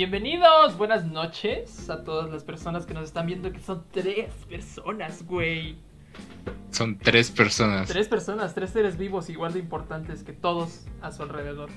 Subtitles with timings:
[0.00, 5.26] Bienvenidos, buenas noches a todas las personas que nos están viendo, que son tres personas,
[5.26, 5.76] güey.
[6.70, 7.86] Son tres personas.
[7.86, 11.68] Tres personas, tres seres vivos igual de importantes que todos a su alrededor.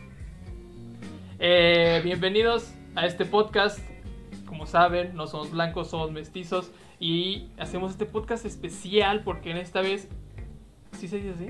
[1.37, 3.79] Eh, bienvenidos a este podcast.
[4.45, 6.71] Como saben, no somos blancos, somos mestizos.
[7.01, 10.07] Y hacemos este podcast especial porque en esta vez...
[10.93, 11.47] ¿Sí se dice así?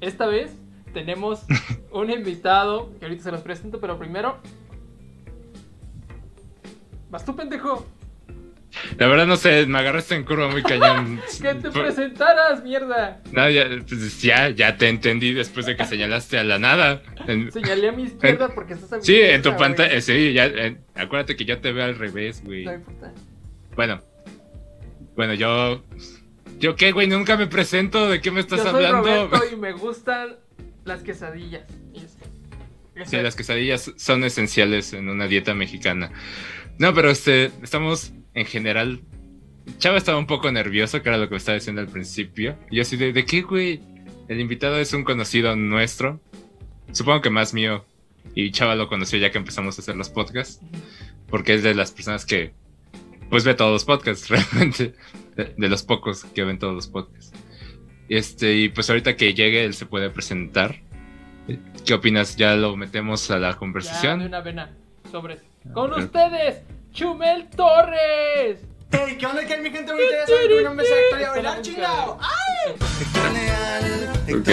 [0.00, 0.56] Esta vez
[0.94, 1.44] tenemos
[1.92, 4.38] un invitado que ahorita se los presento, pero primero...
[7.14, 7.86] ¿Vas tú, pendejo?
[8.98, 11.20] La verdad no sé, me agarraste en curva muy cañón.
[11.40, 13.22] que te presentaras, mierda.
[13.30, 17.04] No, ya, pues ya, ya te entendí después de que señalaste a la nada.
[17.28, 20.46] En- Señalé a mi izquierda porque estás a mi Sí, en tu pantalla, sí, ya,
[20.46, 22.64] en- acuérdate que yo te veo al revés, güey.
[22.64, 23.12] No importa.
[23.76, 24.02] Bueno,
[25.14, 25.84] bueno, yo,
[26.58, 29.28] yo qué, güey, nunca me presento, ¿de qué me estás Yo soy hablando?
[29.28, 30.34] Roberto y me gustan
[30.84, 31.62] las quesadillas.
[33.06, 36.12] Sí, las quesadillas son esenciales en una dieta mexicana.
[36.78, 39.00] No, pero este, estamos en general.
[39.78, 42.56] Chava estaba un poco nervioso, que era lo que me estaba diciendo al principio.
[42.70, 43.80] Y yo así de, ¿de qué, güey?
[44.28, 46.20] El invitado es un conocido nuestro.
[46.92, 47.84] Supongo que más mío.
[48.34, 50.60] Y Chava lo conoció ya que empezamos a hacer los podcasts.
[51.28, 52.52] Porque es de las personas que,
[53.30, 54.94] pues, ve todos los podcasts, realmente.
[55.36, 57.32] De, de los pocos que ven todos los podcasts.
[58.08, 60.82] Este, y pues ahorita que llegue, él se puede presentar.
[61.86, 62.36] ¿Qué opinas?
[62.36, 64.20] ¿Ya lo metemos a la Ya, de conversación?
[64.22, 64.70] una vena.
[65.10, 65.40] Sobres.
[65.72, 66.62] Con ustedes,
[66.92, 68.60] Chumel Torres.
[68.92, 70.14] Hey, ¿qué onda, qué hay, mi gente bonita?
[70.20, 72.18] Ya saben que mi nombre es Héctor y a bailar, chingado.
[72.20, 72.72] ¡Ay!
[74.34, 74.46] Ok,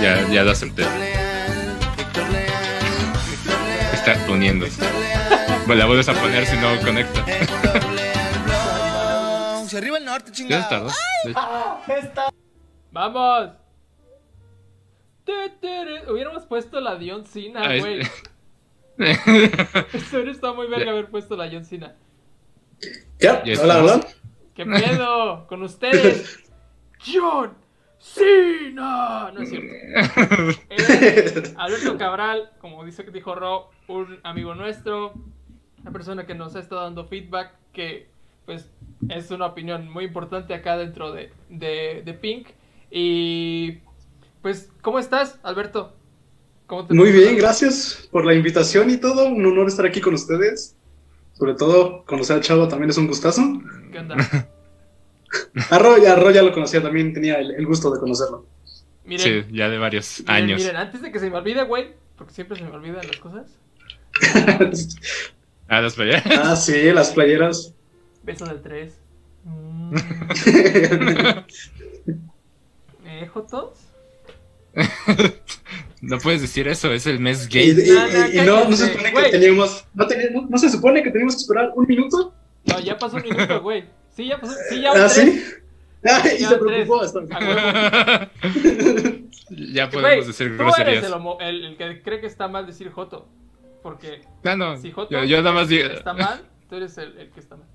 [0.00, 0.82] ya, ya lo acepté.
[3.92, 4.66] Está poniendo.
[5.66, 7.24] Bueno, la vuelves a poner si no conecta.
[9.68, 10.68] Se arriba el norte, ¿Ya chingado.
[10.68, 10.90] tardó?
[12.90, 13.50] Vamos.
[15.24, 16.12] Tu, tu, ru.
[16.12, 18.02] Hubiéramos puesto la Dion Cena, Ah, güey.
[18.98, 21.96] Esto hubiera estado muy verga haber puesto la John Cena.
[23.18, 23.42] ¿Ya?
[23.42, 24.06] Ya Hola, hola.
[24.54, 25.46] ¿Qué pedo?
[25.48, 26.38] Con ustedes,
[27.04, 27.54] John
[27.98, 29.32] Cena.
[29.32, 30.60] No es cierto.
[30.70, 35.14] Es Alberto Cabral, como dice, dijo Ro, un amigo nuestro,
[35.82, 38.08] una persona que nos ha estado dando feedback, que
[38.46, 38.70] pues
[39.08, 42.48] es una opinión muy importante acá dentro de, de, de Pink.
[42.92, 43.78] Y
[44.40, 45.96] pues, ¿cómo estás, Alberto?
[46.66, 49.26] ¿Cómo te Muy bien, gracias por la invitación y todo.
[49.28, 50.74] Un honor estar aquí con ustedes.
[51.34, 53.42] Sobre todo, conocer al chavo también es un gustazo.
[53.92, 54.16] ¿Qué onda?
[55.70, 58.46] A Ro, ya, Ro ya lo conocía también, tenía el, el gusto de conocerlo.
[59.04, 60.60] Miren, Sí, ya de varios miren, años.
[60.60, 63.46] miren, antes de que se me olvide, güey, porque siempre se me olvidan las cosas.
[65.66, 66.26] Ah, las playeras.
[66.38, 67.72] ah, sí, las playeras.
[68.22, 68.98] Beso del 3.
[73.06, 73.70] ¿Eh, Jotos?
[76.06, 77.70] No puedes decir eso, es el mes y, gay.
[77.70, 80.70] y- No, no, y- y no, no se supone que teníamos, no, teníamos- no se
[80.70, 82.34] supone que teníamos que esperar un minuto.
[82.66, 83.84] No, ya pasó un minuto, güey.
[84.16, 84.54] Sí, ya pasó.
[84.68, 85.12] Sí, ya Ah, tres.
[85.14, 85.44] sí.
[86.06, 87.02] Ah, y Ya se preocupó.
[87.04, 89.30] está A bien.
[89.72, 91.04] ya podemos decir tú eres groserías.
[91.04, 93.28] el, homo- el, el que cree que está mal decir Joto.
[93.82, 95.86] Porque No, no, si Joto yo, yo nada más digo.
[95.88, 97.66] está mal, tú eres el, el que está mal.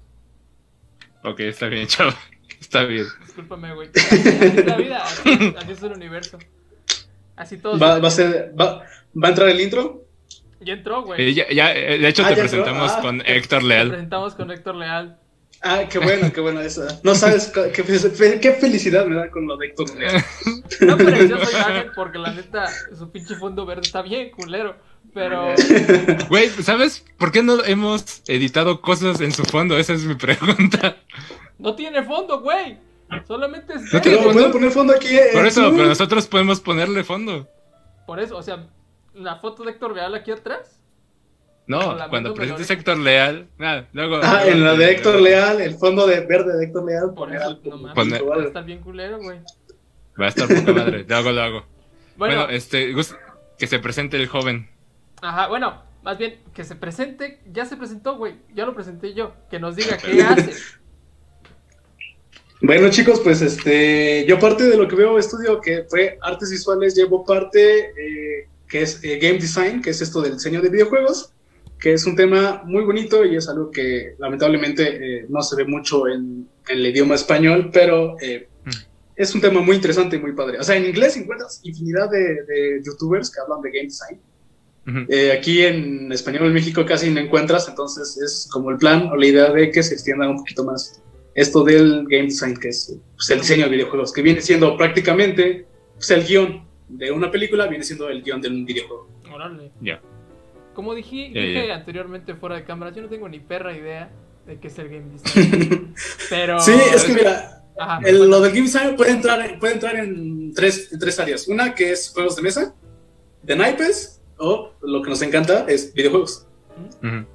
[1.24, 2.12] Ok, está bien, chavo.
[2.60, 3.06] Está bien.
[3.26, 3.90] Discúlpame, güey.
[3.96, 6.38] Así, así es la vida, así, así es el universo.
[7.40, 7.82] Así todos.
[7.82, 8.84] Va, va a ser, va,
[9.16, 10.04] va a entrar el intro.
[10.62, 11.30] Ya entró, güey.
[11.30, 12.92] Eh, ya, ya, eh, de hecho, Ah, te presentamos.
[12.92, 13.02] Ah.
[13.02, 13.88] con Héctor Te Leal.
[13.90, 15.18] presentamos con Héctor Leal.
[15.62, 17.00] Ah, qué bueno, qué bueno esa.
[17.04, 20.24] No sabes qué, fe- qué felicidad me da con lo de Héctor Leal.
[20.82, 22.68] No pareció soy Hagen porque la neta,
[22.98, 24.76] su pinche fondo verde está bien, culero.
[25.14, 25.56] Pero.
[26.30, 29.78] Güey, ¿sabes por qué no hemos editado cosas en su fondo?
[29.78, 30.98] Esa es mi pregunta.
[31.58, 32.78] No tiene fondo, güey.
[33.28, 33.94] Solamente es.
[33.94, 34.02] No.
[34.02, 35.16] Pero puedo poner fondo aquí.
[35.16, 37.48] eh, Por eso, pero nosotros podemos ponerle fondo.
[38.06, 38.68] Por eso, o sea,
[39.14, 40.76] la foto de Héctor Leal aquí atrás.
[41.68, 42.70] No, cuando presentes.
[42.72, 43.48] Héctor Leal.
[43.60, 44.20] nada, luego.
[44.24, 47.14] Ah, luego- en la de Héctor Leal, el fondo de verde de Héctor Leal.
[47.14, 47.94] Por eso, no mames.
[47.96, 49.40] Poner- Va a estar bien culero, güey.
[50.20, 51.06] Va a estar poca madre.
[51.08, 51.66] Lo hago, lo hago.
[52.18, 52.94] Bueno, Bueno, este,
[53.58, 54.68] que se presente el joven.
[55.22, 57.40] ajá, bueno, más bien que se presente.
[57.52, 58.36] Ya se presentó, güey.
[58.56, 59.34] Ya lo presenté yo.
[59.52, 60.54] Que nos diga qué hace.
[62.62, 66.96] Bueno, chicos, pues este, yo parte de lo que veo estudio que fue artes visuales,
[66.96, 71.32] llevo parte eh, que es eh, game design, que es esto del diseño de videojuegos,
[71.80, 75.66] que es un tema muy bonito y es algo que lamentablemente eh, no se ve
[75.66, 78.70] mucho en, en el idioma español, pero eh, Mm.
[79.16, 80.60] es un tema muy interesante y muy padre.
[80.60, 84.20] O sea, en inglés encuentras infinidad de, de youtubers que hablan de game design.
[85.08, 89.16] Eh, aquí en español en México casi no encuentras, entonces es como el plan o
[89.16, 91.00] la idea de que se extienda un poquito más
[91.36, 95.66] esto del game design, que es pues, el diseño de videojuegos, que viene siendo prácticamente
[95.96, 99.08] pues, el guion de una película, viene siendo el guion de un videojuego.
[99.32, 99.72] Órale.
[99.82, 100.02] Ya.
[100.74, 101.76] Como dije, Ya, dije ya.
[101.76, 104.12] anteriormente fuera de cámaras, yo no tengo ni perra idea
[104.48, 105.94] de qué es el game design.
[106.30, 106.60] Pero.
[106.60, 109.96] Sí, es que mira, Ajá, el- bueno, lo del game design puede entrar, puede entrar
[109.98, 111.48] en, tres, en tres áreas.
[111.48, 112.74] Una que es juegos de mesa,
[113.44, 116.48] de naipes, o lo que nos encanta es videojuegos.
[117.04, 117.26] Ujú.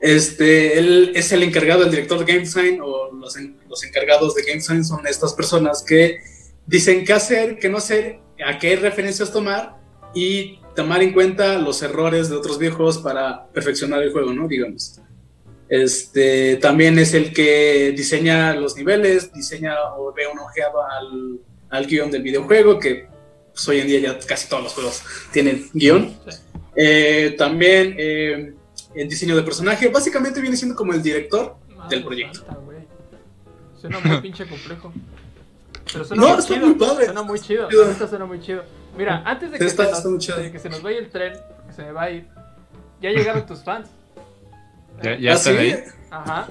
[0.00, 4.34] Este, él es el encargado, el director de game design, o los, en- los encargados
[4.34, 6.18] de game design son estas personas que
[6.66, 9.76] dicen qué hacer, qué no hacer, a qué referencias tomar
[10.14, 14.46] y tomar en cuenta los errores de otros videojuegos para perfeccionar el juego, ¿no?
[14.46, 15.00] Digamos.
[15.68, 21.40] Este, también es el que diseña los niveles, diseña o ve una ojeada al,
[21.70, 23.06] al guion del videojuego, que
[23.52, 25.02] pues, hoy en día ya casi todos los juegos
[25.32, 26.16] tienen guion.
[26.76, 28.52] Eh, también eh,
[29.00, 31.56] el diseño de personaje, básicamente viene siendo como el director.
[31.76, 32.38] Madre del proyecto.
[32.40, 32.56] santa.
[33.80, 34.92] Suena muy pinche complejo.
[35.92, 36.66] Pero suena No, muy está chido.
[36.66, 37.04] muy padre.
[37.06, 37.68] Suena muy chido.
[38.08, 38.62] Suena muy chido.
[38.96, 40.36] Mira, antes de que, Está- se, nos, está muy chido.
[40.38, 41.34] de que se nos vaya el tren,
[41.66, 42.26] que se me va a ir,
[43.00, 43.88] ya llegaron tus fans.
[45.02, 45.50] Ya, ya ¿Ah, sí?
[45.50, 45.84] ahí.
[46.10, 46.48] Ajá.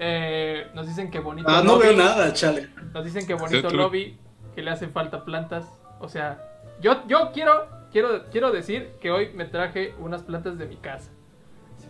[0.00, 1.86] Eh, nos dicen que bonito Ah, no lobby.
[1.86, 2.68] veo nada, chale.
[2.92, 4.18] Nos dicen que bonito tú- lobby,
[4.56, 5.64] que le hacen falta plantas.
[6.00, 6.42] O sea,
[6.80, 11.08] yo, yo quiero, quiero, quiero decir que hoy me traje unas plantas de mi casa.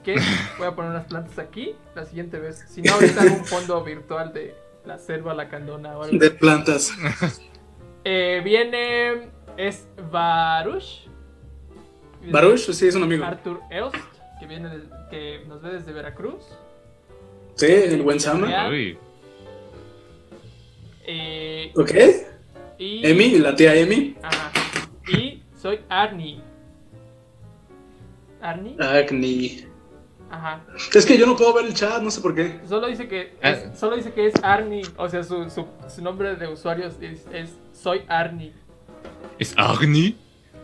[0.04, 0.16] Que
[0.58, 2.64] voy a poner unas plantas aquí la siguiente vez.
[2.68, 4.54] Si no, ahorita hago un fondo virtual de
[4.84, 6.18] la selva lacandona o algo.
[6.18, 6.92] De plantas.
[8.06, 9.30] Eh, viene.
[9.56, 11.06] Es Baruch.
[12.30, 13.24] Baruch, sí, es un amigo.
[13.24, 13.96] Arthur Elst,
[14.38, 16.44] que, viene de- que nos ve desde Veracruz.
[17.54, 18.68] Sí, el buen Sama.
[18.68, 18.98] Uy.
[21.06, 21.90] Eh, Ok.
[22.78, 24.16] y, Emi, la tía Emi.
[24.22, 24.52] Ajá.
[25.08, 26.40] Y soy Arnie.
[28.42, 28.76] ¿Arnie?
[28.78, 29.64] Agni.
[30.34, 30.60] Ajá.
[30.94, 32.58] Es que yo no puedo ver el chat, no sé por qué.
[32.68, 33.50] Solo dice que Ah.
[33.50, 34.82] es, solo dice que es Arnie.
[34.96, 38.52] O sea, su, su, su nombre de usuario es, es Soy Arnie.
[39.38, 40.16] ¿Es Agni?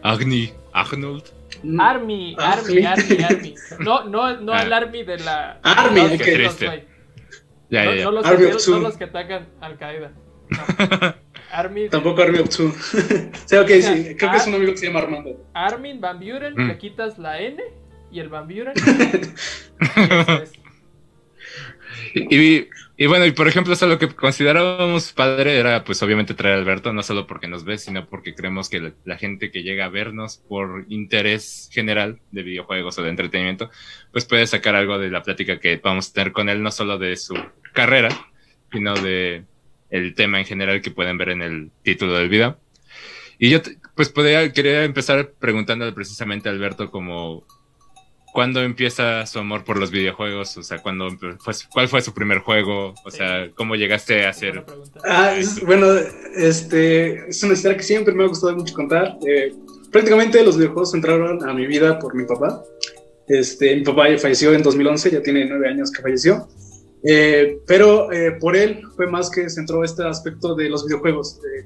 [0.02, 0.52] Agni.
[0.72, 1.24] Arnold.
[1.62, 1.80] Mm.
[1.80, 2.84] Army, Ah, Army.
[2.84, 3.54] Army, Army.
[3.80, 4.62] No, no, no Ah.
[4.62, 5.58] el Army de la.
[5.62, 6.72] Army, no, qué no.
[7.70, 8.04] Ya, no, ya, ya.
[8.04, 10.12] no los, Army que, no los que atacan Al Qaeda.
[10.50, 11.14] No.
[11.52, 12.72] Army, Tampoco Army of Two.
[13.46, 14.14] sí, ok, O sea, sí.
[14.16, 15.44] Creo que es un amigo que se llama Armando.
[15.52, 16.68] Armin Van Buren, Mm.
[16.68, 17.60] le quitas la N
[18.10, 18.74] y el Van Buren.
[22.14, 22.36] y.
[22.36, 22.68] Y,
[23.00, 26.58] y bueno, y por ejemplo, eso lo que considerábamos padre era, pues obviamente traer a
[26.58, 29.86] Alberto, no solo porque nos ve, sino porque creemos que la, la gente que llega
[29.86, 33.70] a vernos por interés general de videojuegos o de entretenimiento,
[34.12, 36.98] pues puede sacar algo de la plática que vamos a tener con él, no solo
[36.98, 37.34] de su
[37.72, 38.10] carrera,
[38.70, 39.44] sino de
[39.88, 42.58] el tema en general que pueden ver en el título del video.
[43.38, 43.60] Y yo,
[43.94, 47.46] pues, podría, quería empezar preguntándole precisamente a Alberto como
[48.32, 50.56] ¿Cuándo empieza su amor por los videojuegos?
[50.56, 51.08] O sea, ¿cuándo
[51.72, 52.94] ¿cuál fue su primer juego?
[53.04, 54.64] O sea, ¿cómo llegaste a hacer?
[55.04, 55.86] Ah, es- bueno,
[56.36, 59.16] este, es una historia que siempre me ha gustado mucho contar.
[59.26, 59.52] Eh,
[59.90, 62.62] prácticamente los videojuegos entraron a mi vida por mi papá.
[63.28, 66.46] Este, mi papá ya falleció en 2011, ya tiene nueve años que falleció.
[67.02, 71.40] Eh, pero eh, por él fue más que se entró este aspecto de los videojuegos.
[71.44, 71.64] Eh,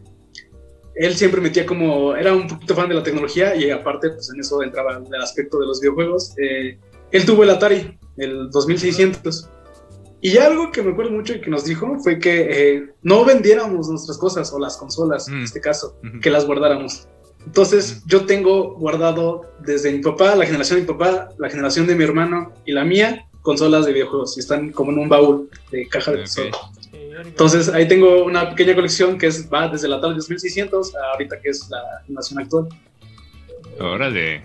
[0.97, 4.41] él siempre metía como, era un poquito fan de la tecnología y aparte, pues en
[4.41, 6.35] eso entraba el aspecto de los videojuegos.
[6.39, 6.79] Eh,
[7.11, 9.49] él tuvo el Atari, el 2600.
[10.21, 12.47] Y algo que me acuerdo mucho y que nos dijo fue que
[12.77, 15.45] eh, no vendiéramos nuestras cosas o las consolas, en Mm.
[15.45, 16.21] este caso, Ujú.
[16.21, 17.07] que las guardáramos.
[17.45, 18.09] Entonces, Mm.
[18.09, 22.05] yo tengo guardado desde mi papá, la generación de mi papá, la generación de mi
[22.05, 26.13] hermano y la mía, consolas de videojuegos y están como en un baúl de caja
[26.13, 26.25] de Ok.
[26.25, 26.51] tesoro.
[27.23, 31.41] Entonces, ahí tengo una pequeña colección que es, va desde la Atari 2600 a ahorita
[31.41, 32.69] que es la generación actual.
[33.79, 34.43] Órale.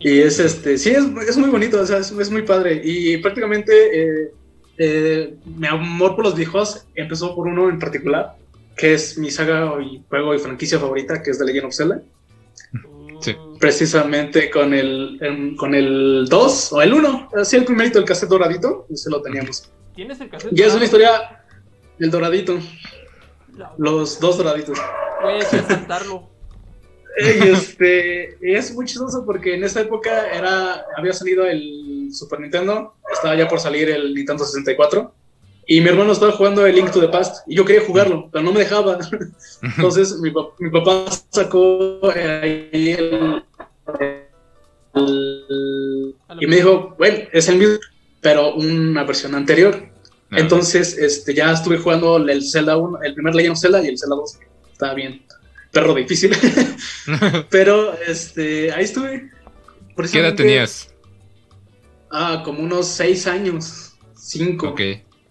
[0.00, 2.80] Y es este, sí, es, es muy bonito, o sea, es, es muy padre.
[2.84, 3.72] Y prácticamente
[4.24, 4.32] eh,
[4.76, 8.34] eh, mi amor por los viejos empezó por uno en particular,
[8.76, 12.02] que es mi saga y juego y franquicia favorita, que es The Legend of Zelda.
[13.20, 13.34] Sí.
[13.58, 18.86] Precisamente con el, con el 2 o el 1, así el primerito, el cassette doradito,
[18.90, 19.70] ese lo teníamos.
[19.94, 20.52] ¿Tienes el cassette?
[20.52, 20.84] Y es una dorado?
[20.84, 21.43] historia
[21.98, 22.58] del doradito,
[23.78, 24.78] los dos doraditos.
[25.22, 26.28] Güey, hay que saltarlo.
[27.16, 33.36] Este, es muy chistoso porque en esa época era, había salido el Super Nintendo, estaba
[33.36, 35.14] ya por salir el Nintendo 64
[35.66, 38.44] y mi hermano estaba jugando el Link to the Past y yo quería jugarlo, pero
[38.44, 38.98] no me dejaba.
[39.62, 43.42] Entonces mi, mi papá sacó eh, ahí el,
[44.00, 44.24] el-
[46.40, 47.76] y me dijo, bueno, es el mismo,
[48.20, 49.88] pero una versión anterior.
[50.36, 53.98] Entonces, este, ya estuve jugando el Zelda 1, el primer Legend of Zelda y el
[53.98, 54.36] Zelda 2.
[54.36, 55.22] que Estaba bien,
[55.72, 56.32] perro difícil.
[57.50, 59.30] Pero, este, ahí estuve.
[60.10, 60.94] ¿Qué edad tenías?
[62.10, 64.68] Ah, como unos seis años, cinco.
[64.68, 64.80] Ok.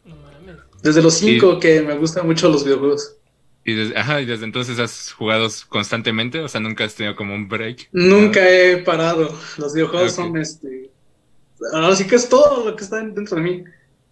[0.06, 0.58] No mames.
[0.82, 3.18] Desde los cinco que me gustan mucho los videojuegos.
[3.66, 7.34] Y desde, ajá, y desde entonces has jugado constantemente, o sea, nunca has tenido como
[7.34, 7.88] un break.
[7.94, 9.34] Nunca he parado.
[9.58, 10.92] Los videojuegos son este.
[11.72, 13.64] Ahora sí que es todo lo que está dentro de mí.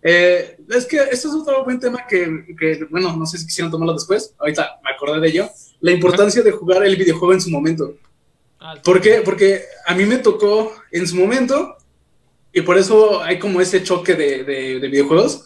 [0.04, 3.72] Eh, es que esto es otro buen tema que, que, bueno, no sé si quisieran
[3.72, 4.34] tomarlo después.
[4.40, 5.50] Ahorita me acordé de ello.
[5.80, 7.96] La importancia de jugar el videojuego en su momento.
[8.60, 8.82] Ah, sí.
[8.84, 9.22] ¿Por qué?
[9.24, 11.76] Porque a mí me tocó en su momento,
[12.54, 15.46] y por eso hay como ese choque de, de- de videojuegos.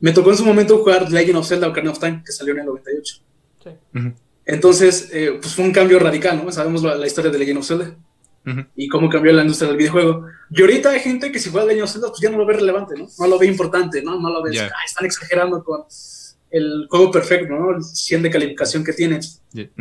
[0.00, 2.60] Me tocó en su momento jugar Legend of Zelda Ocarina of Time, que salió en
[2.60, 3.16] el 98.
[3.62, 3.70] Sí.
[4.46, 6.50] Entonces, eh, pues fue un cambio radical, ¿no?
[6.50, 7.94] Sabemos la, la historia de Legend of Zelda
[8.74, 10.26] y cómo cambió la industria del videojuego.
[10.50, 12.54] Y ahorita hay gente que si juega Legend of Zelda, pues ya no lo ve
[12.54, 13.06] relevante, ¿no?
[13.18, 14.18] No lo ve importante, ¿no?
[14.18, 14.58] No lo ve.
[14.58, 15.82] "Ah, están exagerando con
[16.50, 17.76] el juego perfecto, ¿no?
[17.76, 19.20] El 100 de calificación que tiene.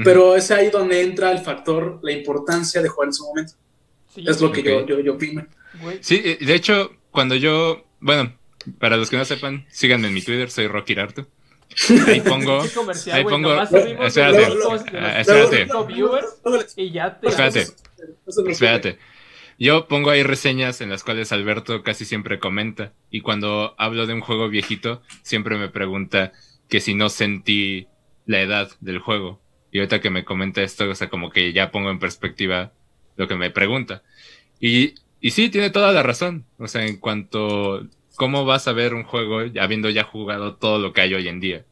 [0.03, 3.53] Pero es ahí donde entra el factor, la importancia de jugar en su momento.
[4.13, 5.45] Sí, Es lo que yo, yo, yo opino.
[6.01, 8.35] Sí, eh, de hecho, cuando yo, bueno,
[8.79, 11.27] para los que no sepan, síganme en mi Twitter, soy Rocky Arto.
[12.07, 12.61] Ahí pongo,
[13.11, 14.47] ahí pongo, espérate,
[14.97, 15.65] ah, espérate.
[15.65, 16.37] cinco viewers
[16.75, 17.27] y ya te.
[17.27, 17.67] Espérate.
[18.47, 18.99] Espérate.
[19.59, 22.93] Yo pongo ahí reseñas en las cuales Alberto casi siempre comenta.
[23.11, 26.31] Y cuando hablo de un juego viejito, siempre me pregunta
[26.69, 27.87] que si no sentí
[28.25, 29.41] la edad del juego.
[29.71, 32.71] Y ahorita que me comenta esto, o sea, como que ya pongo en perspectiva
[33.17, 34.01] lo que me pregunta.
[34.61, 36.45] Y, y sí, tiene toda la razón.
[36.57, 37.85] O sea, en cuanto
[38.19, 41.39] cómo vas a ver un juego habiendo ya jugado todo lo que hay hoy en
[41.39, 41.65] día.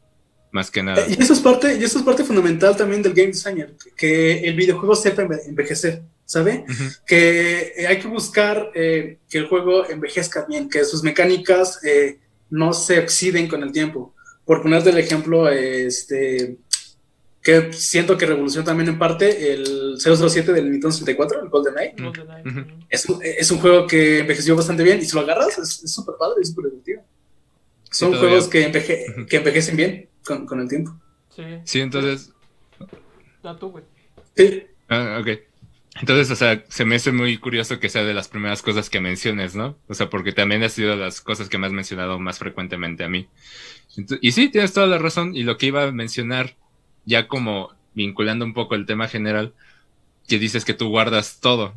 [0.51, 1.01] Más que nada.
[1.05, 4.39] Eh, Y eso es parte, y eso es parte fundamental también del game designer, que
[4.47, 6.63] el videojuego sepa enve- envejecer, ¿sabe?
[7.05, 12.17] Que eh, hay que buscar eh, que el juego envejezca bien, que sus mecánicas eh,
[12.49, 14.15] no se oxiden con el tiempo.
[14.45, 16.55] Por ponerte el ejemplo, este,
[17.47, 21.95] que siento que revolucionó también en parte el 007 del Nintendo 64, el GoldenEye.
[21.97, 22.09] Ujú.
[22.49, 22.65] Ujú.
[22.89, 26.15] Es, un- es un juego que envejeció bastante bien y si lo agarras es súper
[26.19, 27.01] padre, es súper divertido.
[27.89, 30.99] Son juegos que, enveje- que envejecen bien con, con el tiempo.
[31.33, 31.43] Sí.
[31.63, 32.33] Sí, entonces,
[33.41, 33.85] Da tú, güey.
[34.35, 34.63] Sí.
[34.89, 35.27] Ah, ok.
[36.01, 38.99] Entonces, o sea, se me hace muy curioso que sea de las primeras cosas que
[38.99, 39.77] menciones, ¿no?
[39.87, 43.03] O sea, porque también ha sido de las cosas que me has mencionado más frecuentemente
[43.05, 43.29] a mí.
[44.21, 45.33] Y sí, tienes toda la razón.
[45.35, 46.55] Y lo que iba a mencionar,
[47.07, 49.53] ya como vinculando un poco el tema general,
[50.27, 51.73] que dices que tú guardas todo.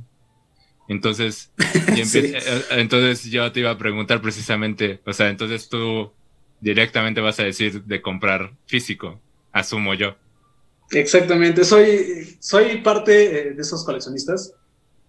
[0.88, 1.50] Entonces,
[2.04, 2.18] Sí.
[2.18, 6.12] eh, eh, entonces yo te iba a preguntar precisamente, o sea, entonces tú
[6.60, 9.20] directamente vas a decir de comprar físico,
[9.52, 10.16] asumo yo.
[10.90, 13.12] Exactamente, soy, soy parte
[13.48, 14.52] eh, de esos coleccionistas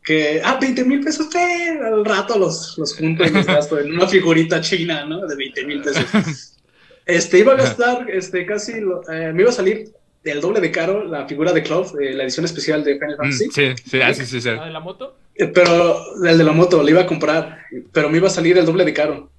[0.04, 3.92] que, ah, 20 mil pesos, eh, al rato los, los junto y los gasto en
[3.94, 5.26] una figurita china, ¿no?
[5.26, 6.06] De 20 mil pesos.
[7.04, 9.92] Este, iba a gastar, este, casi, lo- eh, me iba a salir
[10.24, 13.18] del doble de caro la figura de Cloud, eh, la edición especial de Final Mm,
[13.18, 14.50] Fantasy, sí, sí, ah, sí, sí, sí.
[14.50, 15.18] ¿La de la moto?
[15.36, 17.60] Eh, pero el de la moto, le iba a comprar,
[17.92, 19.32] pero me iba a salir el doble de caro,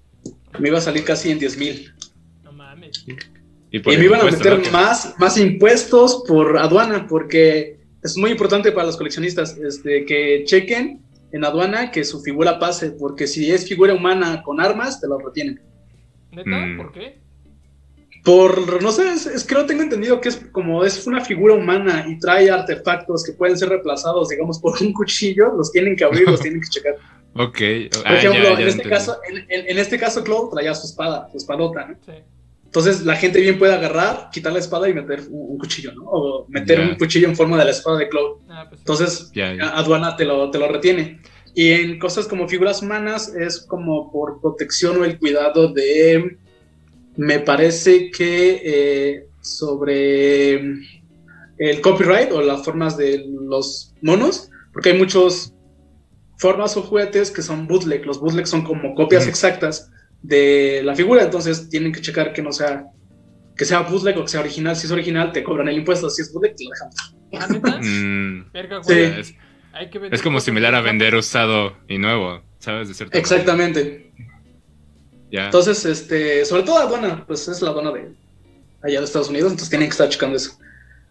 [0.59, 1.95] me iba a salir casi en 10 mil.
[2.43, 3.05] No mames.
[3.71, 8.87] Y, me iban a meter más, más impuestos por aduana, porque es muy importante para
[8.87, 13.95] los coleccionistas este, que chequen en aduana que su figura pase, porque si es figura
[13.95, 15.61] humana con armas, te lo retienen.
[16.31, 16.51] ¿Neta?
[16.51, 16.77] Mm.
[16.77, 17.22] ¿Por qué?
[18.25, 21.55] Por, no sé, es, es que no tengo entendido que es como es una figura
[21.55, 26.05] humana y trae artefactos que pueden ser reemplazados, digamos, por un cuchillo, los tienen que
[26.05, 26.95] abrir, los tienen que checar.
[27.35, 27.59] Ok.
[27.93, 30.73] Por Ah, ejemplo, ya, ya en, este caso, en, en- en este caso, Claude traía
[30.75, 31.95] su espada, su espadota, ¿no?
[32.07, 32.13] Sí.
[32.65, 36.05] Entonces la gente bien puede agarrar, quitar la espada y meter un, un cuchillo, ¿no?
[36.07, 38.39] O meter un cuchillo en forma de la espada de Cloud.
[38.49, 38.81] Ah, pues.
[38.81, 39.31] Entonces,
[39.75, 41.21] aduana te lo, te lo retiene.
[41.55, 46.39] Y en cosas como figuras humanas es como por protección o el cuidado de,
[47.17, 50.55] me parece que eh, sobre
[51.59, 55.55] el copyright o las formas de los monos, porque hay muchos
[56.39, 58.05] formas o juguetes que son bootleg.
[58.05, 59.91] Los bootleg son como copias exactas
[60.23, 62.87] de la figura, entonces tienen que checar que no sea
[63.57, 64.75] que sea bootleg o que sea original.
[64.75, 66.09] Si es original, te cobran el impuesto.
[66.09, 66.91] Si es bootleg, te lo dejan.
[67.83, 68.93] Mm, Verga, Sí.
[68.93, 70.11] güey.
[70.11, 72.89] es, como similar a vender usado y nuevo, ¿sabes?
[72.89, 73.17] De cierta
[73.57, 74.12] manera.
[75.33, 75.47] Ya.
[75.47, 78.11] Entonces, este, sobre todo aduana, pues es la aduana de
[78.83, 80.59] allá de Estados Unidos, entonces tienen que estar checando eso.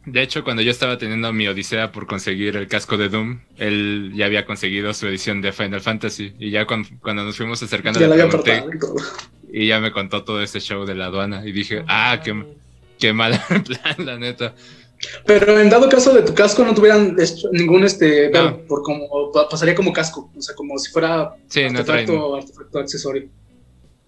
[0.06, 4.12] De hecho, cuando yo estaba teniendo mi odisea por conseguir el casco de Doom, él
[4.16, 6.34] ya había conseguido su edición de Final Fantasy.
[6.40, 8.96] Y ya cuan- cuando nos fuimos acercando, Ya le pregunté y todo.
[9.52, 11.46] y ya me contó todo ese show de la aduana.
[11.46, 12.34] Y dije, No ah, qué,
[13.00, 14.56] qué mal plan, la neta.
[15.26, 18.58] Pero en dado caso de tu casco no tuvieran hecho ningún este No.
[18.68, 22.02] por como pa- pasaría como casco, o sea, como si fuera Sí, no traen.
[22.10, 23.24] artefacto, artefacto accesorio.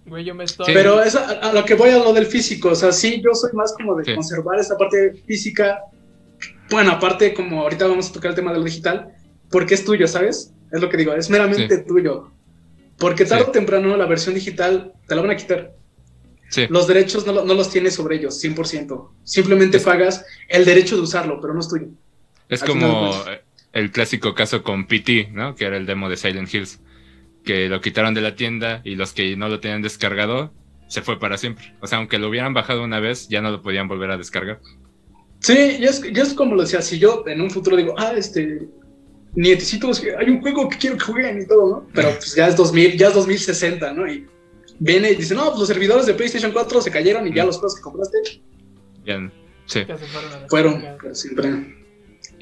[0.05, 0.65] Güey, yo me estoy.
[0.67, 0.71] Sí.
[0.73, 3.33] Pero es a, a lo que voy a lo del físico, o sea, sí, yo
[3.33, 4.15] soy más como de Sí.
[4.15, 5.79] conservar esa parte física.
[6.69, 9.13] Bueno, aparte, como ahorita vamos a tocar el tema de lo digital,
[9.49, 10.51] porque es tuyo, ¿sabes?
[10.71, 12.31] Es lo que digo, es meramente tuyo.
[12.97, 13.49] Porque tarde Sí.
[13.49, 15.73] o temprano la versión digital te la van a quitar.
[16.49, 16.67] Sí.
[16.69, 19.09] los derechos no, lo- no los tienes sobre ellos, 100%.
[19.23, 21.87] Simplemente pagas el derecho de usarlo, pero no es tuyo.
[22.47, 23.11] Es Al como
[23.71, 25.55] el clásico caso con PT, ¿no?
[25.55, 26.79] Que era el demo de Silent Hills.
[27.43, 30.53] Que lo quitaron de la tienda y los que no lo tenían descargado
[30.87, 31.75] se fue para siempre.
[31.81, 34.59] O sea, aunque lo hubieran bajado una vez, ya no lo podían volver a descargar.
[35.39, 38.13] Sí, ya es, ya es como lo decía, si yo en un futuro digo, ah,
[38.15, 38.67] este,
[39.35, 41.87] nietecitos, hay un juego que quiero que jueguen y todo, ¿no?
[41.93, 44.07] Pero pues ya es 2000, ya es 2060, ¿no?
[44.07, 44.25] Y
[44.79, 47.57] viene y dice, no, pues los servidores de PlayStation 4 se cayeron y ya los
[47.57, 48.17] juegos que compraste
[49.05, 49.31] Ya,
[49.65, 49.83] sí.
[49.85, 51.82] Se fueron a fueron para siempre.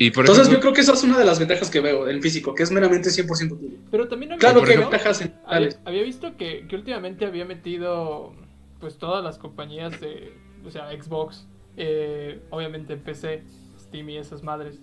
[0.02, 2.24] Y por Entonces yo creo que esa es una de las ventajas que veo del
[2.24, 3.78] físico, que es meramente 100% tuyo.
[3.92, 8.34] Pero también había Claro que ventajas en había, visto que, que últimamente había metido
[8.80, 10.34] pues todas las compañías de,
[10.66, 13.44] o sea, Xbox, eh, obviamente en PC,
[13.80, 14.80] Steam y esas madres,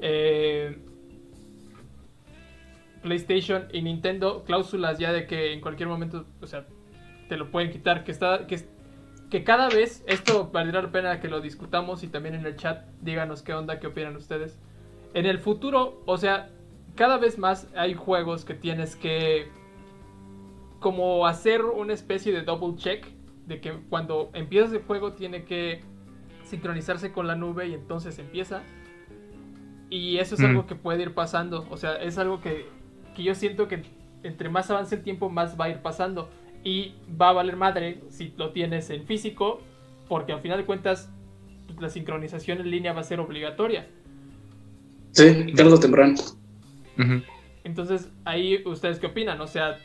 [0.00, 0.76] eh,
[3.00, 6.66] PlayStation y Nintendo, cláusulas ya de que en cualquier momento, o sea,
[7.28, 8.66] te lo pueden quitar, que está, que,
[9.30, 12.86] que cada vez, esto valdrá la pena que lo discutamos y también en el chat
[13.02, 14.58] díganos qué onda, qué opinan ustedes.
[15.14, 16.50] En el futuro, o sea,
[16.94, 19.48] cada vez más hay juegos que tienes que
[20.80, 23.06] como hacer una especie de double check
[23.46, 25.80] de que cuando empiezas el juego tiene que
[26.44, 28.62] sincronizarse con la nube y entonces empieza.
[29.90, 30.44] Y eso es Mm.
[30.46, 32.66] algo que puede ir pasando, o sea, es algo que,
[33.14, 33.82] que yo siento que
[34.22, 36.28] entre más avance el tiempo más va a ir pasando
[36.68, 39.62] y va a valer madre si lo tienes en físico
[40.06, 41.10] porque al final de cuentas
[41.66, 43.86] pues, la sincronización en línea va a ser obligatoria.
[45.12, 46.14] Sí, tarde o temprano.
[47.64, 49.78] Entonces, ahí ustedes qué opinan, o sea,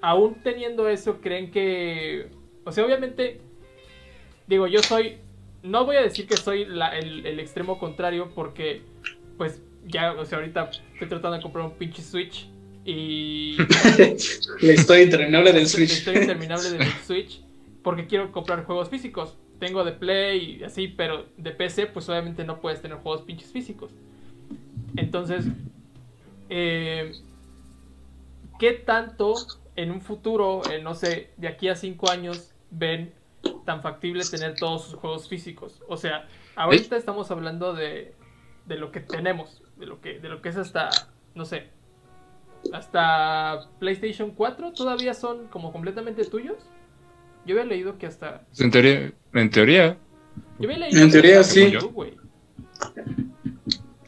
[0.00, 2.28] aún teniendo eso, creen que,
[2.64, 3.40] o sea, obviamente,
[4.48, 5.18] digo, yo soy,
[5.62, 8.82] no voy a decir que soy la- el, el extremo contrario porque,
[9.38, 12.48] pues, ya, o sea, ahorita estoy tratando de comprar un pinche Switch
[12.84, 13.56] y
[14.60, 15.92] La historia interminable del la Switch.
[15.92, 17.40] historia interminable del Switch
[17.82, 19.36] porque quiero comprar juegos físicos.
[19.58, 23.52] Tengo de Play y así, pero de PC, pues obviamente no puedes tener juegos pinches
[23.52, 23.92] físicos.
[24.96, 25.44] Entonces,
[26.48, 27.12] eh,
[28.58, 29.34] ¿qué tanto
[29.76, 33.12] en un futuro, eh, no sé, de aquí a cinco años, ven
[33.64, 35.82] tan factible tener todos sus juegos físicos?
[35.88, 38.14] O sea, ahorita estamos hablando de,
[38.66, 40.90] de lo que tenemos, de lo que, de lo que es hasta,
[41.34, 41.68] no sé,
[42.72, 46.56] hasta PlayStation 4 todavía son como completamente tuyos.
[47.46, 48.42] Yo había leído que hasta.
[48.48, 49.98] Pues en teoría, en teoría,
[50.58, 51.64] Yo había leído En que teoría, hasta sí.
[51.66, 52.14] Wii U, güey.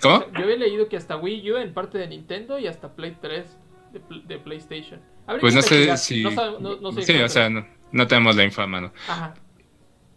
[0.03, 0.25] ¿cómo?
[0.33, 3.59] Yo había leído que hasta Wii U en parte de Nintendo y hasta Play 3
[3.93, 5.01] de, pl- de PlayStation.
[5.27, 6.23] Habría Pues no sé si...
[6.23, 8.93] No, no- no sé sí, o sea, no, no tenemos la info a mano.
[9.09, 9.35] Ajá.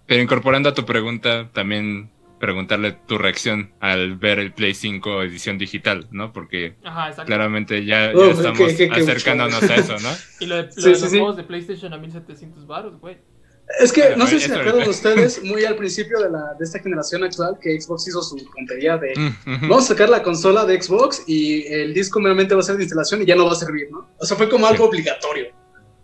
[0.05, 5.57] Pero incorporando a tu pregunta, también preguntarle tu reacción al ver el Play 5 edición
[5.57, 6.31] digital, ¿no?
[6.33, 10.09] Porque Ajá, claramente ya, ya Oh, estamos qué- qué- qué acercándonos a eso, ¿no?
[10.39, 11.17] Y lo de, lo Sí, de sí, los sí.
[11.17, 13.17] juegos de PlayStation a 1700 baros, güey.
[13.79, 16.79] Es que no sé si se acuerdan ustedes, muy al principio de, la, de esta
[16.79, 19.13] generación actual, que Xbox hizo su tontería de
[19.45, 22.83] vamos a sacar la consola de Xbox y el disco meramente va a ser de
[22.83, 24.09] instalación y ya no va a servir, ¿no?
[24.17, 25.47] O sea, fue como algo obligatorio.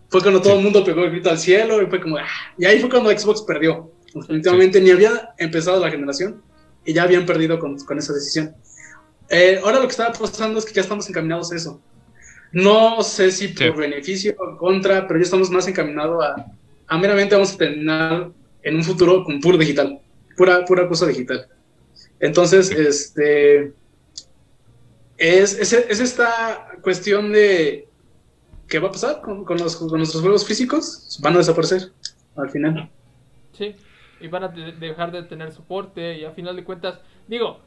[0.09, 2.65] Fue cuando todo el mundo pegó el grito al cielo y fue como, ah, y
[2.65, 3.91] ahí fue cuando Xbox perdió.
[4.15, 6.41] Definitivamente ni había empezado la generación
[6.85, 8.55] y ya habían perdido con, con esa decisión.
[9.29, 11.81] Eh, ahora lo que está pasando es que ya estamos encaminados a eso.
[12.51, 13.79] No sé si por Sí.
[13.79, 16.45] beneficio o contra, pero ya estamos más encaminados a,
[16.87, 18.31] a meramente vamos a terminar
[18.63, 19.99] en un futuro con puro digital,
[20.37, 21.47] pura, pura cosa digital.
[22.19, 22.75] Entonces, Sí.
[22.77, 23.73] este
[25.17, 27.87] es, es, es esta cuestión de
[28.67, 31.91] qué va a pasar con, con los, con nuestros juegos físicos, van a desaparecer
[32.35, 32.89] al final.
[33.57, 33.75] Sí.
[34.19, 36.17] Y van a de- dejar de tener soporte.
[36.17, 37.59] Y a final de cuentas, digo,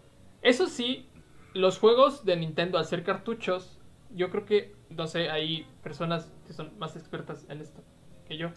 [0.43, 1.09] eso sí,
[1.55, 3.79] los juegos de Nintendo al ser cartuchos,
[4.15, 7.83] yo creo que, no sé, hay personas que son más expertas en esto
[8.27, 8.51] que yo.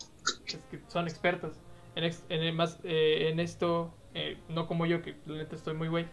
[0.87, 1.61] Son expertas
[1.95, 6.05] en, en, más, eh, en esto, eh, no como yo, que neta estoy muy güey.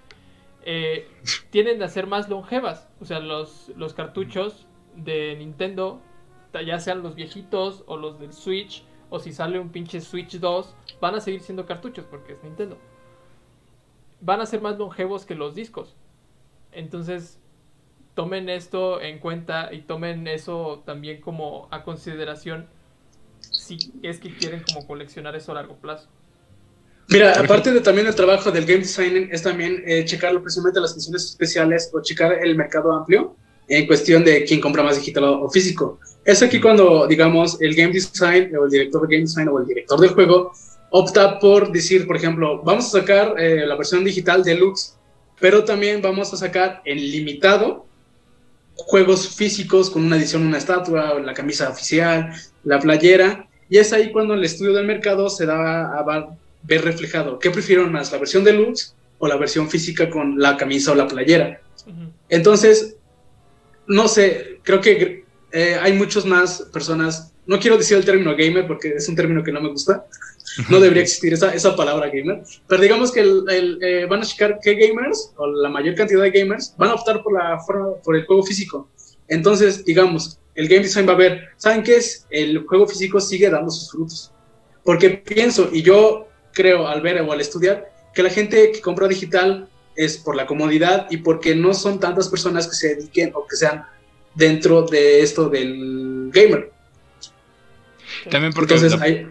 [0.64, 1.08] eh,
[1.50, 2.88] tienden a ser más longevas.
[3.00, 6.00] O sea, los, los cartuchos de Nintendo,
[6.66, 10.74] ya sean los viejitos o los del Switch, o si sale un pinche Switch 2,
[11.00, 12.78] van a seguir siendo cartuchos porque es Nintendo.
[14.20, 15.96] Van a ser más longevos que los discos.
[16.72, 17.38] Entonces,
[18.14, 22.66] tomen esto en cuenta y tomen eso también como a consideración
[23.40, 26.08] si es que quieren como coleccionar eso a largo plazo.
[27.08, 30.92] Mira, aparte de también el trabajo del game design, es también eh, checar precisamente las
[30.92, 33.34] ediciones especiales o checar el mercado amplio
[33.68, 35.98] en cuestión de quién compra más digital o, físico.
[36.24, 39.66] Es aquí cuando, digamos, el game design o el director de game design o el
[39.66, 40.52] director del juego
[40.90, 44.96] opta por decir, por ejemplo, vamos a sacar eh, la versión digital deluxe,
[45.38, 47.86] pero también vamos a sacar en limitado
[48.74, 52.32] juegos físicos con una edición, una estatua, la camisa oficial,
[52.64, 57.38] la playera, Y es ahí cuando el estudio del mercado se da a ver reflejado.
[57.38, 61.06] ¿Qué prefirieron más, la versión deluxe o la versión física con la camisa o la
[61.06, 61.60] playera?
[62.30, 62.96] Entonces,
[63.88, 68.66] no sé, creo que eh, hay muchas más personas, no quiero decir el término gamer
[68.66, 70.06] porque es un término que no me gusta,
[70.68, 74.58] no debería existir esa, esa palabra gamer, pero digamos que el, eh, van a checar
[74.62, 77.58] qué gamers, o la mayor cantidad de gamers, van a optar por, la
[78.04, 78.88] por el juego físico.
[79.28, 82.26] Entonces, digamos, el game design va a ver, ¿saben qué es?
[82.30, 84.32] El juego físico sigue dando sus frutos.
[84.84, 89.06] Porque pienso, y yo creo al ver o al estudiar, que la gente que compra
[89.06, 89.68] digital
[89.98, 93.56] es por la comodidad y porque no son tantas personas que se dediquen o que
[93.56, 93.84] sean
[94.34, 96.70] dentro de esto del gamer.
[98.30, 99.26] También porque Entonces, hay,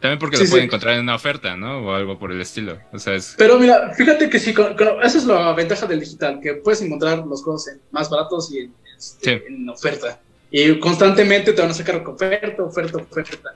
[0.00, 1.78] también porque lo pueden encontrar en una oferta, ¿no?
[1.78, 2.78] O algo por el estilo.
[2.92, 3.34] O sea, es...
[3.36, 4.54] Pero mira, fíjate que sí,
[5.02, 9.44] esa es la ventaja del digital, que puedes encontrar los juegos más baratos y este,
[9.48, 10.20] en, oferta.
[10.52, 13.54] Y constantemente te van a sacar oferta, oferta, oferta.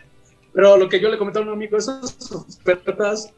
[0.53, 3.33] Pero lo que yo le comentaba a un amigo, esas ofertas,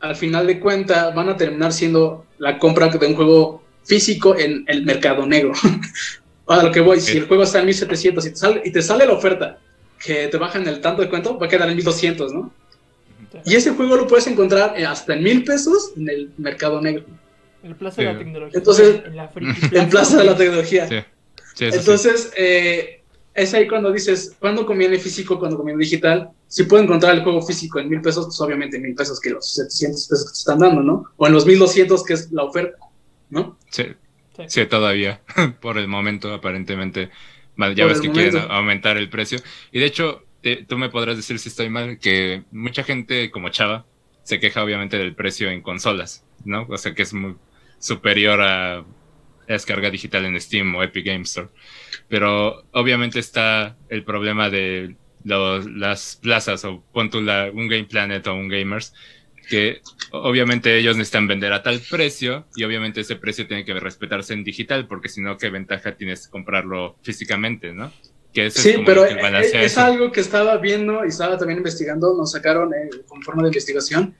[0.00, 4.64] al final de cuentas, van a terminar siendo la compra de un juego físico en
[4.66, 5.52] el mercado negro.
[6.48, 8.82] a lo que voy, si el juego está en 1700 y te sale, y te
[8.82, 9.58] sale la oferta
[10.04, 12.52] que te bajan el tanto de cuento, va a quedar en 1200, ¿no?
[13.44, 17.04] Y ese juego lo puedes encontrar eh, hasta en mil pesos en el mercado negro.
[17.62, 18.58] En Plaza de la Tecnología.
[18.58, 19.02] Entonces,
[19.72, 21.06] en, Plaza de la Tecnología.
[21.60, 22.99] Entonces, eh,
[23.42, 26.30] es ahí cuando dices, ¿cuándo conviene físico, cuándo conviene digital?
[26.46, 29.54] Si puedo encontrar el juego físico en mil pesos, pues obviamente mil pesos que los
[29.54, 31.04] 700 pesos que te están dando, ¿no?
[31.16, 32.76] O en los 1200 que es la oferta,
[33.30, 33.58] ¿no?
[33.70, 33.84] Sí,
[34.46, 35.20] sí, todavía,
[35.60, 37.10] por el momento, aparentemente
[37.76, 39.38] ya ves que quieren aumentar el precio.
[39.72, 40.24] Y de hecho,
[40.66, 43.86] tú me podrás decir si estoy mal, que mucha gente como Chava
[44.22, 46.66] se queja obviamente del precio en consolas, ¿no?
[46.68, 47.36] O sea que es muy
[47.78, 48.84] superior a
[49.46, 51.48] descarga digital en Steam o Epic Games Store.
[52.10, 58.48] Pero obviamente está el problema de las plazas o pon un Game Planet o un
[58.48, 58.92] Gamers
[59.48, 59.80] que
[60.12, 64.44] obviamente ellos necesitan vender a tal precio y obviamente ese precio tiene que respetarse en
[64.44, 67.92] digital porque si no, ¿qué ventaja tienes comprarlo físicamente, no?
[68.32, 72.88] Que sí, pero es, algo que estaba viendo y estaba también investigando, nos sacaron eh,
[73.08, 74.14] como forma de investigación,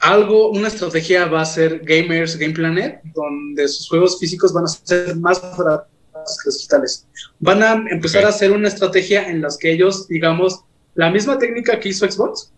[0.00, 4.68] algo, una estrategia va a ser Gamers Game Planet, donde sus juegos físicos van a
[4.68, 5.97] ser más baratos que
[6.44, 7.06] los digitales.
[7.38, 10.64] Van a empezar a hacer una estrategia en las que ellos, digamos,
[10.94, 12.52] la misma técnica que hizo Xbox,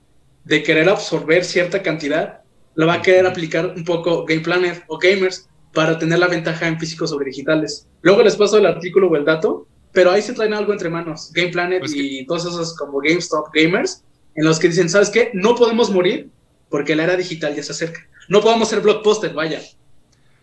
[0.45, 2.41] de querer absorber cierta cantidad,
[2.75, 6.67] la va a querer aplicar un poco Game Planet o Gamers para tener la ventaja
[6.67, 7.87] en físicos sobre digitales.
[8.03, 11.31] Luego les paso el artículo o el dato, pero ahí se traen algo entre manos,
[11.35, 14.05] Game Planet pues y todos esos como GameStop Gamers,
[14.35, 15.31] en los que dicen, ¿sabes qué?
[15.35, 16.31] No podemos morir
[16.69, 18.01] porque la era digital ya se acerca.
[18.29, 19.61] No podemos ser blockbuster, vaya.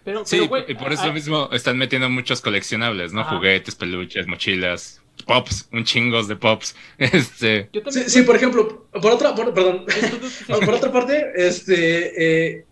[0.08, 3.26] Pero, sí, y por eso mismo están metiendo muchos coleccionables, ¿no?
[3.26, 6.78] Juguetes, peluches, mochilas, pops, un chingos de pops.
[6.98, 7.70] Este.
[8.08, 9.86] Sí, por ejemplo, por otra, perdón,
[10.48, 12.66] por otra parte, este, eh,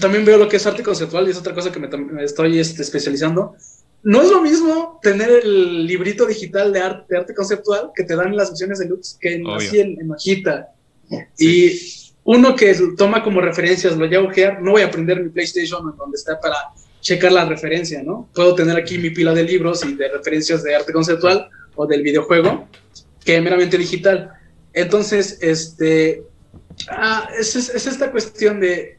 [0.00, 2.80] también veo lo que es arte conceptual y es otra cosa que me, estoy este,
[2.80, 3.54] especializando.
[4.02, 8.34] No es lo mismo tener el librito digital de arte, arte conceptual que te dan
[8.34, 10.70] las opciones de looks que así en, en hojita.
[11.38, 11.68] Y
[12.24, 15.94] uno que toma como referencias, lo voy a ojear, no voy a aprender mi PlayStation
[15.96, 16.56] donde está para
[17.00, 18.28] checar la referencia, ¿no?
[18.32, 22.02] Puedo tener aquí mi pila de libros y de referencias de arte conceptual o del
[22.02, 22.68] videojuego
[23.24, 24.32] que meramente digital.
[24.72, 26.22] Entonces, este,
[26.88, 28.98] ah, es, es, esta cuestión de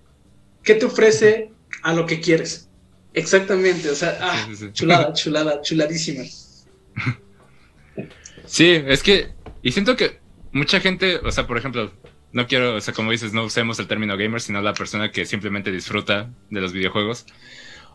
[0.64, 2.70] qué te ofrece a lo que quieres.
[3.14, 6.24] Exactamente, o sea, ah, chulada, chulada, chuladísima.
[8.46, 9.30] Sí, es que,
[9.62, 10.20] y siento que
[10.52, 11.92] mucha gente, o sea, por ejemplo,
[12.34, 15.26] no quiero, o sea, como dices, no usemos el término gamer, sino la persona que
[15.26, 17.26] simplemente disfruta de los videojuegos.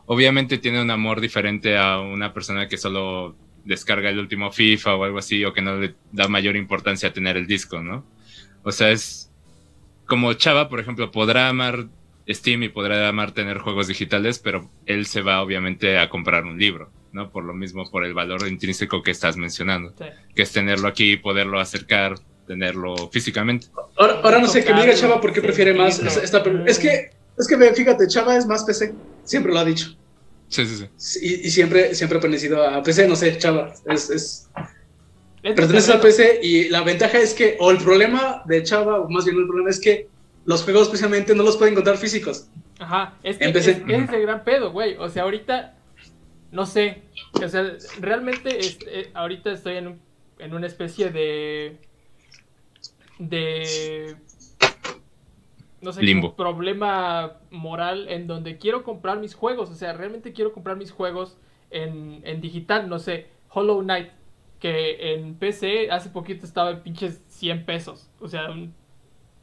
[0.06, 5.04] Obviamente tiene un amor diferente a una persona que solo descarga el último FIFA o
[5.04, 8.06] algo así, o que no le da mayor importancia a tener el disco, ¿no?
[8.62, 9.30] O sea, es
[10.06, 11.88] como Chava, por ejemplo, podrá amar
[12.28, 16.58] Steam y podrá amar tener juegos digitales, pero él se va obviamente a comprar un
[16.58, 17.30] libro, ¿no?
[17.30, 19.94] Por lo mismo, por el valor intrínseco que estás mencionando,
[20.34, 22.14] que es tenerlo aquí, poderlo acercar,
[22.48, 23.68] tenerlo físicamente.
[23.96, 27.46] Ahora, no sé, que me diga Chava por qué prefiere más esta, Es que, es
[27.46, 29.96] que fíjate, Chava es más PC, siempre lo ha dicho.
[30.48, 31.18] Sí, sí, sí.
[31.22, 33.74] Y, y siempre, siempre ha pertenecido a PC, no sé, chava.
[33.84, 34.50] Es, es,
[35.42, 39.24] pertenece a PC y la ventaja es que, o el problema de Chava, o más
[39.26, 40.08] bien el problema es que
[40.46, 42.48] los juegos especialmente no los pueden encontrar físicos.
[42.78, 44.96] Ajá, es que, es, es el gran pedo, güey.
[44.96, 45.76] O sea, ahorita,
[46.50, 50.00] no sé, o sea, realmente eh, ahorita estoy en, un,
[50.38, 51.76] en una especie de...
[53.18, 54.16] de
[55.80, 56.34] no sé, Limbo.
[56.34, 59.70] problema moral en donde quiero comprar mis juegos.
[59.70, 61.36] O sea, realmente quiero comprar mis juegos
[61.70, 62.88] en, en digital.
[62.88, 64.08] No sé, Hollow Knight.
[64.58, 68.10] que en PC hace poquito estaba en pinches 100 pesos.
[68.20, 68.48] O sea,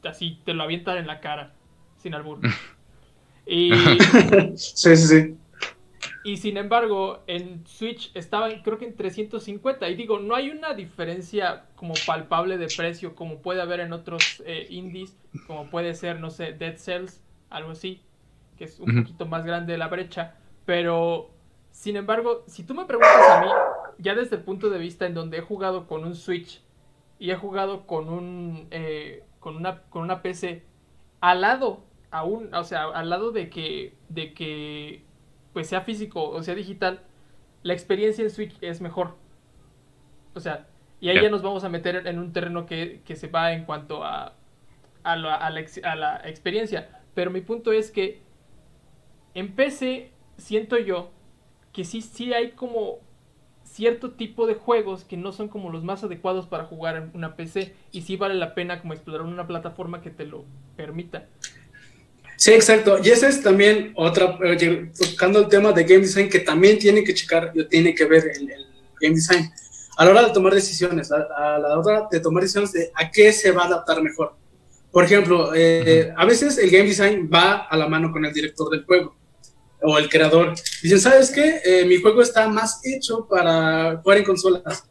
[0.03, 1.53] así te lo avientan en la cara,
[1.97, 2.39] sin albur.
[3.47, 3.71] y,
[4.55, 5.35] sí, sí, sí.
[6.25, 9.87] Y sin embargo, en Switch estaba creo que en 350.
[9.89, 14.41] Y digo, no hay una diferencia como palpable de precio como puede haber en otros
[14.43, 18.01] eh, indies, como puede ser, no sé, Dead Cells, algo así,
[18.57, 20.33] que es un poquito más grande la brecha.
[20.65, 21.29] Pero,
[21.69, 23.47] sin embargo, si tú me preguntas a mí,
[23.99, 26.59] ya desde el punto de vista en donde he jugado con un Switch
[27.19, 30.63] y he jugado con un eh, con una con una PC
[31.21, 35.04] al lado aún o sea al lado de que de que
[35.55, 36.99] pues sea físico o sea digital
[37.63, 39.15] la experiencia en Switch es mejor.
[40.35, 40.67] O sea
[40.99, 41.29] y ahí ya.
[41.29, 44.35] nos vamos a meter en un terreno que, se va en cuanto a
[45.03, 47.01] a la, a la experiencia.
[47.13, 48.21] Pero mi punto es que
[49.33, 51.11] en PC siento yo
[51.71, 52.99] que sí sí hay como
[53.63, 57.35] cierto tipo de juegos que no son como los más adecuados para jugar en una
[57.35, 61.27] PC y sí vale la pena como explorar una plataforma que te lo permita.
[62.37, 62.99] Sí, exacto.
[63.03, 64.37] Y ese es también otra,
[64.97, 68.49] buscando el tema de game design que también tiene que checar, tiene que ver el,
[68.49, 68.65] el
[68.99, 69.51] game design.
[69.97, 73.31] A la hora de tomar decisiones, a, la hora de tomar decisiones de a qué
[73.31, 74.35] se va a adaptar mejor.
[74.91, 78.69] Por ejemplo, eh, a veces el game design va a la mano con el director
[78.69, 79.15] del juego
[79.81, 80.53] o el creador.
[80.81, 81.61] Dicen, ¿sabes qué?
[81.63, 84.85] Eh, mi juego está más hecho para jugar en consolas.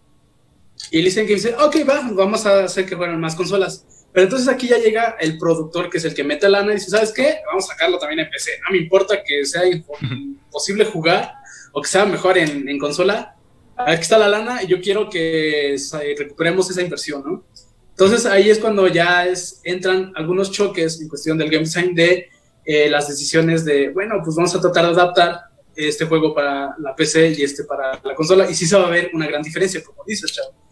[0.91, 3.87] Y dicen que dice, ok, va, vamos a hacer que jueguen más consolas.
[4.15, 6.89] Pero entonces aquí ya llega el productor, que es el que mete lana, y dice,
[6.89, 7.41] ¿sabes qué?
[7.47, 8.53] Vamos a sacarlo también en PC.
[8.65, 11.33] No me importa que sea imposible jugar
[11.73, 13.35] o que sea mejor en, en consola.
[13.77, 15.77] Aquí está la lana y yo quiero que
[16.17, 17.45] recuperemos esa inversión, ¿no?
[17.91, 22.29] Entonces ahí es cuando ya es, entran algunos choques en cuestión del game design de
[22.65, 25.41] eh, las decisiones de, bueno, pues vamos a tratar de adaptar
[25.75, 28.91] este juego para la PC y este para la consola, y sí se va a
[28.91, 30.64] ver una gran diferencia, como dices, Chavo.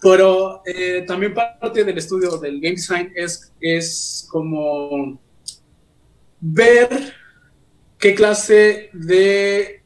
[0.00, 5.20] Pero eh, también parte del estudio del game design es, es como
[6.40, 7.14] ver
[7.98, 9.82] qué clase de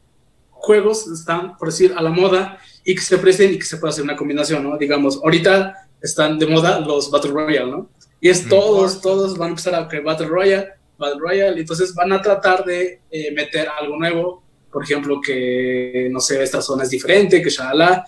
[0.49, 3.91] juegos están, por decir, a la moda y que se presten y que se pueda
[3.91, 4.77] hacer una combinación, ¿no?
[4.77, 7.89] Digamos, ahorita están de moda los Battle Royale, ¿no?
[8.21, 12.11] Y es todos, todos van a empezar a crear Battle Royale Battle Royale, entonces van
[12.13, 16.89] a tratar de eh, meter algo nuevo, por ejemplo, que, no sé, esta zona es
[16.89, 18.05] diferente, que shalala.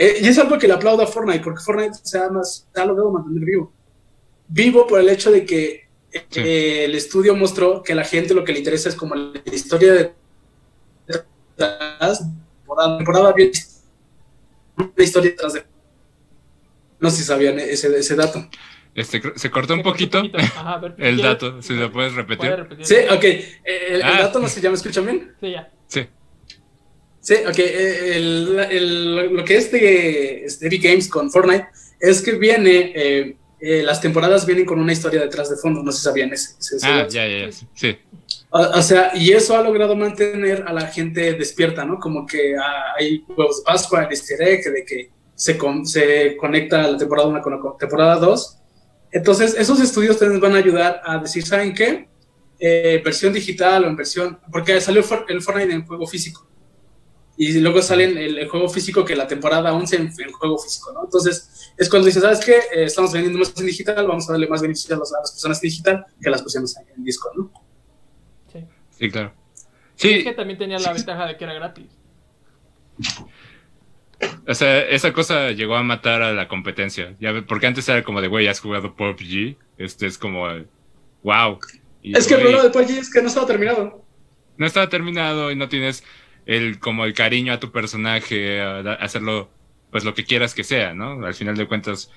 [0.00, 2.84] Eh, y es algo que le aplaudo a Fortnite, porque Fortnite se ha, más, ha
[2.84, 3.72] logrado mantener vivo.
[4.46, 8.44] Vivo por el hecho de que eh, el estudio mostró que a la gente lo
[8.44, 10.14] que le interesa es como la historia de
[11.56, 13.50] temporada, temporada bien
[14.96, 15.64] la historia detrás de
[17.00, 18.48] no sé si sabían ese, ese dato.
[18.94, 20.22] Este, se cortó un poquito,
[20.98, 22.66] el dato, si lo puedes repetir.
[22.82, 23.24] Sí, ok.
[23.64, 24.22] El, ah.
[24.22, 25.34] dato, no sé, ¿ya me escuchan bien?
[25.40, 25.70] Sí, ya.
[25.86, 26.06] Sí.
[27.28, 27.58] Sí, ok.
[27.58, 31.66] El, lo que es de, Epic Games con Fortnite
[32.00, 35.92] es que viene, eh, eh, las temporadas vienen con una historia detrás de fondo, no
[35.92, 36.54] sé si sabían ese.
[36.84, 37.98] ah, ya, ya, ya, sí.
[38.48, 41.98] O, sea, y eso ha logrado mantener a la gente despierta, ¿no?
[41.98, 46.90] Como que ah, hay huevos de Pascua, el easter egg, de que se, se conecta
[46.90, 48.54] la temporada 1 con la temporada 2
[49.10, 52.08] entonces, esos estudios también van a ayudar a decir, ¿saben qué?
[52.58, 56.47] Eh, versión digital o en versión, porque salió el Fortnite en juego físico.
[57.40, 61.04] Y luego sale el, juego físico que la temporada 11 en, en juego físico, ¿no?
[61.04, 62.56] Entonces, es cuando dices, ¿sabes qué?
[62.74, 65.70] Eh, estamos vendiendo más en digital, vamos a darle más beneficios a, las personas en
[65.70, 67.52] digital que a las personas en disco, ¿no?
[68.52, 68.64] Sí.
[68.90, 69.32] Sí, claro.
[69.94, 70.10] Sí.
[70.14, 71.86] Es que también tenía la ventaja de que era gratis.
[74.48, 77.14] O sea, esa cosa llegó a matar a la competencia.
[77.20, 79.56] Ya, porque antes era como de, güey, has jugado PUBG.
[79.76, 80.48] Este es como,
[81.22, 81.60] wow.
[82.02, 84.04] es que el problema de PUBG es que no estaba terminado.
[84.56, 86.02] No estaba terminado y no tienes
[86.48, 89.48] el, como el cariño a tu personaje, hacerlo,
[89.92, 91.24] pues lo que quieras que sea, ¿no?
[91.24, 92.10] Al final de cuentas.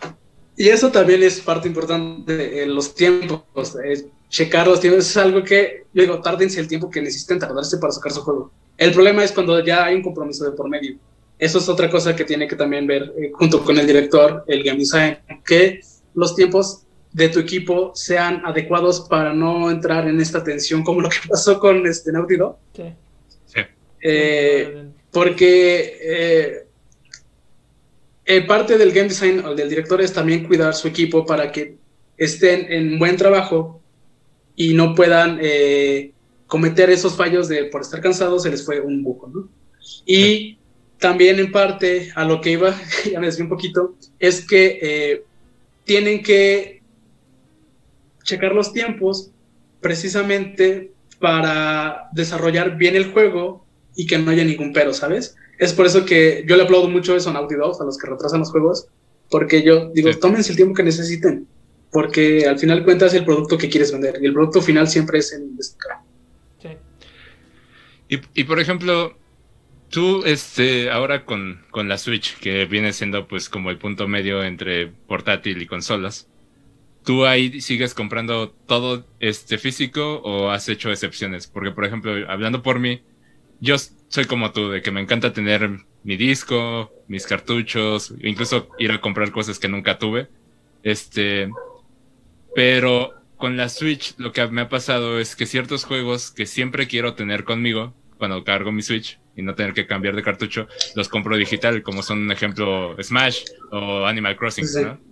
[0.58, 3.44] Y eso también es parte importante de los tiempos,
[4.30, 5.08] checar los tiempos.
[5.08, 8.52] Es algo que, yo digo, tárdense el tiempo que necesiten tardarse para sacar su juego.
[8.76, 10.98] El problema es cuando ya hay un compromiso de por medio
[11.41, 14.62] eso es otra cosa que tiene que también ver eh, junto con el director, el
[14.63, 15.82] game design, que
[16.13, 21.10] los tiempos de tu equipo sean adecuados para no entrar en esta tensión como lo
[21.10, 22.58] que pasó con este Naughty Dog.
[24.02, 26.66] Eh, porque
[28.26, 31.78] eh, parte del game design o del director es también cuidar su equipo para que
[32.18, 33.82] estén en buen trabajo
[34.56, 35.40] y no puedan
[36.48, 39.50] cometer esos fallos de por estar cansados se les fue un buco, ¿no?
[40.06, 40.58] Y
[41.02, 42.76] también en parte a lo que iba,
[43.12, 45.24] ya me desvié un poquito, es que eh,
[45.84, 46.82] tienen que
[48.24, 49.32] checar los tiempos
[49.80, 53.61] precisamente para desarrollar bien el juego
[53.95, 55.36] y que no haya ningún pero, ¿sabes?
[55.58, 58.08] Es por eso que yo le aplaudo mucho eso a Naughty Dog, a los que
[58.10, 58.88] retrasan los juegos,
[59.30, 60.19] porque yo digo, Sí.
[60.19, 61.47] tómense el tiempo que necesiten,
[61.91, 65.32] porque al final cuentas el producto que quieres vender y el producto final siempre es
[65.34, 66.01] el destacado.
[66.62, 66.69] Sí.
[68.10, 69.17] Y, y, por ejemplo,
[69.89, 74.43] tú, este, ahora con, con la Switch, que viene siendo pues como el punto medio
[74.43, 76.27] entre portátil y consolas,
[77.04, 81.47] ¿tú ahí sigues comprando todo este físico o has hecho excepciones?
[81.47, 83.01] Porque, por ejemplo, hablando por mí,
[83.62, 83.76] yo
[84.10, 85.69] soy como tú, de que me encanta tener
[86.04, 90.28] mi disco, mis cartuchos, incluso ir a comprar cosas que nunca tuve.
[90.84, 91.50] Este,
[92.56, 96.88] pero con la Switch lo que me ha pasado es que ciertos juegos que siempre
[96.88, 101.08] quiero tener conmigo cuando cargo mi Switch y no tener que cambiar de cartucho, los
[101.08, 104.65] compro digital, como son un ejemplo Smash o Animal Crossing.
[104.84, 105.11] ¿no?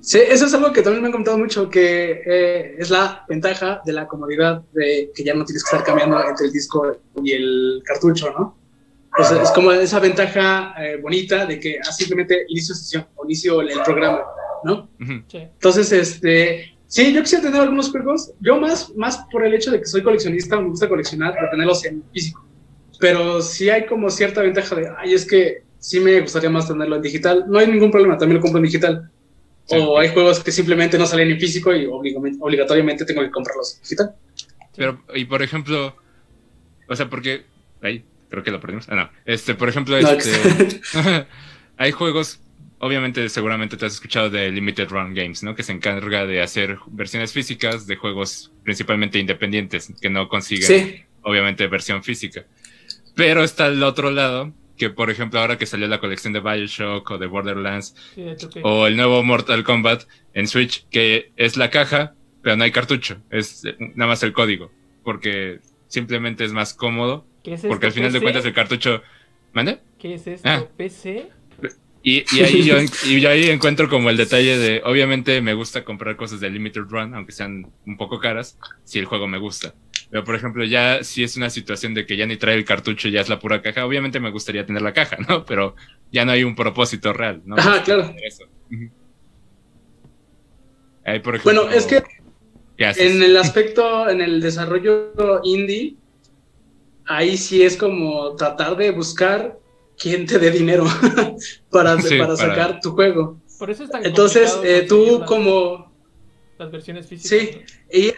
[0.00, 3.82] Sí, eso es algo que también me han comentado mucho, que eh, es la ventaja
[3.84, 7.32] de la comodidad de que ya no tienes que estar cambiando entre el disco y
[7.32, 8.56] el cartucho, ¿no?
[9.18, 13.24] O sea, es como esa ventaja eh, bonita de que ah, simplemente inicio sesión o
[13.24, 14.22] inicio el, el programa,
[14.64, 14.88] ¿no?
[15.28, 15.38] Sí.
[15.38, 19.80] Entonces, este, sí, yo quisiera tener algunos juegos, yo más, más por el hecho de
[19.80, 22.46] que soy coleccionista, me gusta coleccionar, de tenerlos en físico,
[22.98, 26.96] pero sí hay como cierta ventaja de, ay, es que sí me gustaría más tenerlo
[26.96, 29.10] en digital, no hay ningún problema, también lo compro en digital.
[29.70, 29.76] Sí.
[29.78, 34.16] O hay juegos que simplemente no salen en físico y obligatoriamente tengo que comprarlos digital.
[34.76, 35.94] Pero, y por ejemplo,
[36.88, 37.44] o sea, porque,
[37.80, 38.88] ahí, creo que lo perdimos.
[38.88, 39.10] Ah, no.
[39.24, 40.80] Este, por ejemplo, No, este,
[41.76, 42.40] hay juegos,
[42.80, 45.54] obviamente, seguramente te has escuchado de Limited Run Games, ¿no?
[45.54, 51.04] Que se encarga de hacer versiones físicas de juegos principalmente independientes, que no consiguen, sí,
[51.22, 52.44] obviamente, versión física.
[53.14, 57.10] Pero está el otro lado, que por ejemplo, ahora que salió la colección de Bioshock
[57.10, 58.24] o de Borderlands, Sí,
[58.62, 63.18] o el nuevo Mortal Kombat en Switch, que es la caja, pero no hay cartucho,
[63.28, 64.72] es nada más el código,
[65.04, 69.02] porque simplemente es más cómodo, ¿Qué es porque al final de cuentas el cartucho...
[69.52, 69.80] ¿Mande?
[69.98, 70.48] ¿Qué es esto?
[70.48, 70.64] Ah.
[70.76, 71.28] ¿PC?
[72.02, 75.84] Y, y ahí yo, y yo ahí encuentro como el detalle de, obviamente me gusta
[75.84, 79.74] comprar cosas de Limited Run, aunque sean un poco caras, si el juego me gusta.
[80.10, 83.08] Pero por ejemplo, ya si es una situación de que ya ni trae el cartucho,
[83.08, 85.44] ya es la pura caja, obviamente me gustaría tener la caja, ¿no?
[85.44, 85.76] Pero
[86.10, 87.56] ya no hay un propósito real, ¿no?
[87.56, 88.12] Ajá, claro.
[88.22, 88.44] Eso.
[88.70, 88.90] Ujú.
[91.04, 92.02] Ahí, por ejemplo, Bueno, es que
[92.78, 95.96] en el aspecto, en el desarrollo indie,
[97.06, 99.58] ahí sí es como tratar de buscar
[99.98, 100.84] quién te dé dinero
[101.70, 103.40] para, Sí, para para- sacar tu juego.
[103.58, 105.94] Por eso es tan Entonces, eh, tú como...
[106.58, 107.30] Las versiones físicas.
[107.30, 107.60] Sí,
[107.92, 108.12] y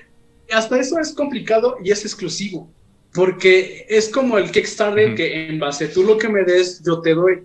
[0.52, 2.70] hasta eso es complicado y es exclusivo,
[3.12, 7.14] porque es como el Kickstarter que en base tú lo que me des, yo te
[7.14, 7.42] doy.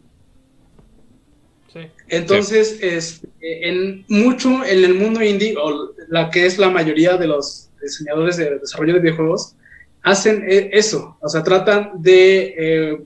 [1.74, 1.80] Sí.
[2.08, 7.28] Entonces, este, en mucho en el mundo indie, o la que es la mayoría de
[7.28, 9.56] los diseñadores de desarrollo de videojuegos,
[10.04, 13.02] hacen eh, eso, o sea, tratan de eh,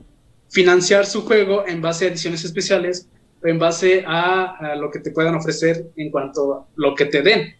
[0.48, 3.08] financiar su juego en base a ediciones especiales,
[3.42, 7.06] o en base a, a lo que te puedan ofrecer en cuanto a lo que
[7.06, 7.54] te den.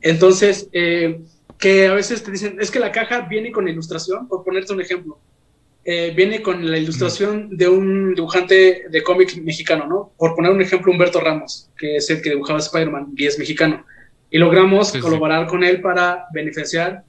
[0.00, 1.20] Entonces, eh,
[1.58, 4.80] que a veces te dicen, es que la caja viene con ilustración, por ponerte un
[4.80, 5.18] ejemplo.
[5.84, 10.12] Eh, viene con la ilustración de un dibujante de cómic mexicano, ¿no?
[10.18, 13.84] Por poner un ejemplo, Humberto Ramos, que es el que dibujaba Spider-Man y es mexicano.
[14.30, 15.00] Y logramos Sí, sí.
[15.00, 17.04] colaborar con él para beneficiar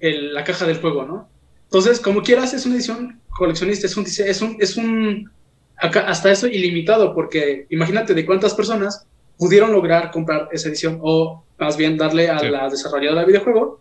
[0.00, 1.28] el- la caja del juego, ¿no?
[1.64, 5.30] Entonces, como quieras, es una edición coleccionista, es un, es un, es un
[5.78, 9.06] hasta eso ilimitado, porque imagínate de cuántas personas
[9.38, 12.48] pudieron lograr comprar esa edición o más bien darle a Sí.
[12.48, 13.80] la desarrolladora del videojuego,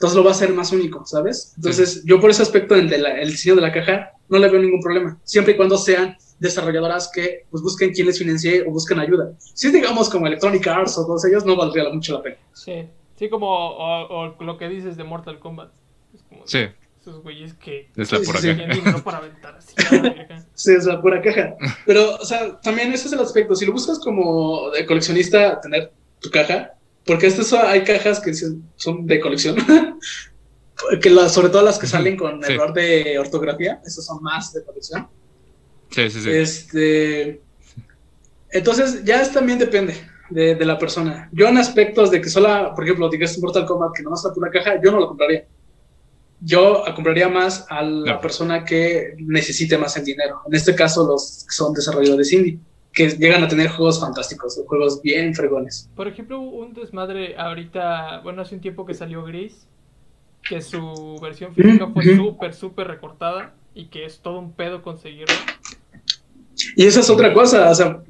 [0.00, 1.52] entonces lo va a hacer más único, ¿sabes?
[1.56, 4.48] Entonces yo por ese aspecto en de la- el diseño de la caja no le
[4.48, 8.70] veo ningún problema, siempre y cuando sean desarrolladoras que pues, busquen quien les financie o
[8.70, 9.32] busquen ayuda.
[9.38, 12.36] Si es, digamos como Electronic Arts o todos ellos, no valdría mucho la pena.
[12.54, 12.86] Sí.
[13.16, 15.70] Sí, como o, o lo que dices de Mortal Kombat.
[16.14, 16.60] Es como Sí,
[16.98, 19.02] esos güeyes que es la pura sí, caja.
[19.04, 19.18] para
[19.58, 19.74] así.
[20.54, 21.54] Sí, es la pura caja.
[21.86, 23.54] Pero, o sea, también ese es el aspecto.
[23.54, 26.72] Si lo buscas como de coleccionista, tener tu caja,
[27.04, 29.56] porque so- hay cajas que son de colección,
[31.02, 32.52] que las- sobre todo las que salen con sí.
[32.52, 35.08] error de ortografía, esas son más de colección.
[35.90, 36.30] Sí, sí, sí.
[36.30, 37.40] Este,
[38.50, 39.94] entonces, ya es, también depende
[40.30, 41.28] de, de la persona.
[41.32, 44.50] Yo en aspectos de que sola, por ejemplo, digas Mortal Kombat, que nomás la pura
[44.50, 45.46] caja, yo no lo compraría.
[46.42, 50.40] Yo compraría más a la persona que necesite más el dinero.
[50.46, 52.58] En este caso, los que son desarrolladores indie,
[52.92, 55.88] que llegan a tener juegos fantásticos, o juegos bien fregones.
[55.94, 59.66] Por ejemplo, un desmadre ahorita, bueno, hace un tiempo que salió Gris,
[60.48, 65.34] que su versión física fue súper, súper recortada y que es todo un pedo conseguirlo.
[66.76, 68.02] Y esa es otra cosa, o sea,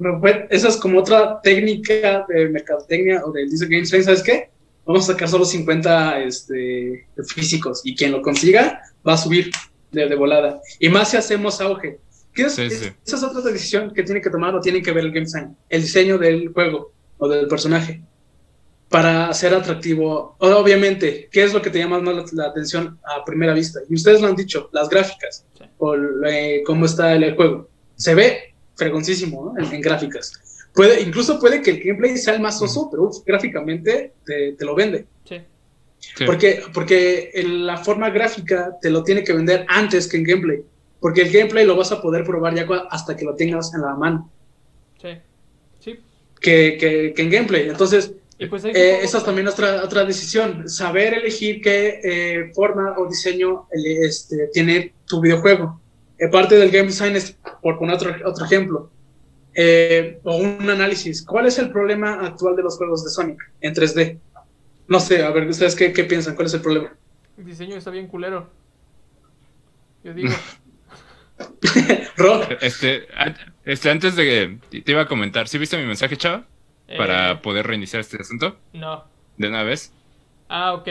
[0.49, 4.49] esa es como otra técnica de mercadotecnia o del Design Game Design, ¿sabes qué?
[4.85, 9.51] Vamos a sacar solo 50 este, físicos y quien lo consiga va a subir
[9.91, 10.59] de, de volada.
[10.79, 11.99] Y más si hacemos auge.
[12.33, 12.89] ¿Qué es, Sí, es- sí.
[13.05, 15.55] Esa es otra decisión que tiene que tomar o tiene que ver el game design,
[15.69, 18.01] el diseño del juego o del personaje
[18.89, 20.35] para ser atractivo.
[20.39, 23.79] O- Obviamente, ¿qué es lo que te llama más la, la atención a primera vista?
[23.89, 25.63] Y ustedes lo han dicho, las gráficas Sí.
[25.77, 27.69] o eh, cómo está el, el juego.
[27.95, 29.63] Se ve fregoncísimo ¿no?
[29.65, 30.33] en, en gráficas.
[30.73, 34.65] Puede, incluso puede que el gameplay sea el más soso, pero uf, gráficamente te, te
[34.65, 35.05] lo vende.
[35.25, 35.37] Sí.
[36.25, 40.63] Porque, porque la forma gráfica te lo tiene que vender antes que en gameplay.
[41.01, 43.95] Porque el gameplay lo vas a poder probar ya hasta que lo tengas en la
[43.95, 44.31] mano.
[45.01, 45.09] Sí.
[45.79, 45.99] Sí.
[46.39, 47.67] Que, que- que en gameplay.
[47.69, 48.13] Entonces,
[48.49, 50.69] pues eh, esa es también otra, otra decisión.
[50.69, 55.81] Saber elegir qué eh, forma o diseño este, tiene tu videojuego.
[56.17, 58.91] Eh, parte del game design es, por poner otro, otro ejemplo,
[59.55, 61.23] eh, o un análisis.
[61.25, 64.19] ¿Cuál es el problema actual de los juegos de Sonic en 3D?
[64.87, 66.35] No sé, a ver, ¿ustedes qué, qué piensan?
[66.35, 66.95] ¿Cuál es el problema?
[67.37, 68.49] El diseño está bien culero.
[70.03, 70.29] Yo digo.
[72.17, 73.07] Ro, Este,
[73.65, 76.45] este, antes de que te iba a comentar, ¿sí viste mi mensaje, chava?
[76.87, 79.05] eh, Para poder reiniciar este asunto No.
[79.37, 79.93] de una vez.
[80.49, 80.87] Ah, ok.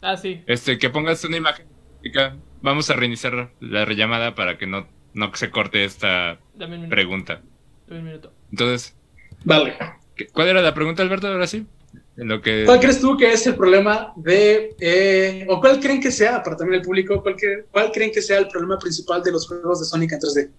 [0.00, 0.42] Ah, sí.
[0.46, 1.66] Este, que pongas una imagen.
[2.02, 2.36] chica.
[2.62, 6.90] Vamos a reiniciar la rellamada para que no, no se corte esta Dame un minuto.
[6.90, 7.40] pregunta.
[7.86, 8.32] Dame un minuto.
[8.50, 8.96] Entonces,
[9.44, 9.76] vale.
[10.16, 11.26] ¿qué- ¿cuál era la pregunta, Alberto?
[11.28, 11.66] Ahora sí.
[12.16, 12.64] En lo que.
[12.66, 16.56] ¿Cuál crees tú que es el problema de, eh, o cuál creen que sea, para
[16.56, 19.80] también el público, cuál, que- cuál creen que sea el problema principal de los juegos
[19.80, 20.50] de Sonic en 3D?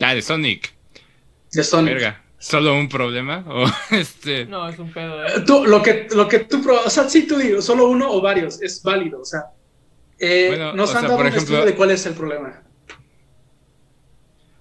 [0.00, 0.72] Ah, de Sonic.
[1.52, 1.94] De Sonic.
[1.94, 2.24] Verga.
[2.38, 3.44] ¿Solo un problema?
[3.48, 3.64] O
[3.94, 4.44] este.
[4.46, 5.40] No, es un pedo, Eh.
[5.46, 8.20] Tú, lo que, lo que tú, pro- o sea, sí, tú digo, solo uno o
[8.20, 9.44] varios, es válido, o sea,
[10.18, 12.14] eh, Bueno, nos o han sea, dado por un ejemplo- estudio de cuál es el
[12.14, 12.62] problema.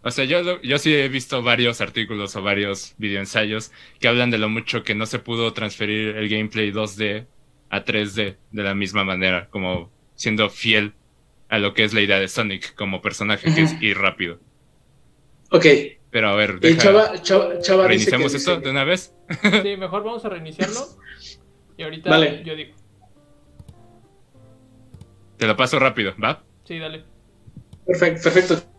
[0.08, 4.38] O sea, yo, yo sí he visto varios artículos o varios videoensayos que hablan de
[4.38, 7.26] lo mucho que no se pudo transferir el gameplay 2D
[7.70, 10.94] a 3D de la misma manera, como siendo fiel
[11.50, 14.40] a lo que es la idea de Sonic como personaje, que es ir rápido.
[15.52, 15.66] Ok,
[16.10, 19.14] Pero a ver, Chava, deja, Chava, Chava reiniciamos dice- esto de una vez.
[19.62, 20.88] Sí, mejor vamos a reiniciarlo.
[21.78, 22.44] Y ahorita Vale.
[22.46, 22.74] yo digo.
[25.38, 26.42] Te lo paso rápido, ¿va?
[26.64, 27.04] Sí, dale.
[27.86, 28.77] Perfecto, perfecto.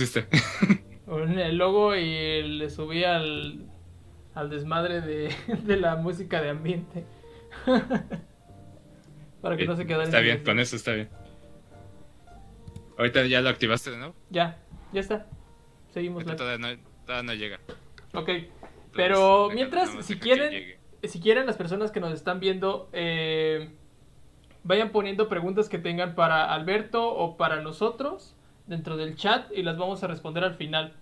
[0.00, 0.26] Pusiste?
[1.10, 3.66] El logo y le subí al,
[4.34, 5.34] al desmadre de,
[5.64, 7.04] de la música de ambiente.
[9.42, 11.08] Para que no se quedara Está bien, con eso está bien.
[12.98, 14.14] Ahorita ya lo activaste, ¿no?
[14.28, 14.58] Ya,
[14.92, 15.26] ya está.
[15.92, 16.24] Seguimos.
[16.24, 17.58] Todavía no, todavía no llega.
[18.14, 18.28] Ok.
[18.28, 18.52] Entonces,
[18.94, 23.70] Pero mientras, si quieren, si quieren las personas que nos están viendo, eh,
[24.62, 28.36] vayan poniendo preguntas que tengan para Alberto o para nosotros
[28.70, 30.94] dentro del chat y las vamos a responder al final.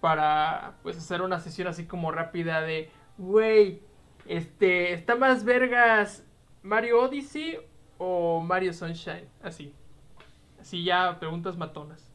[0.00, 3.80] Para pues hacer una sesión así como rápida de, güey,
[4.26, 6.24] este, ¿está más vergas
[6.62, 7.58] Mario Odyssey
[7.96, 9.26] o Mario Sunshine?
[9.42, 9.72] Así.
[10.60, 12.10] Así ya, preguntas matonas.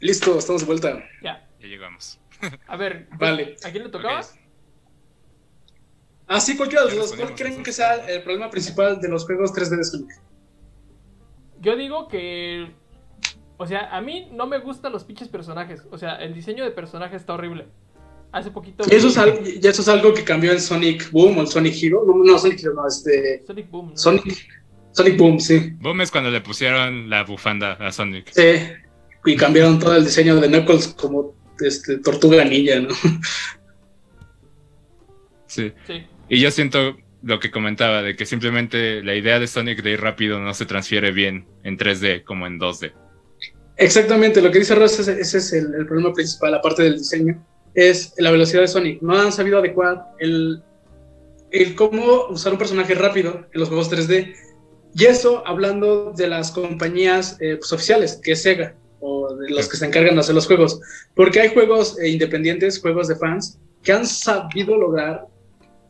[0.00, 1.04] Listo, estamos de vuelta.
[1.22, 1.48] Ya.
[1.60, 2.20] Ya llegamos.
[2.66, 3.56] A ver, Vale.
[3.64, 4.20] ¿a quién le tocaba?
[4.20, 4.26] Ok.
[6.26, 7.18] Ah, sí, cualquiera de los dos.
[7.18, 10.27] ¿Cuál creen que sea el problema principal de los juegos 3D de Sonic?
[11.60, 12.70] Yo digo que.
[13.56, 15.82] O sea, a mí no me gustan los pinches personajes.
[15.90, 17.66] O sea, el diseño de personaje está horrible.
[18.30, 18.84] Hace poquito.
[18.88, 21.40] Y eso, vi es algo, y eso es algo que cambió en Sonic Boom o
[21.40, 22.04] el Sonic Hero.
[22.06, 23.42] No, no Sonic Hero, no, este.
[23.46, 23.96] Sonic Boom, ¿no?
[23.96, 24.48] Sonic,
[24.92, 25.72] Sonic Boom, sí.
[25.80, 28.30] Boom es cuando le pusieron la bufanda a Sonic.
[28.32, 28.72] Sí.
[29.24, 32.94] Y cambiaron todo el diseño de Knuckles como este, tortuga ninja, ¿no?
[35.46, 35.72] Sí.
[35.86, 36.06] Sí.
[36.28, 40.00] Y yo siento lo que comentaba, de que simplemente la idea de Sonic de ir
[40.00, 42.92] rápido no se transfiere bien en 3D como en 2D.
[43.76, 47.44] Exactamente, lo que dice Ross, ese, es el, el problema principal, aparte del diseño,
[47.74, 49.02] es la velocidad de Sonic.
[49.02, 50.62] No han sabido adecuar el,
[51.50, 54.34] el cómo usar un personaje rápido en los juegos 3D
[54.94, 59.68] Y eso hablando de las compañías eh, pues, oficiales, que es Sega, o de los
[59.68, 60.80] que se encargan de hacer los juegos.
[61.14, 65.26] Porque hay juegos eh, independientes, juegos de fans, que han sabido lograr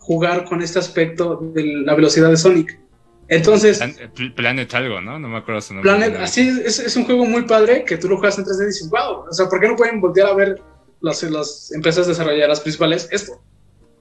[0.09, 2.81] jugar con este aspecto de la velocidad de Sonic.
[3.29, 5.19] Entonces, Plan- Planet algo, ¿no?
[5.19, 5.91] No me acuerdo su nombre.
[5.93, 8.67] Planet, así es, es un juego muy padre que tú lo juegas en 3D y
[8.69, 10.63] dices, wow, o sea, ¿por qué no pueden voltear a ver
[11.03, 13.43] las, las empresas desarrolladoras principales esto?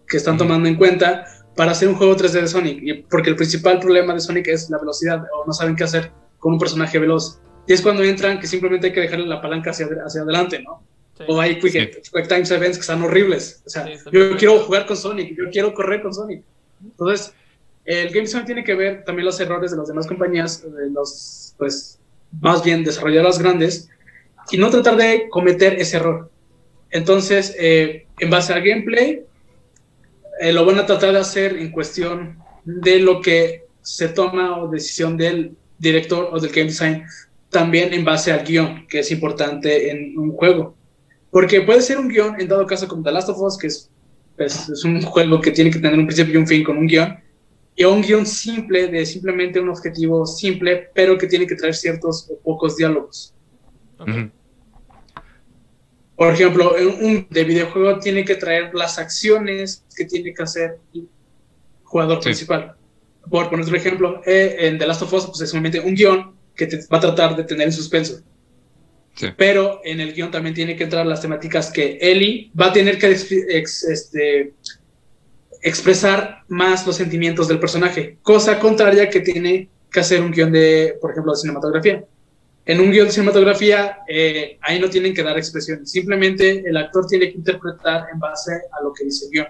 [0.08, 0.46] Que están Ujú.
[0.46, 1.26] tomando en cuenta
[1.58, 2.80] para hacer un juego 3D de Sonic.
[2.82, 6.14] Y porque el principal problema de Sonic es la velocidad, o no saben qué hacer
[6.40, 7.42] con un personaje veloz.
[7.68, 10.84] Y es cuando entran que simplemente hay que dejarle la palanca hacia, hacia adelante, ¿no?
[11.18, 11.24] Sí.
[11.28, 13.64] O hay quick, quick time events que están horribles.
[13.66, 14.38] O sea, Sí, yo bien.
[14.38, 16.44] quiero jugar con Sonic, yo quiero correr con Sonic.
[16.84, 17.34] Entonces,
[17.86, 21.56] el Game Design tiene que ver también los errores de las demás compañías, de los,
[21.58, 22.00] pues,
[22.42, 23.90] más bien desarrolladoras grandes,
[24.52, 26.30] y no tratar de cometer ese error.
[26.92, 29.24] Entonces, eh, en base al gameplay,
[30.40, 34.68] eh, lo van a tratar de hacer en cuestión de lo que se toma o
[34.70, 37.06] decisión del director o del game design,
[37.50, 40.76] también en base al guion, que es importante en un juego.
[41.38, 43.92] Porque puede ser un guion, en dado caso como The Last of Us, que es,
[44.36, 46.88] pues, es un juego que tiene que tener un principio y un fin con un
[46.88, 47.16] guion,
[47.76, 52.28] y un guion simple, de simplemente un objetivo simple, pero que tiene que traer ciertos
[52.32, 53.36] o pocos diálogos.
[54.00, 54.08] Ok.
[54.10, 54.32] Ujú.
[56.16, 60.80] Por ejemplo, un, un de videojuego tiene que traer las acciones que tiene que hacer
[60.96, 61.08] el
[61.84, 62.30] jugador Sí.
[62.30, 62.76] principal.
[63.30, 66.36] Por poner otro ejemplo, eh, en The Last of Us, pues es solamente un guion
[66.56, 68.24] que te va a tratar de tener en suspenso.
[69.36, 73.00] Pero en el guion también tiene que entrar las temáticas que Ellie va a tener
[73.00, 74.54] que este,
[75.62, 80.98] expresar más los sentimientos del personaje, cosa contraria que tiene que hacer un guion de,
[81.02, 82.04] por ejemplo, de cinematografía.
[82.66, 87.08] En un guion de cinematografía, eh, ahí no tienen que dar expresiones, simplemente el actor
[87.08, 89.48] tiene que interpretar en base a lo que dice el guion.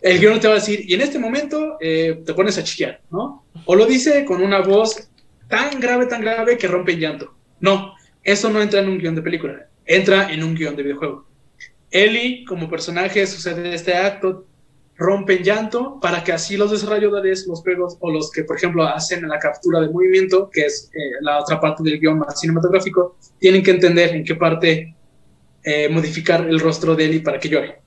[0.00, 3.00] El guion te va a decir, y en este momento eh, te pones a chillar,
[3.10, 3.44] ¿no?
[3.64, 5.08] O lo dice con una voz
[5.48, 7.34] tan grave, tan grave que rompe en llanto.
[7.60, 7.95] No,
[8.26, 11.26] eso no entra en un guion de película, entra en un guion de videojuego.
[11.90, 14.48] Ellie, como personaje, sucede este acto,
[14.96, 18.84] rompe en llanto para que así los desarrolladores, los juegos o los que, por ejemplo,
[18.84, 23.16] hacen la captura de movimiento, que es eh, la otra parte del guion más cinematográfico,
[23.38, 24.96] tienen que entender en qué parte
[25.62, 27.82] eh, modificar el rostro de Ellie para que llore.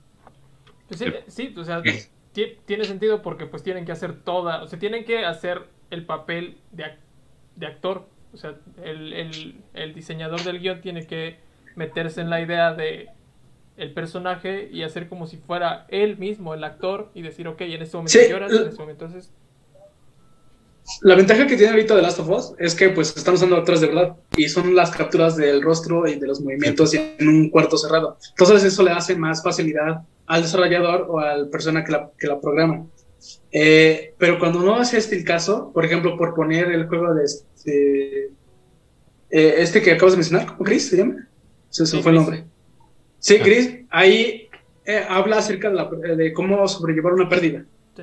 [0.88, 1.82] Pues sí, sí, o sea,
[2.32, 6.06] ti- tiene sentido porque pues tienen que hacer toda, o sea, tienen que hacer el
[6.06, 7.00] papel de, ac-
[7.56, 8.09] de actor.
[8.32, 8.54] O sea,
[8.84, 11.36] el, el- el diseñador del guion tiene que
[11.76, 13.08] meterse en la idea de
[13.76, 17.82] el personaje y hacer como si fuera él mismo, el actor, y decir, ok, en
[17.82, 19.32] este momento Sí, lloras, en este momento entonces...
[21.02, 23.80] La ventaja que tiene ahorita The Last of Us es que pues están usando actores
[23.80, 27.76] de verdad y son las capturas del rostro y de los movimientos en un cuarto
[27.76, 28.18] cerrado.
[28.30, 32.26] Entonces eso le hace más facilidad al desarrollador o a la persona que la, que
[32.26, 32.86] la programa.
[33.52, 37.24] Eh, pero cuando no es este el caso, por ejemplo, por poner el juego de
[37.24, 38.24] este,
[39.30, 41.28] eh, este que acabas de mencionar, ¿cómo Chris se llama?
[41.68, 42.44] Se, se Sí, fue el nombre.
[43.18, 43.42] Sí, Ah.
[43.44, 44.48] Chris, ahí
[44.86, 47.64] eh, habla acerca de, la- de cómo sobrellevar una pérdida.
[47.96, 48.02] Sí.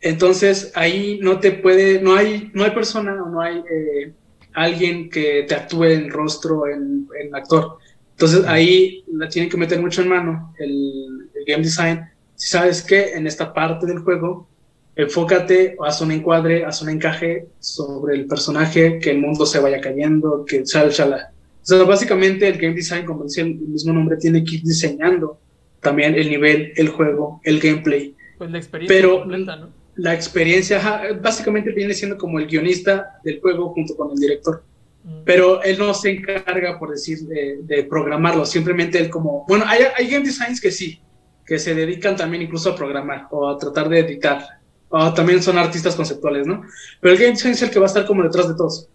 [0.00, 4.12] Entonces ahí no te puede, no hay, no hay persona o no hay eh,
[4.52, 7.78] alguien que te actúe en rostro, en, en actor.
[8.12, 12.00] Entonces ahí la tienen que meter mucho en mano el, el game design.
[12.36, 14.46] Si sabes que en esta parte del juego,
[14.94, 19.80] enfócate, haz un encuadre, haz un encaje sobre el personaje, que el mundo se vaya
[19.80, 21.30] cayendo, que chala, chala.
[21.62, 25.38] O sea, básicamente el game design, como dice el mismo nombre, tiene que ir diseñando
[25.80, 29.68] también el nivel, el juego, el gameplay Pues la experiencia Pero- completa, ¿no?
[29.98, 34.62] la experiencia, ajá, básicamente viene siendo como el guionista del juego junto con el director,
[35.04, 35.22] Mm.
[35.24, 39.84] pero él no se encarga, por decir, de, de programarlo, simplemente él como, bueno, hay,
[39.96, 41.00] hay game designs que sí,
[41.46, 44.44] que se dedican también incluso a programar o a tratar de editar,
[44.88, 46.62] o también son artistas conceptuales, ¿no?
[47.00, 48.88] Pero el game design es el que va a estar como detrás de todos,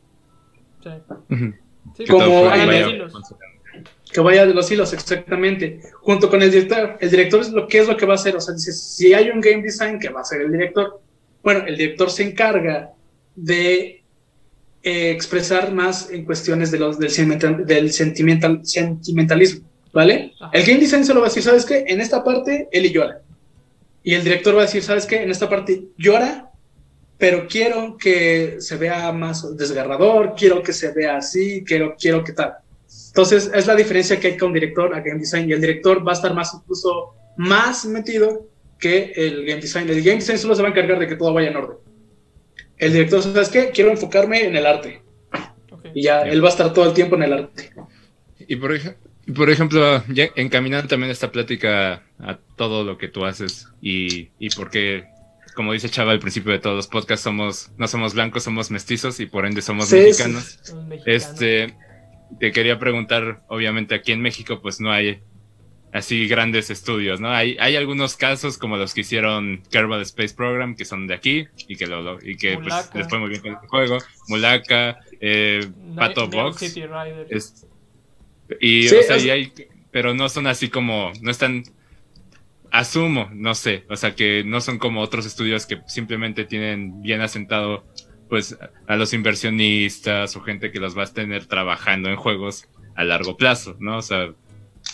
[0.84, 2.06] Sí.
[2.08, 3.14] Como vaya hilos.
[4.12, 6.98] que vaya de los hilos, exactamente, junto con el director.
[7.00, 9.14] El director es lo que es lo que va a hacer, o sea, dice, si
[9.14, 11.02] hay un game design, que va a ser el director?
[11.44, 12.92] Bueno, el director se encarga
[13.36, 14.04] de
[14.84, 20.34] eh, expresar más en cuestiones de los, del, sentimental- del sentimental, sentimentalismo, ¿vale?
[20.40, 20.52] Ajá.
[20.54, 21.86] El game design solo va a decir, ¿sabes qué?
[21.88, 23.22] En esta parte, él y llora.
[24.04, 25.22] Y el director va a decir, ¿sabes qué?
[25.22, 26.50] En esta parte llora,
[27.18, 32.34] pero quiero que se vea más desgarrador, quiero que se vea así, quiero, quiero que
[32.34, 32.54] tal.
[33.10, 35.48] Entonces, es la diferencia que hay con director a game design.
[35.50, 38.48] Y el director va a estar más, incluso más metido
[38.80, 39.88] que el game design.
[39.90, 41.78] El game design solo se va a encargar de que todo vaya en orden.
[42.78, 43.70] El director, ¿sabes qué?
[43.70, 45.04] Quiero enfocarme en el arte.
[45.72, 45.86] Ok.
[45.94, 47.70] Y ya, él va a estar todo el tiempo en el arte.
[48.48, 53.08] Y por, ej- y por ejemplo, ya encaminando también esta plática a todo lo que
[53.08, 55.06] tú haces y, y por qué
[55.56, 59.20] como dice Chava al principio de todos los podcasts, somos, no somos blancos, somos mestizos
[59.20, 60.60] y por ende somos Sí, mexicanos.
[61.06, 61.76] Este,
[62.40, 65.20] te quería preguntar, obviamente aquí en México pues no hay
[65.92, 67.32] así grandes estudios, ¿no?
[67.32, 71.48] Hay, hay algunos casos como los que hicieron Kerbal Space Program, que son de aquí
[71.68, 73.98] y que, lo, lo- y que pues, les fue muy bien con el juego.
[74.30, 76.60] Mulaka, eh, Pato Box.
[76.60, 76.84] City
[77.30, 77.68] es-
[78.60, 79.54] y, Sí, o sea, es- y hay,
[79.92, 81.64] pero no son así como, no están,
[82.72, 87.22] asumo, no sé, o sea, que no son como otros estudios que simplemente tienen bien
[87.22, 87.86] asentado
[88.30, 93.04] pues a los inversionistas o gente que los va a tener trabajando en juegos a
[93.04, 93.98] largo plazo, ¿no?
[93.98, 94.34] O sea,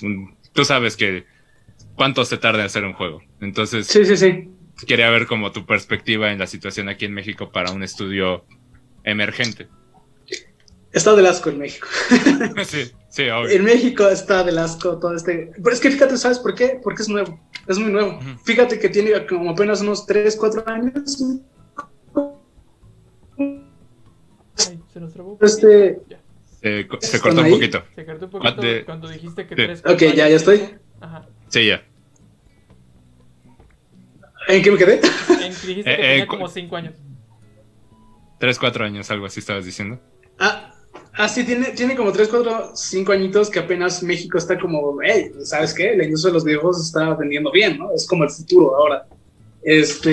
[0.01, 1.25] un- tú sabes que
[1.93, 3.21] cuánto se tarda en hacer un juego.
[3.39, 4.49] Entonces, Sí, sí, sí.
[4.87, 8.43] quería ver como tu perspectiva en la situación aquí en México para un estudio
[9.03, 9.67] emergente.
[10.93, 11.88] Está del asco en México.
[12.65, 13.49] sí, sí, obvio.
[13.49, 15.51] En México está del asco todo este.
[15.61, 16.79] Pero es que fíjate, ¿sabes por qué?
[16.81, 17.39] Porque es nuevo.
[17.67, 18.17] Es muy nuevo.
[18.17, 18.39] Ujú.
[18.45, 21.23] Fíjate que tiene como apenas unos 3, 4 años.
[23.38, 25.99] Ay, se nos trabó Este-.
[26.61, 27.83] Se, se ¿Están cortó un poquito.
[27.95, 29.61] Se cortó un poquito de- cuando dijiste que Sí.
[29.63, 29.79] tres.
[29.81, 30.75] Ok, cuatro ya, ya estoy.
[30.99, 31.27] Ajá.
[31.49, 31.83] Sí, ya.
[34.47, 34.95] ¿En qué me quedé?
[35.29, 36.95] En, dijiste que Eh, eh, tenía como cinco años.
[38.39, 39.99] Tres, cuatro años, algo así estabas diciendo.
[40.39, 40.73] Ah,
[41.18, 45.32] ah, sí, tiene, tiene como 3, 4, 5 añitos que apenas México está como, hey,
[45.43, 45.95] ¿sabes qué?
[45.95, 47.91] La industria de los videojuegos está vendiendo bien, ¿no?
[47.93, 49.05] Es como el futuro ahora.
[49.63, 50.11] Este,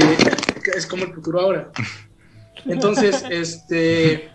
[0.76, 1.70] es como el futuro ahora.
[2.66, 4.30] Entonces, este,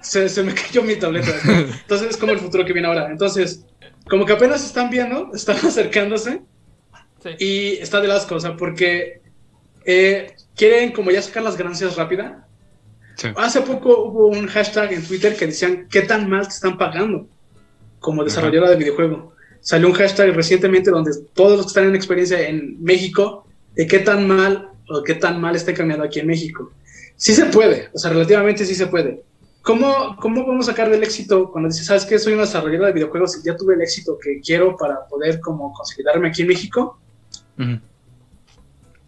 [0.00, 1.32] se, se me cayó mi tableta.
[1.46, 3.10] Entonces es como el futuro que viene ahora.
[3.10, 3.64] Entonces,
[4.08, 6.42] como que apenas están viendo, están acercándose
[7.22, 7.30] Sí.
[7.38, 9.22] y está de las cosas porque
[9.84, 12.48] eh, quieren como ya sacar las ganancias rápida.
[13.16, 13.28] Sí.
[13.36, 17.26] Hace poco hubo un hashtag en Twitter que decían qué tan mal te están pagando
[18.00, 19.32] como desarrolladora de videojuego.
[19.60, 24.00] Salió un hashtag recientemente donde todos los que están en experiencia en México de qué
[24.00, 26.72] tan mal o qué tan mal está cambiando aquí en México.
[27.16, 29.22] Sí se puede, o sea, relativamente sí se puede.
[29.62, 33.38] ¿Cómo, ¿Cómo podemos sacar del éxito cuando dices, sabes que soy una desarrolladora de videojuegos
[33.38, 36.98] y ya tuve el éxito que quiero para poder como consolidarme aquí en México?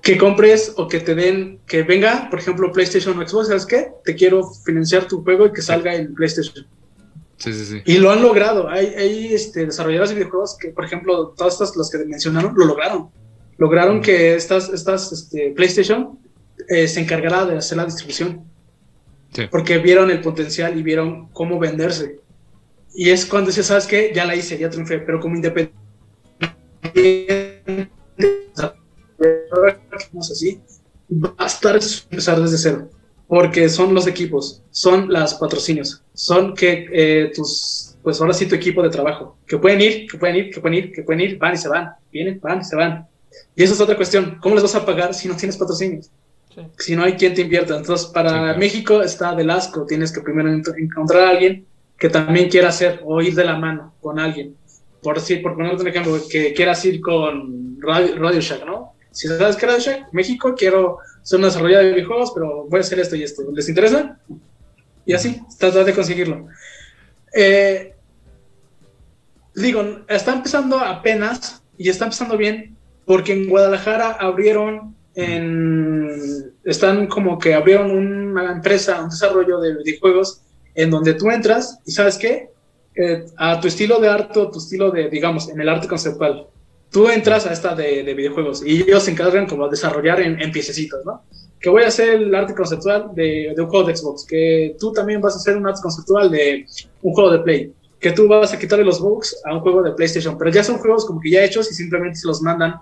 [0.05, 3.89] Que compres o que te den, que venga, por ejemplo, PlayStation o Xbox, ¿sabes qué?
[4.05, 6.67] Te quiero financiar tu juego y que salga en PlayStation.
[7.39, 7.83] Sí, sí, sí.
[7.87, 8.69] Y lo han logrado.
[8.69, 12.67] Hay, hay este, desarrolladores de videojuegos que, por ejemplo, todas estas, las que mencionaron, lo
[12.67, 13.09] lograron.
[13.57, 14.03] Lograron Mm.
[14.03, 16.19] que estas, estas este, PlayStation
[16.69, 18.45] eh, se encargara de hacer la distribución.
[19.33, 19.45] Sí.
[19.51, 22.21] Porque vieron el potencial y vieron cómo venderse.
[22.95, 24.13] Y es cuando dices, ¿sabes qué?
[24.15, 25.75] Ya la hice, ya triunfé, pero como independiente.
[30.19, 30.61] Así,
[31.11, 31.79] va a estar
[32.11, 32.91] empezar desde cero.
[33.27, 38.55] Porque son los equipos, son las patrocinios, son que eh, tus, pues ahora sí tu
[38.55, 41.39] equipo de trabajo, que pueden ir, que pueden ir, que pueden ir, que pueden ir,
[41.39, 43.09] van y se van, vienen, van y se van.
[43.57, 46.11] Y esa es otra cuestión, ¿cómo les vas a pagar si no tienes patrocinios?
[46.55, 46.61] Sí.
[46.79, 47.77] si no hay quien te invierta.
[47.77, 48.59] Entonces, para Sí, claro.
[48.59, 49.87] México está del asco.
[49.87, 51.67] Tienes que primero encontrar a alguien
[51.99, 54.57] que también quiera hacer o ir de la mano con alguien.
[55.03, 58.94] Por decir, por ponerte un ejemplo, que quieras ir con Radio, Radio Shack, ¿no?
[59.15, 62.81] Si sabes que Radio Shack, México, quiero ser una desarrolladora de videojuegos, pero voy a
[62.81, 63.43] hacer esto y esto.
[63.53, 64.19] ¿Les interesa?
[65.07, 66.49] Y así, tratar de conseguirlo.
[67.33, 67.95] Eh,
[69.55, 77.39] digo, está empezando apenas y está empezando bien porque en Guadalajara abrieron en están como
[77.39, 80.43] que abrieron una empresa, un desarrollo de videojuegos
[80.75, 82.51] en donde tú entras y sabes qué,
[82.97, 86.47] Eh, a tu estilo de arte o tu estilo de, digamos, en el arte conceptual,
[86.95, 90.41] tú entras a esta de, de videojuegos y ellos se encargan como de desarrollar en,
[90.41, 91.23] en piececitos, ¿no?
[91.59, 94.93] Que voy a hacer el arte conceptual de, de un juego de Xbox, que tú
[94.93, 96.65] también vas a hacer un arte conceptual de
[97.03, 99.91] un juego de Play, que tú vas a quitarle los bugs a un juego de
[99.91, 102.77] PlayStation, pero ya son juegos como que ya hechos y simplemente se los mandan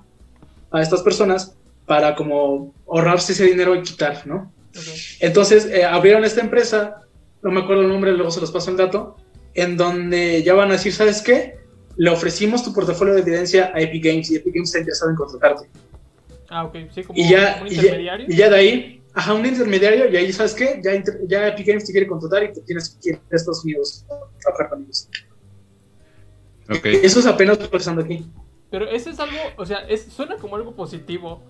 [0.71, 1.57] a estas personas
[1.87, 4.53] para como ahorrarse ese dinero y quitar, ¿no?
[4.77, 4.85] Ok.
[5.21, 7.01] Entonces eh, abrieron esta empresa,
[7.41, 9.17] no me acuerdo el nombre, luego se los paso el dato,
[9.55, 11.62] en donde ya van a decir, ¿sabes qué?
[11.97, 15.17] Le ofrecimos tu portafolio de evidencia a Epic Games y Epic Games está interesado en
[15.17, 15.69] contratarte.
[16.49, 16.77] Ah, ok.
[16.95, 18.27] Sí, como Y ya, un y ya, intermediario.
[18.29, 20.81] y ya de ahí, ajá, un intermediario, y ahí, ¿sabes qué?
[20.83, 23.65] Ya, inter- ya Epic Games te quiere contratar y te tienes que ir a Estados
[23.65, 25.09] Unidos a trabajar con ellos.
[26.71, 26.85] Ok.
[26.87, 28.27] Eso es apenas pasando aquí.
[28.71, 31.43] Pero eso es algo, o sea, es, suena como algo positivo.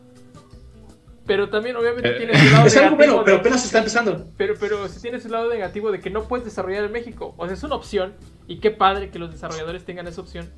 [1.26, 2.96] Pero también, obviamente, Eh, tiene su lado Es algo negativo.
[3.14, 4.26] bueno, pero de- apenas está empezando.
[4.36, 7.34] Pero, pero sí tiene su lado negativo de que no puedes desarrollar en México.
[7.36, 8.14] O sea, es una opción.
[8.48, 10.50] Y qué padre que los desarrolladores tengan esa opción.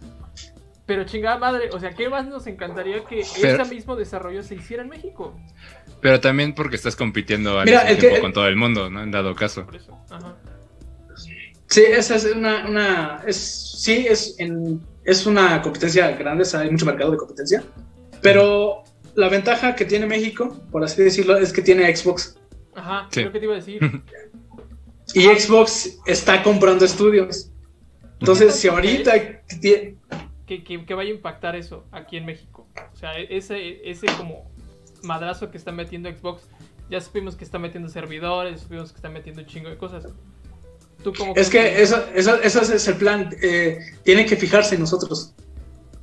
[0.87, 4.55] Pero chingada madre, o sea, ¿qué más nos encantaría que Pero- ese mismo desarrollo se
[4.55, 5.35] hiciera en México?
[6.01, 9.03] Pero también porque estás compitiendo al Mira, mismo que- tiempo con todo el mundo, ¿no?
[9.03, 9.65] En dado caso.
[9.65, 9.99] Por eso.
[10.11, 10.35] Ajá.
[11.67, 16.61] Sí, esa es una, una es, sí, es, en, es una competencia grande, o sea,
[16.61, 17.65] hay mucho mercado de competencia,
[18.21, 18.85] pero
[19.17, 22.39] la ventaja que tiene México, por así decirlo, es que tiene Xbox.
[22.75, 23.21] Ajá, Sí.
[23.21, 23.81] creo que te iba a decir.
[25.15, 27.51] Y Xbox está comprando estudios.
[28.21, 29.13] Entonces, si ahorita
[29.61, 29.97] que,
[30.47, 32.67] que, que vaya a impactar eso aquí en México.
[32.93, 34.51] O sea, e- ese, ese como
[35.03, 36.45] madrazo que está metiendo Xbox,
[36.91, 40.07] ya supimos que está metiendo servidores, supimos que está metiendo un chingo de cosas.
[41.05, 43.29] ¿Tú cómo es que eso, eso, eso es el plan.
[43.43, 45.35] Eh, tienen que fijarse en nosotros.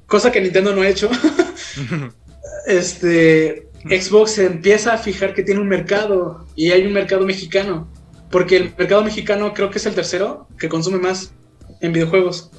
[0.06, 1.10] Cosa que Nintendo no ha hecho.
[2.68, 7.88] este Xbox se empieza a fijar que tiene un mercado y hay un mercado mexicano.
[8.30, 11.34] Porque el mercado mexicano creo que es el tercero que consume más
[11.82, 12.52] en videojuegos.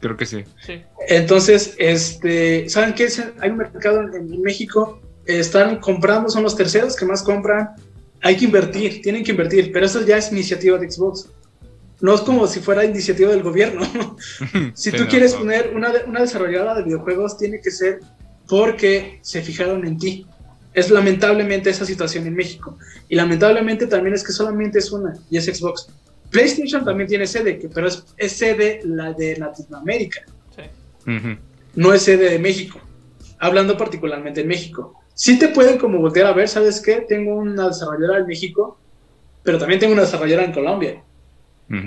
[0.00, 0.44] Creo que sí.
[0.64, 3.04] Sí, Entonces, este, ¿saben qué?
[3.04, 7.70] Es- Hay un mercado en, México, están comprando, son los terceros que más compran.
[8.22, 11.28] Hay que invertir, tienen que invertir, pero eso ya es iniciativa de Xbox.
[12.00, 13.80] No es como si fuera iniciativa del gobierno.
[14.74, 15.40] si Sí, tú no, quieres no.
[15.40, 17.98] poner una, una desarrolladora de videojuegos, tiene que ser
[18.48, 20.26] porque se fijaron en ti.
[20.74, 22.78] Es lamentablemente esa situación en México.
[23.08, 25.88] Y lamentablemente también es que solamente es una, y es Xbox.
[26.30, 30.20] PlayStation también tiene sede, pero es, es sede la de Latinoamérica
[30.54, 30.62] sí.
[31.74, 32.78] No es sede de México.
[33.38, 34.94] Hablando particularmente en México.
[35.14, 37.04] Sí te pueden como voltear a ver, ¿sabes qué?
[37.08, 38.78] Tengo una desarrolladora en México,
[39.42, 41.02] pero también tengo una desarrolladora en Colombia.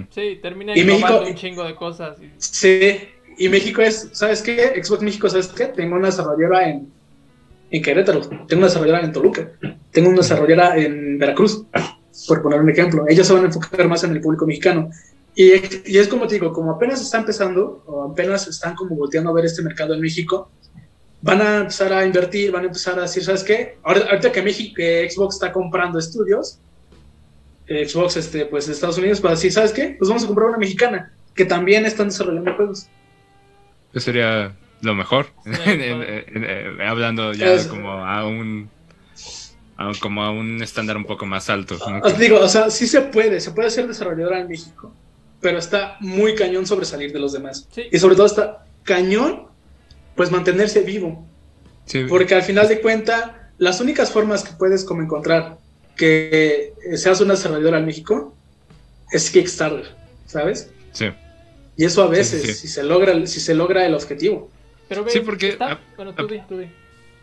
[0.09, 2.18] Sí, termina Y México- un chingo de cosas.
[2.22, 2.99] y- Sí,
[3.38, 4.82] y México es, ¿sabes qué?
[4.84, 5.66] Xbox México, ¿sabes qué?
[5.66, 6.92] Tengo una desarrolladora en,
[7.72, 9.52] en Querétaro, tengo una desarrolladora en Toluca,
[9.92, 11.66] tengo una desarrolladora en Veracruz,
[12.28, 13.06] por poner un ejemplo.
[13.08, 14.90] Ellos se van a enfocar más en el público mexicano.
[15.34, 15.54] Y,
[15.86, 19.34] y es como te digo, como apenas está empezando, o apenas están como volteando a
[19.34, 20.50] ver este mercado en México,
[21.22, 23.78] van a empezar a invertir, van a empezar a decir, ¿sabes qué?
[23.84, 26.60] Ahora- Ahorita que México, Xbox está comprando estudios,
[27.68, 29.96] eh, Xbox, este, pues de Estados Unidos, para decir, ¿sabes qué?
[29.98, 32.88] Pues vamos a comprar una mexicana, que también están desarrollando juegos.
[33.94, 35.28] Eso sería lo mejor.
[36.88, 38.70] Hablando ya Es- como a un
[39.78, 41.78] a- como a un estándar un poco más alto.
[41.89, 42.00] ¿no?
[42.02, 44.94] Os digo, o sea, sí se puede, se puede ser desarrolladora en México,
[45.39, 47.68] pero está muy cañón sobresalir de los demás.
[47.72, 47.84] Sí.
[47.92, 49.48] Y sobre todo está cañón,
[50.16, 51.26] pues mantenerse vivo.
[51.86, 52.06] Sí.
[52.08, 55.58] Porque al final de cuentas, las únicas formas que puedes como encontrar
[55.98, 58.36] que seas una desarrolladora en México
[59.12, 59.96] es Kickstarter,
[60.28, 60.70] ¿sabes?
[60.94, 61.08] Sí.
[61.78, 62.53] Y eso a veces, sí, sí.
[62.53, 64.51] Si, se logra, el- si se logra el objetivo.
[64.89, 66.67] Pero ve, Sí, porque- está- ah, Bueno, tú di, tú di.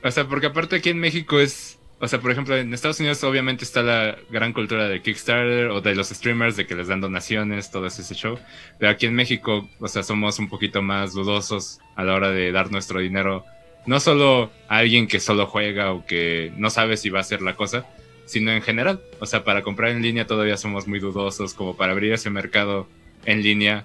[0.03, 3.23] O sea, porque aparte aquí en México es, o sea, por ejemplo, en Estados Unidos
[3.25, 7.01] obviamente está la gran cultura de Kickstarter o de los streamers de que les dan
[7.01, 8.39] donaciones, todo ese show.
[8.79, 12.53] Pero aquí en México, o sea, somos un poquito más dudosos a la hora de
[12.53, 13.45] dar nuestro dinero,
[13.87, 17.43] no solo a alguien que solo juega o que no sabe si va a hacer
[17.43, 17.85] la cosa,
[18.25, 19.01] sino en general.
[19.21, 22.87] O sea, para comprar en línea todavía somos muy dudosos, como para abrir ese mercado
[23.25, 23.85] en línea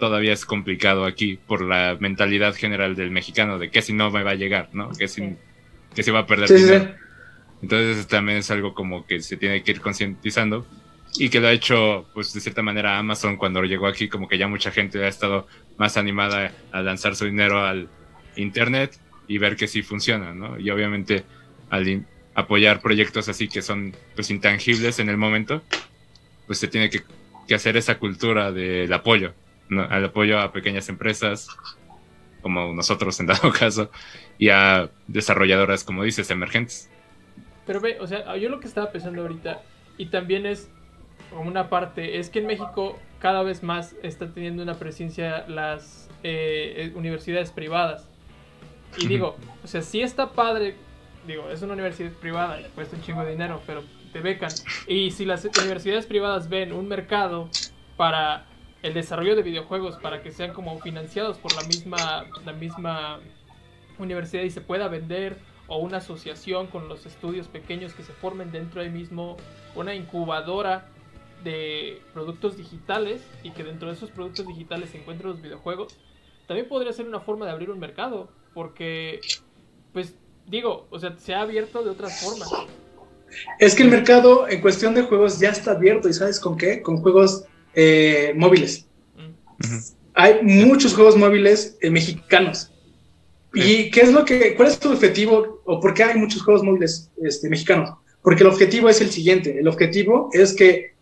[0.00, 4.24] todavía es complicado aquí por la mentalidad general del mexicano de que si no me
[4.24, 4.90] va a llegar, ¿no?
[4.90, 5.36] Que si,
[5.94, 6.84] que si va a perder Sí, dinero.
[6.86, 6.90] sí.
[7.62, 10.66] Entonces también es algo como que se tiene que ir concientizando
[11.18, 14.38] y que lo ha hecho pues de cierta manera Amazon cuando llegó aquí como que
[14.38, 15.46] ya mucha gente ha estado
[15.76, 17.88] más animada a lanzar su dinero al
[18.36, 18.98] internet
[19.28, 20.58] y ver que sí funciona, ¿no?
[20.58, 21.24] Y obviamente
[21.68, 25.62] al apoyar proyectos así que son pues intangibles en el momento,
[26.46, 27.02] pues se tiene que,
[27.46, 29.34] que hacer esa cultura del apoyo,
[29.70, 29.82] ¿no?
[29.82, 31.48] Al apoyo a pequeñas empresas
[32.42, 33.90] como nosotros en dado caso
[34.38, 36.90] y a desarrolladoras como dices emergentes.
[37.66, 39.62] Pero ve, o sea, yo lo que estaba pensando ahorita,
[39.96, 40.70] y también es
[41.30, 46.08] como una parte, es que en México cada vez más está teniendo una presencia las
[46.22, 48.08] eh, eh, universidades privadas.
[48.96, 50.74] Y digo, o sea, sí está padre,
[51.26, 54.50] digo, es una universidad privada y cuesta un chingo de dinero, pero te becan.
[54.88, 57.48] Y si las universidades privadas ven un mercado
[57.96, 58.46] para
[58.82, 63.20] el desarrollo de videojuegos, para que sean como financiados por la misma, la misma
[63.98, 68.50] universidad y se pueda vender o una asociación con los estudios pequeños que se formen
[68.50, 69.36] dentro de mismo,
[69.76, 70.88] una incubadora
[71.44, 75.96] de productos digitales y que dentro de esos productos digitales se encuentren los videojuegos,
[76.46, 79.20] también podría ser una forma de abrir un mercado, porque,
[79.92, 80.16] pues,
[80.46, 82.50] digo, o sea, se ha abierto de otras formas.
[83.60, 86.82] Es que el mercado en cuestión de juegos ya está abierto, ¿y sabes con qué?
[86.82, 87.44] Con juegos
[87.74, 88.86] eh, móviles.
[90.14, 92.72] Hay muchos juegos móviles eh, mexicanos.
[93.52, 96.62] ¿Y qué es lo que, cuál es tu objetivo o por qué hay muchos juegos
[96.62, 97.90] móviles este, mexicanos?
[98.22, 100.94] Porque el objetivo es el siguiente, el objetivo es que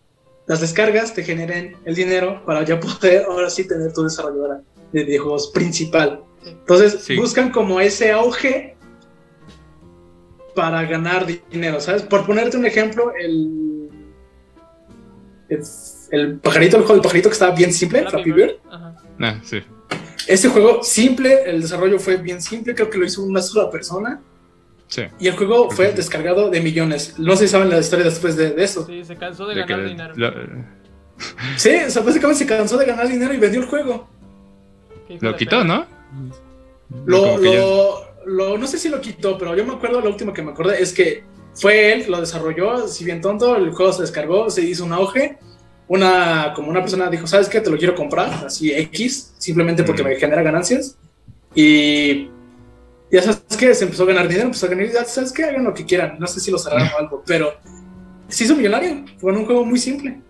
[0.47, 4.61] las descargas te generen el dinero para ya poder ahora sí tener tu desarrolladora
[4.91, 6.23] de videojuegos principal.
[6.45, 7.15] Entonces Sí.
[7.17, 8.75] buscan como ese auge
[10.55, 12.01] para ganar dinero, ¿sabes?
[12.01, 13.89] Por ponerte un ejemplo, el,
[15.49, 15.63] el,
[16.11, 18.47] el pajarito, el juego del pajarito que estaba bien simple, Flappy Flappy Bird.
[18.47, 18.59] Bird.
[18.73, 18.95] Ajá.
[19.19, 19.61] Ah, sí.
[20.27, 24.21] Este juego simple, el desarrollo fue bien simple, creo que lo hizo una sola persona.
[24.87, 25.03] Sí.
[25.19, 27.15] Y el juego fue descargado de millones.
[27.19, 28.85] No sé si saben la historia después de, de eso.
[28.85, 30.13] Sí, se cansó de, ganar dinero.
[30.15, 30.31] lo,
[31.57, 34.07] Sí, o sea, básicamente se cansó de ganar dinero y vendió el juego.
[35.19, 35.63] Lo quitó.
[35.63, 35.85] ¿no?
[37.05, 40.33] Lo, ya- lo, lo- no sé si lo quitó, pero yo me acuerdo, lo último
[40.33, 41.23] que me acordé es que
[41.55, 45.37] fue él, lo desarrolló, si bien tonto, el juego se descargó, se hizo un auge.
[45.89, 47.59] Una, como una persona dijo, ¿sabes qué?
[47.59, 50.05] Te lo quiero comprar, así X, simplemente porque Mm.
[50.07, 50.97] me genera ganancias.
[51.55, 52.29] Y
[53.11, 55.63] ya sabes que se empezó a ganar dinero, empezó a ganar, ya sabes que hagan
[55.63, 57.53] lo que quieran, no sé si lo cerraron o algo, pero
[58.27, 60.21] se hizo millonario con un juego muy simple.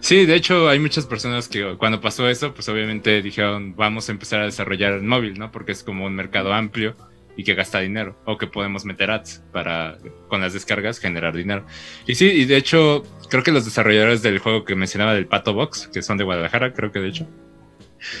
[0.00, 4.12] Sí, de hecho hay muchas personas que cuando pasó eso, pues obviamente dijeron, vamos a
[4.12, 5.52] empezar a desarrollar el móvil, ¿no?
[5.52, 6.94] Porque es como un mercado amplio
[7.36, 11.64] y que gasta dinero, o que podemos meter ads para, con las descargas, generar dinero.
[12.06, 15.54] Y sí, y de hecho, creo que los desarrolladores del juego que mencionaba del Pato
[15.54, 17.28] Box, que son de Guadalajara, creo que de hecho,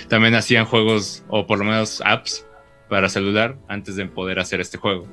[0.08, 2.46] también hacían juegos, o por lo menos apps,
[2.88, 5.06] para celular antes de poder hacer este juego.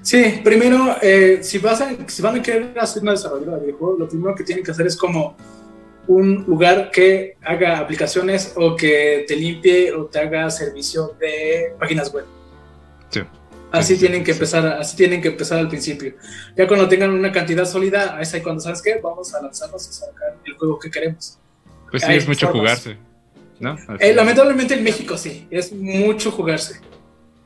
[0.00, 3.98] Sí, primero, eh, si, vas a, si van a querer hacer una desarrolladora de videojuegos,
[3.98, 5.36] lo primero que tienen que hacer es como
[6.08, 12.12] un lugar que haga aplicaciones o que te limpie o te haga servicio de páginas
[12.12, 12.24] web.
[13.12, 13.20] Sí.
[13.70, 16.14] Así Sí, sí, tienen sí, que empezar, así tienen que empezar al principio.
[16.56, 19.92] Ya cuando tengan una cantidad sólida, es ahí cuando sabes qué, vamos a lanzarnos a
[19.92, 21.38] sacar el juego que queremos.
[21.90, 22.80] Pues sí, es mucho formas.
[22.82, 22.98] jugarse,
[23.60, 23.76] ¿no?
[23.98, 26.80] Eh, lamentablemente en México sí, es mucho jugarse.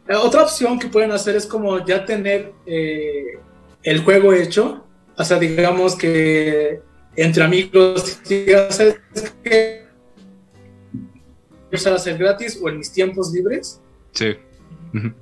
[0.09, 3.39] Eh, otra opción que pueden hacer es como ya tener eh,
[3.83, 4.85] el juego hecho,
[5.17, 6.81] o sea, digamos que
[7.15, 8.19] entre amigos,
[8.71, 8.97] ¿sabes
[9.45, 9.87] qué?
[11.65, 13.81] empezar a hacer gratis o en mis tiempos libres,
[14.13, 14.35] Sí.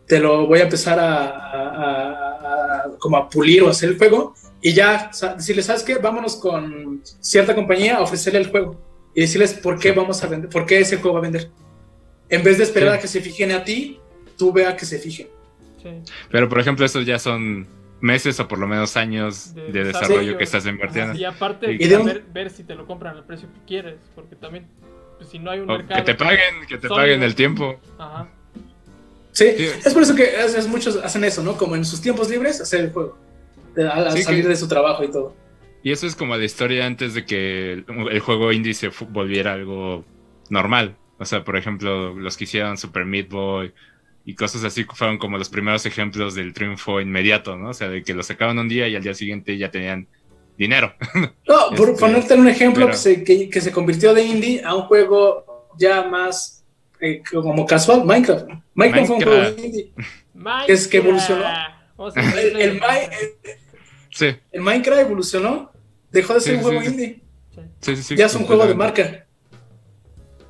[0.06, 3.98] Te lo voy a empezar a, a- a- a- como a pulir o hacer el
[3.98, 5.96] juego y ya sa- decirles, ¿sabes qué?
[5.96, 8.80] Vámonos con cierta compañía a ofrecerle el juego
[9.14, 11.50] y decirles por qué vamos a vender, por qué ese juego va a vender.
[12.28, 12.98] En vez de esperar Sí.
[12.98, 13.98] a que se fijen a ti,
[14.38, 15.28] tú ve a que se fijen.
[15.82, 15.90] Sí.
[16.30, 17.66] Pero por ejemplo, esos ya son
[18.00, 20.36] meses o por lo menos años De de, desarrollo.
[20.38, 21.14] que estás invirtiendo.
[21.14, 23.96] Y aparte, Y de un- ver, ver si te lo compran al precio que quieres,
[24.14, 24.66] porque también,
[25.18, 26.04] pues, si no hay un O mercado.
[26.04, 26.96] que te paguen, que te sólido.
[26.96, 27.78] paguen el tiempo.
[27.98, 28.28] Ajá.
[29.34, 29.66] Sí, Sí.
[29.84, 31.56] es por eso que es- es muchos hacen eso, ¿no?
[31.58, 33.18] Como en sus tiempos libres, hacer el juego.
[33.76, 35.34] Al, Sí, salir que- de su trabajo y todo.
[35.82, 39.52] Y eso es como la historia antes de que el, el juego indie se volviera
[39.52, 40.04] algo
[40.48, 40.96] normal.
[41.18, 43.72] O sea, por ejemplo, los que hicieron Super Meat Boy
[44.24, 47.70] y cosas así fueron como los primeros ejemplos del triunfo inmediato, ¿no?
[47.70, 50.06] O sea, de que lo sacaban un día y al día siguiente ya tenían
[50.56, 50.94] dinero.
[51.46, 54.62] No, por Este, ponerte un ejemplo pero- que, se, que, que se convirtió de indie
[54.64, 56.63] a un juego ya más
[57.00, 58.46] eh, como casual, Minecraft.
[58.74, 59.92] Minecraft fue un juego indie.
[60.34, 60.70] Minecraft.
[60.70, 61.44] Es que evolucionó.
[62.16, 63.12] El, Minecraft.
[63.12, 63.54] el-
[64.10, 65.72] Sí, el Minecraft evolucionó,
[66.10, 67.20] dejó de ser Sí, un juego sí, indie.
[67.54, 67.60] Sí.
[67.80, 68.02] sí, sí.
[68.04, 69.26] sí, ya es un juego de marca.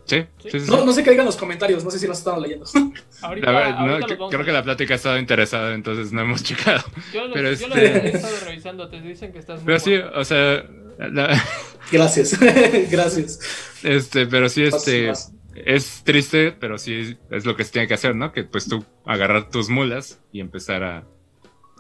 [0.07, 0.61] Sí, sí, sí.
[0.61, 0.67] sí.
[0.71, 2.67] No, no sé qué digan los comentarios, no sé si los estaban leyendo.
[3.23, 6.43] Ahorita, La verdad, no, que- creo que la plática ha estado interesada, entonces no hemos
[6.45, 6.85] checado.
[7.13, 9.95] Yo, los- pero yo este- he estado revisando, te dicen que estás muy Pero sí,
[9.97, 10.63] o sea,
[10.99, 11.43] la-
[11.91, 12.39] Gracias,
[12.91, 13.41] gracias.
[13.83, 15.34] este, pero sí, este, Vas, vas.
[15.55, 18.33] Es triste, pero sí es lo que se tiene que hacer, ¿no?
[18.33, 21.05] Que pues tú agarrar tus mulas y empezar a, a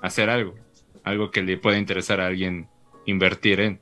[0.02, 0.54] hacer algo,
[1.02, 2.68] algo que le pueda interesar a alguien
[3.06, 3.80] invertir en.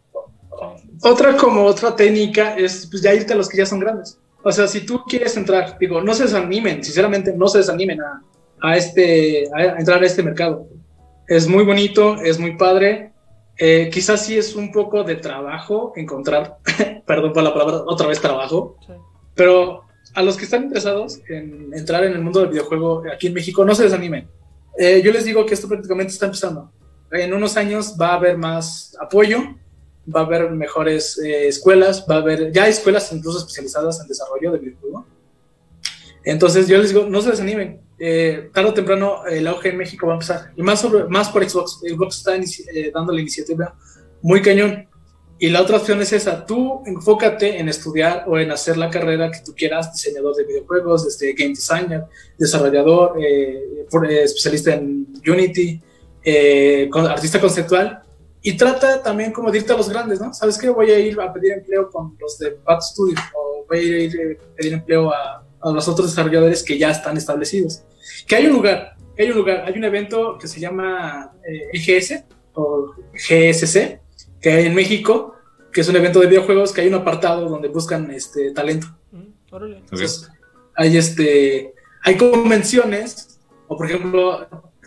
[1.02, 4.18] Otra como otra técnica es pues ya irte a los que ya son grandes.
[4.44, 8.22] O sea, si tú quieres entrar, digo, no se desanimen, sinceramente, no se desanimen a,
[8.60, 10.68] a este, a entrar a este mercado.
[11.28, 13.12] Es muy bonito, es muy padre.
[13.56, 16.58] Eh, quizás sí es un poco de trabajo encontrar,
[17.06, 18.92] perdón por la palabra, otra vez trabajo, Sí.
[19.34, 23.34] Pero a los que están interesados en entrar en el mundo del videojuego aquí en
[23.34, 24.28] México, no se desanimen.
[24.78, 26.70] Eh, yo les digo que esto prácticamente está empezando.
[27.10, 29.38] En unos años va a haber más apoyo,
[30.14, 34.08] va a haber mejores eh, escuelas, va a haber, ya hay escuelas incluso especializadas en
[34.08, 35.06] desarrollo de videojuego.
[36.24, 37.80] Entonces yo les digo, no se desanimen.
[37.98, 40.52] Eh, tarde o temprano el auge en México va a empezar.
[40.56, 41.80] Y más, por Xbox.
[41.80, 43.74] Xbox está eh, dando la iniciativa
[44.20, 44.88] muy cañón.
[45.42, 46.46] Y la otra opción es esa.
[46.46, 51.04] Tú enfócate en estudiar o en hacer la carrera que tú quieras, diseñador de videojuegos,
[51.04, 52.04] este, game designer,
[52.38, 55.82] desarrollador, eh, eh, especialista en Unity,
[56.22, 58.02] eh, artista conceptual.
[58.40, 60.32] Y trata también como de irte a los grandes, ¿no?
[60.32, 60.68] ¿Sabes qué?
[60.68, 64.38] Voy a ir a pedir empleo con los de Bad Studio o voy a ir
[64.40, 67.82] a pedir empleo a, a los otros desarrolladores que ya están establecidos.
[68.28, 72.22] Que hay un lugar, hay un lugar, hay un evento que se llama eh, EGS
[72.54, 74.01] o GSC,
[74.42, 75.36] que hay en México,
[75.72, 78.88] que es un evento de videojuegos, que hay un apartado donde buscan este talento.
[79.12, 79.78] Mm, órale.
[79.78, 80.28] Entonces,
[80.74, 81.72] hay este,
[82.02, 83.38] hay convenciones,
[83.68, 84.46] o por ejemplo,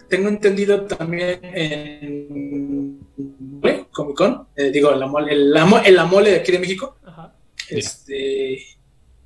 [0.09, 2.99] tengo entendido también en.
[3.91, 6.51] Comic Con, eh, digo, en la, mole, en, la, mo- en la mole de aquí
[6.51, 7.33] de México, Ajá.
[7.69, 8.59] este,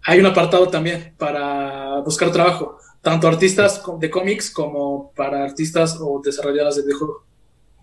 [0.03, 2.77] hay un apartado también para buscar trabajo.
[3.01, 7.23] tanto artistas de cómics como para artistas o desarrolladoras de videojuegos.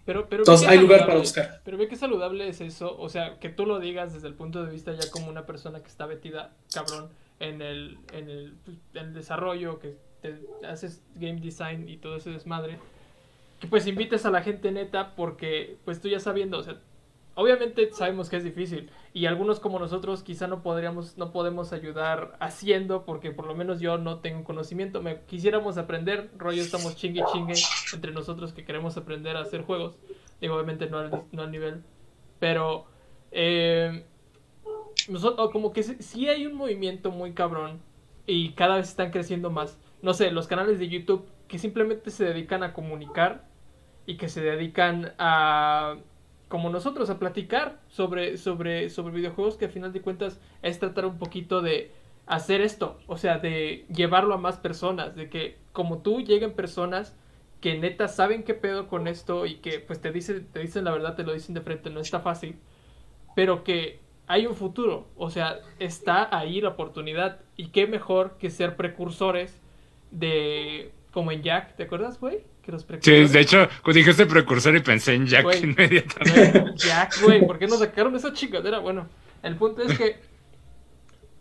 [0.07, 1.61] Pero, pero Entonces hay lugar para buscar.
[1.65, 4.65] Pero ve qué saludable es eso, o sea, que tú lo digas desde el punto
[4.65, 8.79] de vista ya como una persona que está metida, cabrón, en el, en el, pues,
[8.95, 12.79] en el desarrollo, que te haces game design y todo ese desmadre,
[13.61, 16.79] que pues invites a la gente neta porque pues tú ya sabiendo, o sea,
[17.37, 22.37] obviamente sabemos que es difícil y algunos como nosotros quizá no podríamos, no podemos ayudar
[22.41, 27.23] haciendo porque por lo menos yo no tengo conocimiento, me quisiéramos aprender, rollo estamos chingue
[27.33, 27.55] chingue
[27.95, 29.97] entre nosotros que queremos aprender a hacer juegos,
[30.41, 31.85] digo obviamente no al, no al nivel,
[32.41, 32.87] pero
[33.31, 34.05] eh,
[35.09, 37.81] nosotros, como que sí- hay un movimiento muy cabrón
[38.27, 39.79] y cada vez están creciendo más.
[40.03, 43.47] No sé, los canales de YouTube que simplemente se dedican a comunicar
[44.05, 45.97] y que se dedican a
[46.49, 51.07] como nosotros a platicar sobre sobre sobre videojuegos que al final de cuentas es tratar
[51.07, 51.93] un poquito de
[52.27, 57.17] hacer esto, o sea, de llevarlo a más personas, de que como tú lleguen personas
[57.61, 60.93] que neta saben qué pedo con esto y que pues te dicen te dicen la
[60.93, 62.59] verdad, te lo dicen de frente, no está fácil,
[63.35, 68.51] pero que hay un futuro, o sea, está ahí la oportunidad y qué mejor que
[68.51, 69.61] ser precursores
[70.11, 72.45] de como en Jack, ¿te acuerdas, güey?
[72.67, 76.73] Que los Sí, de hecho, cuando dijiste precursor y pensé en Jack inmediatamente.
[76.77, 78.81] Jack, güey, ¿por qué no sacaron esa chingadera?
[78.81, 79.07] Bueno,
[79.45, 80.17] el punto es que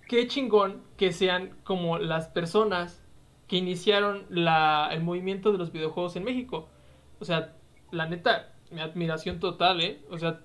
[0.07, 3.01] qué chingón que sean como las personas
[3.47, 6.69] que iniciaron la, el movimiento de los videojuegos en México.
[7.19, 7.53] O sea,
[7.89, 10.01] la neta, mi admiración total, ¿eh?
[10.11, 10.41] O sea,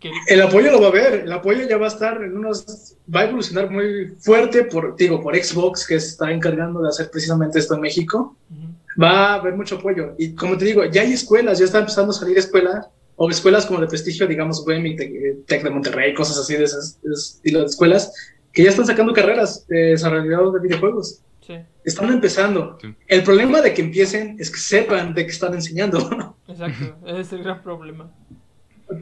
[0.00, 0.10] que...
[0.28, 3.20] El apoyo lo va a ver, el apoyo ya va a estar en unos, va
[3.20, 7.74] a evolucionar muy fuerte por, digo, por Xbox que está encargando de hacer precisamente esto
[7.74, 8.34] en México.
[8.50, 8.73] Ujú.
[9.00, 10.14] Va a haber mucho apoyo.
[10.18, 12.86] Y como te digo, ya hay escuelas, ya están empezando a salir escuelas,
[13.16, 17.00] o escuelas como de prestigio, digamos, UEM, Tec, Tec de Monterrey, cosas así de esas
[17.02, 18.12] de ese estilo de escuelas,
[18.52, 21.20] que ya están sacando carreras de desarrollador de videojuegos.
[21.40, 22.78] Sí, Están empezando.
[22.80, 22.94] Sí.
[23.06, 25.98] El problema de que empiecen es que sepan de qué están enseñando.
[26.48, 26.96] exacto.
[27.04, 28.10] Ese es el gran problema.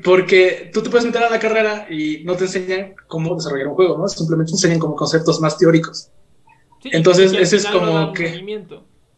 [0.02, 3.74] Porque tú te puedes meter a la carrera y no te enseñan cómo desarrollar un
[3.74, 4.08] juego, ¿no?
[4.08, 6.10] Simplemente te enseñan como conceptos más teóricos.
[6.82, 8.70] Sí, Entonces, ese es no como un que-.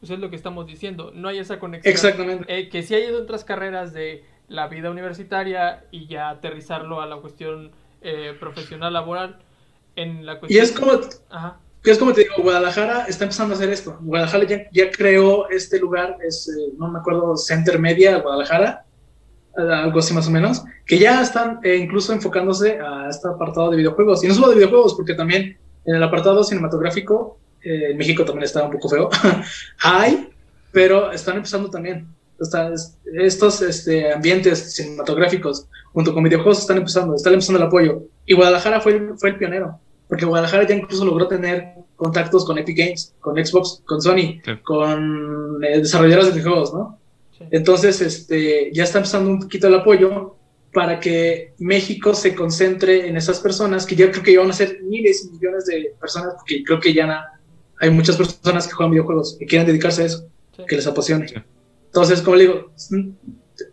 [0.05, 1.13] Eso es lo que estamos diciendo.
[1.15, 1.91] No hay esa conexión.
[1.91, 2.45] Exactamente.
[2.47, 7.17] Eh, que sí hay otras carreras de la vida universitaria y ya aterrizarlo a la
[7.17, 9.39] cuestión eh, profesional laboral
[9.97, 10.93] en la Y es como,
[11.31, 11.59] Ajá.
[11.83, 13.97] es como te digo, Guadalajara está empezando a hacer esto.
[14.03, 18.85] Guadalajara ya, ya creó este lugar, es, eh, no me acuerdo, Center Media, Guadalajara,
[19.57, 23.79] algo así más o menos, que ya están eh, incluso enfocándose a este apartado de
[23.79, 24.23] videojuegos.
[24.23, 28.45] Y no solo de videojuegos, porque también en el apartado cinematográfico, eh, en México también
[28.45, 29.09] está un poco feo,
[29.83, 30.29] hay,
[30.73, 32.07] pero están empezando también.
[32.41, 38.03] Está- es- estos este, ambientes cinematográficos junto con videojuegos están empezando, están empezando el apoyo.
[38.27, 42.59] Y Guadalajara fue, el- fue el pionero, porque Guadalajara ya incluso logró tener contactos con
[42.59, 44.53] Epic Games, con Xbox, con Sony, Sí.
[44.65, 46.99] con eh, desarrolladores de videojuegos, ¿no?
[47.39, 47.45] sí.
[47.53, 50.37] Entonces, este, ya está empezando un poquito el apoyo
[50.73, 54.55] para que México se concentre en esas personas, que yo creo que ya van a
[54.55, 57.25] ser miles y millones de personas, porque creo que ya
[57.85, 60.62] hay muchas personas que juegan videojuegos y quieren dedicarse a eso, Sí.
[60.66, 61.28] que les apasione.
[61.28, 61.35] Sí.
[61.87, 63.09] Entonces, como le digo, mm,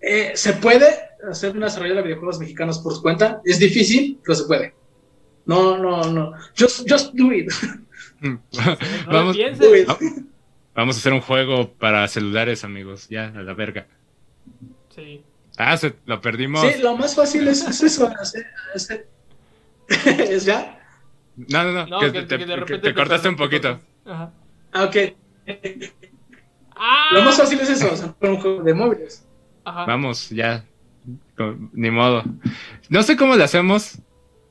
[0.01, 0.87] eh, se puede
[1.29, 4.73] hacer una desarrollo de videojuegos mexicanos por su cuenta, es difícil, pero se puede.
[5.45, 6.33] No, no, no.
[6.57, 7.49] Just, just do it.
[9.07, 9.59] Vamos, pienses.
[9.59, 9.87] Do it.
[10.75, 13.07] vamos a hacer un juego para celulares, amigos.
[13.09, 13.87] Ya, a la verga.
[14.95, 15.23] Sí.
[15.57, 16.61] Ah, se, lo perdimos.
[16.61, 18.07] Sí, lo más fácil es, es eso.
[18.19, 18.45] hacer-
[18.75, 19.07] hacer-
[20.05, 20.79] ¿Es ya?
[21.35, 21.85] No, no, no.
[21.87, 23.79] No, que que, te, que de que repente te cortaste un poquito.
[24.05, 24.33] Ajá.
[24.73, 24.95] Ah, ok.
[26.75, 27.09] ¡Ah!
[27.13, 29.27] Lo más fácil es eso, o sea, un juego de móviles.
[29.65, 29.85] Ajá.
[29.85, 30.65] Vamos, ya.
[31.73, 32.23] Ni modo.
[32.89, 33.99] No sé cómo le hacemos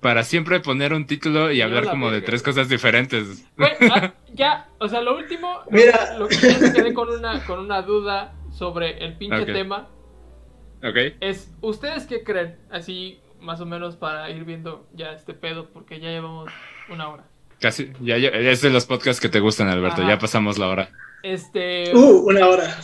[0.01, 3.47] para siempre poner un título y Yo hablar la como de tres cosas diferentes.
[3.57, 6.19] Güey, ah, ya, o sea, lo último, lo- Mira.
[6.19, 9.89] lo, que ya me quedé con una, con una duda sobre el pinche tema
[10.83, 10.97] ¿Ok?
[11.21, 12.57] es, ¿ustedes qué creen?
[12.71, 16.51] Así, más o menos para ir viendo ya este pedo, porque ya llevamos
[16.89, 17.25] una hora.
[17.61, 17.93] Casi.
[18.01, 20.01] Ya, ya- es de los podcasts que te gustan, Alberto.
[20.03, 20.11] Ajá.
[20.11, 20.91] Ya pasamos la hora.
[21.23, 22.77] Este, Uh, una hora.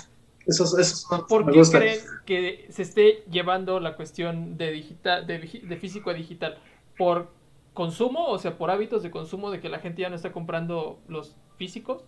[0.47, 5.27] Esos, esos son- ¿por me qué creen que se esté llevando la cuestión de digital,
[5.27, 6.59] de, vigi- de físico a digital?
[6.97, 7.33] ¿Por
[7.75, 8.27] consumo?
[8.29, 11.37] O sea, por hábitos de consumo de que la gente ya no está comprando los
[11.57, 12.05] físicos?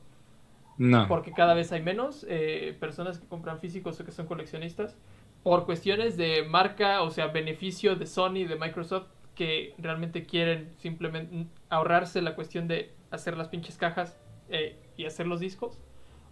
[0.80, 1.08] No.
[1.08, 4.94] porque cada vez hay menos eh, personas que compran físicos o que son coleccionistas
[5.42, 11.46] por cuestiones de marca, o sea, beneficio de Sony, de Microsoft, que realmente quieren simplemente
[11.70, 14.16] ahorrarse la cuestión de hacer las pinches cajas
[14.50, 15.78] eh, y hacer los discos,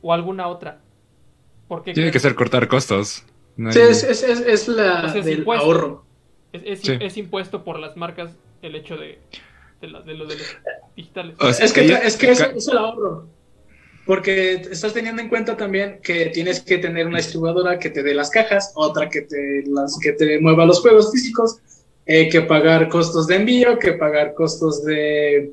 [0.03, 0.81] o alguna otra.
[1.69, 3.25] Porque Tiene que ser cortar costos.
[3.57, 5.65] No Sí, hay- es, es, es, es la Pues es del impuesto.
[5.65, 6.05] ahorro.
[6.53, 6.97] es, es- Sí.
[7.01, 9.19] es impuesto por las marcas el hecho de,
[9.81, 10.57] de, la- de lo de los
[10.95, 11.37] digitales.
[11.41, 13.27] O sea, Es que, ella- es, que es el ahorro.
[14.07, 18.15] porque estás teniendo en cuenta también que tienes que tener una distribuidora que te dé
[18.15, 21.59] las cajas, otra que te, las, que te mueva los juegos físicos,
[22.07, 25.53] eh, que pagar costos de envío, que pagar costos de,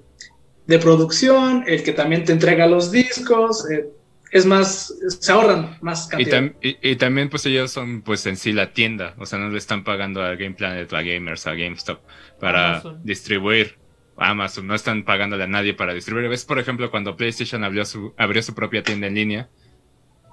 [0.68, 3.70] de producción, el que también te entrega los discos.
[3.72, 3.88] eh,
[4.32, 6.38] es más, se ahorran más Y, cantidad.
[6.42, 9.50] tam- y- y también pues ellos son pues en sí la tienda, o sea, no
[9.50, 12.00] le están pagando a Game Planet, a Gamers, a GameStop
[12.40, 13.02] para Amazon.
[13.04, 13.78] distribuir.
[14.18, 16.30] Amazon, no están pagándole a nadie para distribuir.
[16.30, 19.50] ¿Ves, por ejemplo, cuando PlayStation abrió su, abrió su propia tienda en línea?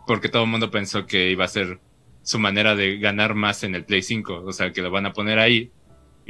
[0.06, 1.78] Porque todo el mundo pensó que iba a ser
[2.22, 5.12] su manera de ganar más en el Play 5, o sea, que lo van a
[5.12, 5.70] poner ahí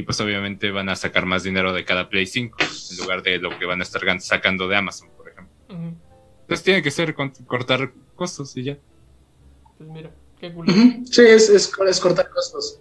[0.01, 2.57] y pues obviamente van a sacar más dinero de cada Play 5
[2.92, 5.55] en lugar de lo que van a estar sacando de Amazon, por ejemplo.
[5.68, 8.78] Entonces tiene que ser con- cortar costos y ya.
[9.76, 10.72] Pues mira, qué culo.
[11.05, 12.80] Sí, es, es, es cortar costos.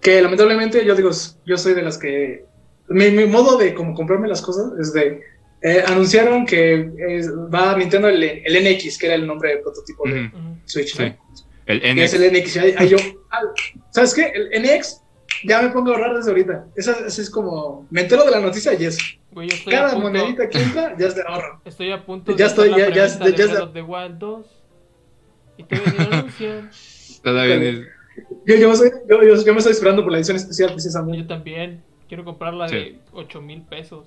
[0.00, 1.10] Que lamentablemente yo digo,
[1.46, 2.44] yo soy de las que...
[2.88, 5.20] Mi, mi modo de como comprarme las cosas es de...
[5.62, 7.22] eh, anunciaron que eh,
[7.54, 10.30] va Nintendo el, el NX, que era el nombre de prototipo de.
[10.64, 10.96] Switch.
[10.96, 11.02] Sí.
[11.04, 11.16] ¿no?
[11.66, 12.00] El NX.
[12.02, 12.56] es el NX.
[12.56, 12.96] Y ahí, ahí yo,
[13.30, 13.42] ah,
[13.90, 14.32] ¿sabes qué?
[14.34, 15.02] El NX
[15.44, 16.66] ya me pongo a ahorrar desde ahorita.
[16.76, 17.86] Esa, esa es como...
[17.90, 18.98] Me entero de la noticia y es...
[19.30, 21.60] Güey, yo estoy a Cada punto, monedita que entra ya es de ahorro.
[21.64, 24.46] Estoy a punto Ya de hacer estoy, ya- ya- preventa de ya- the Wild 2.
[25.58, 26.70] Y todavía anuncian.
[27.22, 27.56] Todavía
[28.46, 31.18] Yo, yo, soy- yo, yo- yo me estoy esperando por la edición especial precisamente.
[31.22, 31.82] Yo también.
[32.08, 32.74] Quiero comprarla Sí.
[32.76, 34.06] de 8 mil pesos.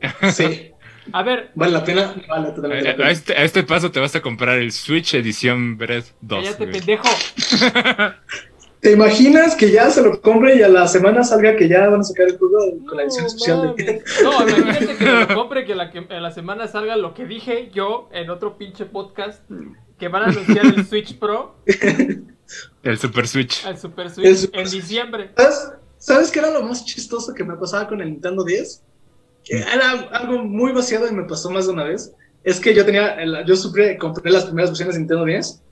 [0.32, 0.72] Sí,
[1.12, 2.14] A ver, vale la pena.
[2.28, 5.76] Vale totalmente la A, este, a este paso te vas a comprar el Switch edición
[5.78, 6.44] Breath 2.
[6.44, 6.78] cállate, güey.
[6.78, 7.08] pendejo.
[8.80, 12.00] ¿Te imaginas que ya se lo compre y a la semana salga que ya van
[12.00, 14.02] a sacar el juego con la edición No, especial de.
[14.22, 17.26] No, imagínate que me lo compre, que la, que en la semana salga lo que
[17.26, 19.42] dije yo en otro pinche podcast,
[19.98, 21.56] que van a anunciar el Switch Pro,
[22.82, 23.64] El Super Switch.
[23.66, 24.82] el Super El Switch, Super en Switch.
[24.82, 25.30] diciembre.
[25.36, 28.82] ¿Sabes, ¿Sabes qué era lo más chistoso que me pasaba con el Nintendo 10?
[29.44, 32.12] Que era algo muy vaciado y me pasó más de una vez.
[32.44, 35.62] Es que yo tenía, el- yo supe, compré las primeras versiones de Nintendo 10,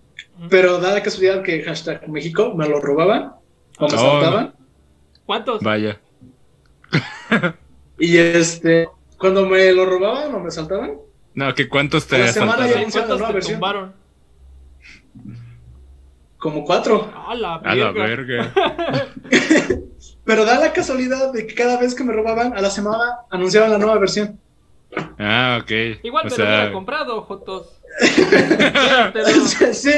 [0.51, 3.33] pero dada la casualidad que hashtag México me lo robaban
[3.79, 4.55] o me saltaban.
[5.27, 5.63] ¿Cuántos?
[5.63, 6.01] Vaya.
[8.01, 10.93] Y este, cuando me lo robaban o me saltaban,
[11.35, 13.55] No, que cuántos A te la semana ya- anunciaron la ¿Cuántos nueva te versión.
[13.57, 13.93] tumbaron?
[16.39, 17.11] como cuatro.
[17.27, 18.53] A la A la verga.
[18.53, 19.07] verga.
[20.25, 23.71] Pero da la casualidad de que cada vez que me robaban, a la semana anunciaban
[23.73, 24.39] la nueva versión.
[25.19, 25.71] Ah, ok.
[26.05, 27.78] Igual o me lo hubiera sea, comprado, Jotos.
[29.13, 29.27] Pero,
[29.73, 29.91] sí,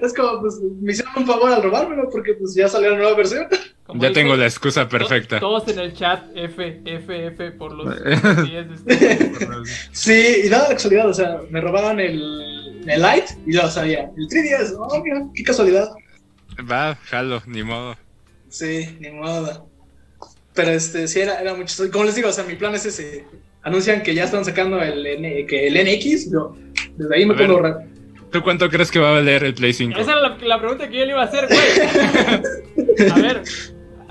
[0.00, 3.16] es como, pues, me hicieron un favor al robármelo porque pues ya salió la nueva
[3.16, 3.46] versión.
[3.86, 5.40] como ya dice, tengo la excusa perfecta.
[5.40, 8.02] Todos en el chat, F, F, F por los
[8.44, 9.32] 10 de este.
[9.92, 13.70] Sí, y dada la casualidad, o sea, me robaban el, el Light y yo lo
[13.70, 14.10] sabía.
[14.16, 15.90] El 3DS, oh, mira, qué casualidad.
[16.70, 17.96] Va, jalo, ni modo.
[18.48, 19.68] Sí, ni modo.
[20.54, 21.90] Pero este, sí, era, era mucho.
[21.90, 23.26] Como les digo, o sea, mi plan es ese.
[23.64, 26.54] Anuncian que ya están sacando el, N- que el NX, yo
[26.96, 27.46] desde ahí me A ver.
[27.48, 27.86] pongo a ahorrar.
[28.30, 29.98] ¿Tú cuánto crees que va a valer el Play 5?
[29.98, 33.10] Esa era la, la pregunta que yo le iba a hacer, güey.
[33.10, 33.42] A ver,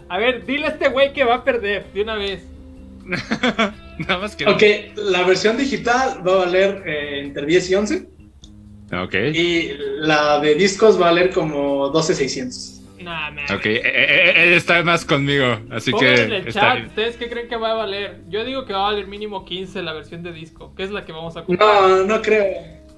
[0.10, 2.42] a ver, dile a este güey que va a perder de una vez.
[4.00, 4.46] Nada más que.
[4.48, 4.64] Ok,
[4.96, 8.08] la versión digital va a valer eh, entre 10 y 11.
[9.04, 9.14] Ok.
[9.34, 12.82] Y la de discos va a valer como 12,600.
[13.04, 13.44] Nah, nah.
[13.56, 16.88] Ok, eh, eh, él está más conmigo, así Pongan que en el está chat.
[16.88, 18.22] ¿ustedes qué creen que va a valer?
[18.30, 21.06] Yo digo que va a valer mínimo 15 la versión de disco, que es la
[21.06, 21.82] que vamos a comprar.
[21.82, 22.46] No, no creo.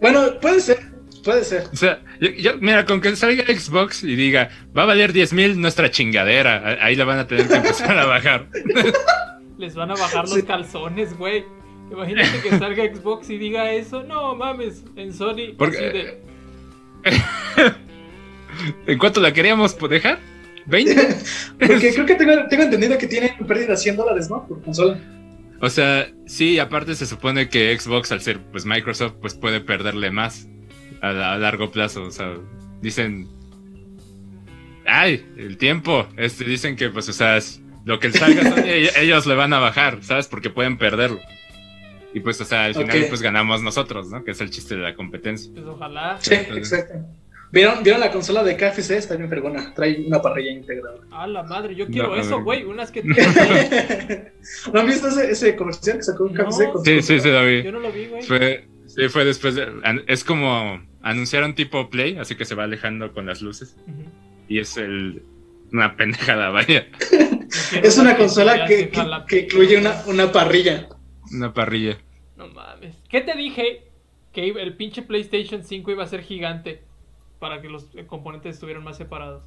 [0.01, 0.79] Bueno, puede ser,
[1.23, 1.63] puede ser.
[1.71, 5.33] O sea, yo, yo- mira, con que salga Xbox y diga, va a valer 10
[5.33, 8.47] mil nuestra chingadera, ahí la van a tener que empezar a bajar.
[9.57, 10.43] Les van a bajar los Sí.
[10.43, 11.45] calzones, güey.
[11.91, 14.03] Imagínate que salga Xbox y diga eso.
[14.03, 15.53] No mames, en Sony.
[15.57, 16.17] Porque- así de,
[18.87, 20.19] ¿En cuánto la queríamos dejar?
[20.67, 21.55] ¿20?
[21.59, 24.47] Porque creo que tengo, tengo entendido que tienen pérdida 100 dólares, ¿no?
[24.47, 24.99] Por consola.
[25.61, 30.11] O sea, sí, aparte se supone que Xbox, al ser pues Microsoft, pues puede perderle
[30.11, 30.47] más
[31.01, 32.03] a, la- a largo plazo.
[32.03, 32.33] O sea,
[32.81, 33.27] dicen.
[34.85, 35.25] ¡Ay!
[35.37, 36.07] El tiempo.
[36.17, 39.53] Este, dicen que, pues, o sea, es- lo que salga, Sony, ell- ellos le van
[39.53, 40.27] a bajar, ¿sabes?
[40.27, 41.19] Porque pueden perderlo.
[42.13, 44.23] Y pues, o sea, al final, pues ganamos nosotros, ¿no?
[44.23, 45.51] Que es el chiste de la competencia.
[45.53, 46.17] pues ojalá.
[46.19, 47.05] Sí, entonces- exacto.
[47.51, 48.91] ¿Vieron, ¿Vieron la consola de KFC?
[48.91, 49.73] Está bien fregona.
[49.73, 50.97] Trae una parrilla integrada.
[51.11, 52.63] A la madre, yo quiero No, eso, güey.
[52.63, 53.01] Unas que.
[54.73, 56.33] ¿No han visto ese, ese comercial que sacó No.
[56.33, 56.71] KFC?
[56.71, 57.63] con Sí, su- sí, sí, lo vi.
[57.63, 58.21] Yo no lo vi, güey.
[58.23, 59.67] Fue, sí, fue después de.
[60.07, 63.75] Es como anunciaron tipo Play, así que se va alejando con las luces.
[64.47, 65.23] Y es el.
[65.71, 66.87] Una pendejada, vaya.
[67.81, 68.89] Es una consola que,
[69.27, 70.87] que, incluye una, una parrilla.
[71.31, 71.97] Una parrilla.
[72.37, 72.95] No mames.
[73.09, 73.83] ¿Qué te dije?
[74.31, 76.83] Que el pinche PlayStation 5 iba a ser gigante
[77.39, 79.43] para que los eh, componentes estuvieran más separados.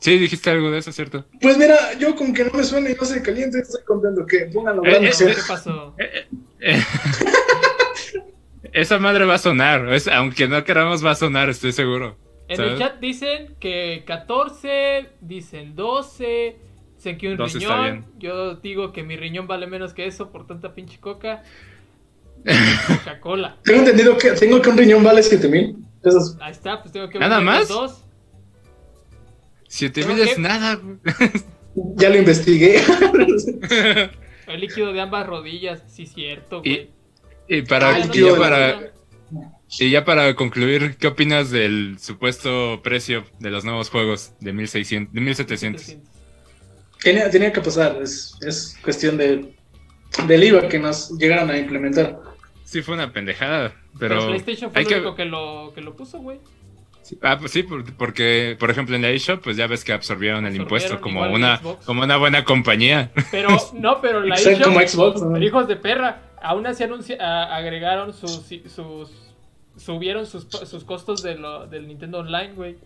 [0.00, 1.26] Sí, dijiste algo de eso, ¿cierto?
[1.42, 4.46] Pues mira, yo con que no me suene y no se caliente, estoy contento que
[4.46, 5.08] pongan lo Eh, grande.
[5.08, 5.34] eh, sea.
[5.34, 5.94] ¿Qué pasó?
[5.98, 6.26] Eh,
[6.60, 6.82] eh,
[8.72, 9.92] esa madre va a sonar.
[9.92, 12.16] es- aunque no queramos, va a sonar, estoy seguro.
[12.48, 12.72] En ¿sabes?
[12.72, 16.56] el chat dicen que 14, dicen 12,
[16.96, 18.06] dicen que un 12 está riñón.
[18.18, 21.42] Yo digo que mi riñón vale menos que eso por tanta pinche coca.
[22.88, 23.58] Coca-Cola.
[23.64, 25.76] Tengo entendido que tengo que un riñón vale 7000
[26.40, 27.68] Ahí está, pues tengo que ¿Nada más?
[27.68, 28.04] dos.
[29.68, 30.74] 7000 Creo es que- nada.
[30.76, 30.96] güey.
[31.96, 32.80] Ya lo investigué.
[34.48, 36.90] El líquido de ambas rodillas, sí, cierto, güey.
[37.48, 38.92] y Ah, ya para,
[39.78, 45.14] y ya para concluir, ¿qué opinas del supuesto precio de los nuevos juegos de 1600,
[45.14, 45.96] de 1700?
[47.02, 47.96] Tenía, tenía que pasar.
[48.02, 49.54] Es, es cuestión de,
[50.26, 52.18] del IVA que nos llegaron a implementar.
[52.70, 54.26] Sí, fue una pendejada, Pero, pero.
[54.28, 56.38] PlayStation fue hay el que- único que lo, que lo puso, güey.
[57.22, 60.46] Ah, pues sí, por- porque, por ejemplo, en la eShop, pues ya ves que absorbieron
[60.46, 63.10] el impuesto como una, como una buena compañía.
[63.32, 65.20] Pero, no, pero la eShop- como Xbox.
[65.22, 65.36] ¿no?
[65.42, 69.10] Hijos de perra, aún así anuncia- a- agregaron sus, sus
[69.76, 72.76] subieron sus, sus costos de lo- del Nintendo Online, güey.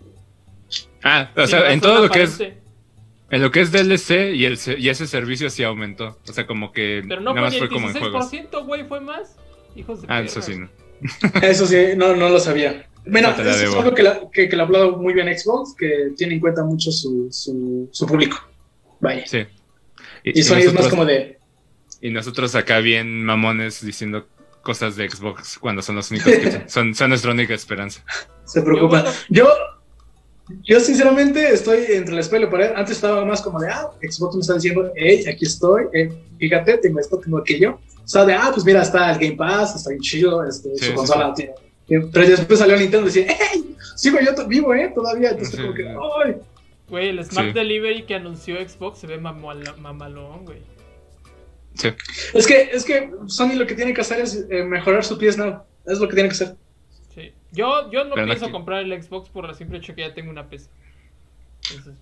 [1.03, 4.59] Ah, o sea, en todo lo que es, en lo que es DLC y, el,
[4.79, 6.19] y ese servicio sí aumentó.
[6.27, 8.33] O sea, como que Pero no nada fue más ni fue el como en juegos.
[8.33, 9.37] 16%, güey, fue más.
[9.77, 10.27] Hijos de Ah, perra.
[10.27, 10.69] eso sí, no.
[11.43, 12.87] Eso sí, no, no lo sabía.
[13.07, 16.13] Bueno, eso es algo que, la- que, que le ha hablado muy bien Xbox, que
[16.17, 18.39] tiene en cuenta mucho su, su, su público.
[19.01, 19.27] Vaya.
[19.27, 19.45] Sí.
[20.23, 21.39] Y Sony es más nosotros- como de.
[22.01, 24.27] Y nosotros acá bien mamones diciendo
[24.63, 28.03] cosas de Xbox cuando son los únicos que son, son nuestra única esperanza.
[28.45, 29.03] Se preocupa.
[29.03, 29.17] bueno.
[29.29, 29.49] Yo,
[30.63, 32.71] yo sinceramente estoy entre la espalda y la pared.
[32.77, 36.79] Antes estaba más como de, ah, Xbox me está diciendo, hey, aquí estoy, eh, fíjate,
[36.79, 37.79] tengo esto, tengo aquello.
[38.05, 40.85] O sea, de, ah, pues mira, está el Game Pass, está bien chido, este, Sí,
[40.85, 41.53] su sí, consola tiene.
[41.87, 45.31] Pero después salió Nintendo y decía, hey, sigo yo vivo, eh, todavía.
[45.31, 45.63] Entonces, Sí.
[45.63, 46.37] como que, ay.
[46.89, 47.53] Güey, el Smart Sí.
[47.55, 50.59] Delivery que anunció Xbox se ve mamalón, güey.
[51.75, 51.89] Sí.
[52.35, 55.39] Es que, es que Sony lo que tiene que hacer es eh, mejorar su PS
[55.39, 55.63] Now.
[55.87, 56.55] Es lo que tiene que hacer.
[57.55, 60.31] Yo, yo no pienso aquí- comprar el Xbox por el simple hecho que ya tengo
[60.31, 60.69] una PC.
[61.71, 61.95] Entonces,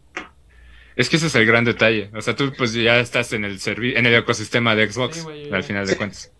[0.96, 2.10] Es que ese es el gran detalle.
[2.14, 5.22] O sea, tú pues ya estás en el servi- en el ecosistema de Xbox, Sí,
[5.22, 5.56] güey, ya.
[5.56, 6.30] al final de cuentas.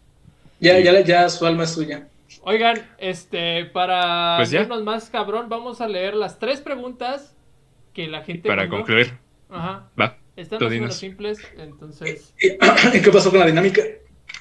[0.61, 0.83] Ya, Sí.
[0.85, 2.07] ya, ya su alma es suya.
[2.43, 7.35] Oigan, este, para Pues vernos más cabrón, vamos a leer las tres preguntas
[7.95, 8.77] que la gente Para mandó.
[8.79, 9.13] concluir,
[9.49, 9.89] Ajá.
[10.01, 10.19] va.
[10.37, 12.35] Están más simples, entonces.
[12.41, 13.83] ¿Y qué pasó con la dinámica?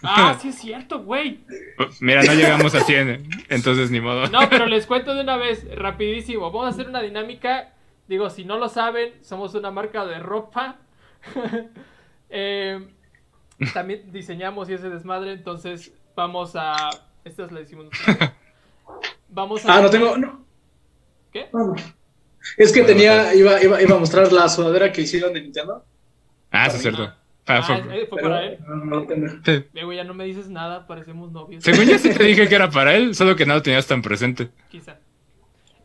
[0.03, 1.39] Ah, sí es cierto, güey.
[1.99, 4.27] Mira, no llegamos a 100, entonces ni modo.
[4.27, 6.51] No, pero les cuento de una vez, rapidísimo.
[6.51, 7.73] Vamos a hacer una dinámica.
[8.07, 10.77] Digo, si no lo saben, somos una marca de ropa.
[12.33, 12.79] Eh,
[13.73, 16.89] también diseñamos y ese desmadre, entonces vamos a.
[17.25, 18.29] Esta es la decimos nosotros.
[19.27, 19.75] Vamos a.
[19.75, 20.17] Ah, no tengo.
[20.17, 20.45] No.
[21.33, 21.49] ¿Qué?
[21.51, 21.75] No, no.
[22.55, 25.83] Es que Bueno, tenía, iba, iba, iba a mostrar la sudadera que hicieron de Nintendo.
[26.51, 27.13] Ah, sí es cierto.
[27.47, 28.59] Ah, Ah, fue- eh, fue pero para él.
[28.67, 29.05] no, no
[29.43, 29.65] sí.
[29.95, 31.63] Ya no me dices nada, parecemos novios.
[31.63, 34.01] Según yo sí te dije que era para él, solo que no lo tenías tan
[34.01, 34.49] presente.
[34.69, 34.99] Quizá.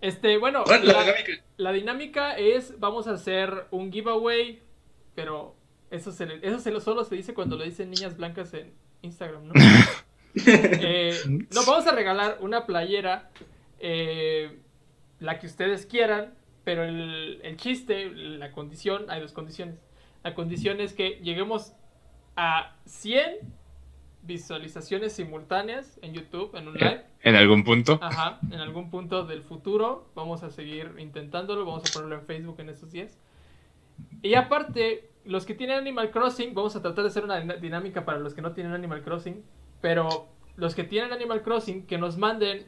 [0.02, 1.32] Este, bueno, Bueno, la la, dinámica.
[1.56, 4.60] la dinámica es, vamos a hacer un giveaway,
[5.14, 5.56] pero
[5.90, 8.72] eso se, le- eso se lo, solo se dice cuando lo dicen niñas blancas en
[9.02, 9.54] Instagram, ¿no?
[10.46, 13.30] Eh, no, vamos a regalar una playera,
[13.80, 14.58] eh,
[15.18, 19.76] la que ustedes quieran, pero el, el chiste, la condición, hay dos condiciones.
[20.26, 21.72] La condición es que lleguemos
[22.34, 23.48] a 100
[24.22, 27.04] visualizaciones simultáneas en YouTube, en un live.
[27.20, 28.00] En algún punto.
[28.02, 32.56] Ajá, en algún punto del futuro vamos a seguir intentándolo, vamos a ponerlo en Facebook
[32.58, 33.16] en estos días.
[34.20, 38.18] Y aparte, los que tienen Animal Crossing, vamos a tratar de hacer una dinámica para
[38.18, 39.44] los que no tienen Animal Crossing,
[39.80, 40.26] pero
[40.56, 42.66] los que tienen Animal Crossing, que nos manden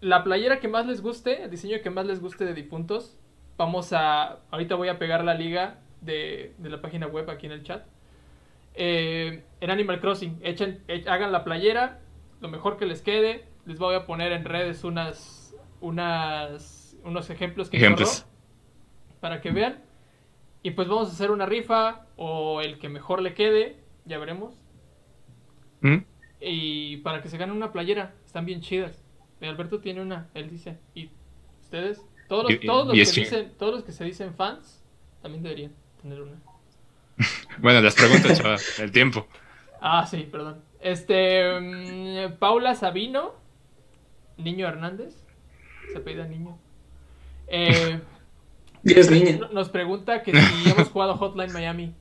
[0.00, 3.18] la playera que más les guste, el diseño que más les guste de difuntos.
[3.56, 7.52] Vamos a, ahorita voy a pegar la liga de, de la página web aquí en
[7.52, 7.86] el chat.
[8.74, 12.00] Eh, en Animal Crossing, echen, e- hagan la playera,
[12.40, 13.44] lo mejor que les quede.
[13.66, 18.26] Les voy a poner en redes unas, unas, unos ejemplos que Ejemplos.
[19.20, 19.82] para que vean.
[20.62, 24.54] Y pues vamos a hacer una rifa o el que mejor le quede, ya veremos.
[25.80, 25.98] ¿Mm?
[26.40, 29.02] Y para que se ganen una playera, están bien chidas.
[29.40, 30.78] Eh, Alberto tiene una, él dice.
[30.94, 31.10] ¿Y
[31.60, 32.02] ustedes?
[32.28, 34.82] Todos los, y- todos los que- dicen, todos los que se dicen fans,
[35.22, 36.32] también deberían tener una.
[37.58, 39.26] Bueno, las preguntas, chaval, el tiempo.
[39.80, 40.62] Ah, sí, perdón.
[40.80, 43.34] Este, mm, Paula Sabino,
[44.38, 45.14] Niño Hernández,
[45.92, 46.56] se apellida Niño.
[47.48, 48.00] Eh,
[48.84, 49.36] es niña.
[49.40, 51.94] no- nos pregunta que si hemos jugado Hotline Miami.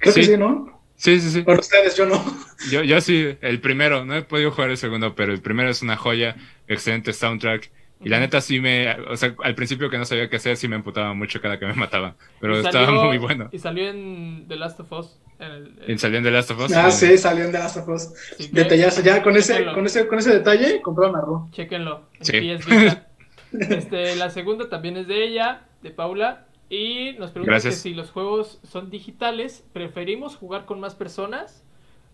[0.00, 0.30] Creo que Sí.
[0.32, 0.80] sí, ¿no?
[0.96, 1.40] Sí, sí, sí.
[1.42, 2.24] Bueno, ustedes, yo no.
[2.70, 5.82] Yo, yo sí, el primero, no he podido jugar el segundo, pero el primero es
[5.82, 6.36] una joya,
[6.68, 7.70] excelente soundtrack.
[8.04, 10.68] Y la neta sí me, o sea, al principio que no sabía qué hacer, sí
[10.68, 12.14] me emputaba mucho cada que me mataba.
[12.40, 13.48] Pero Y estaba salió- muy bueno.
[13.52, 15.18] Y salió en The Last of Us.
[15.38, 16.72] El- el- Y salió en The Last of Us.
[16.74, 18.12] Ah, sí, salieron de Last of Us.
[18.52, 21.48] Detallazo, ya con ese, con ese, con ese detalle compraron a Ro.
[21.52, 22.02] Chéquenlo.
[22.20, 22.32] en Sí.
[22.40, 23.06] PS Vita.
[23.52, 26.46] Este, la segunda también es de ella, de Paula.
[26.68, 31.64] Y nos pregunta que si los juegos son digitales, ¿preferimos jugar con más personas?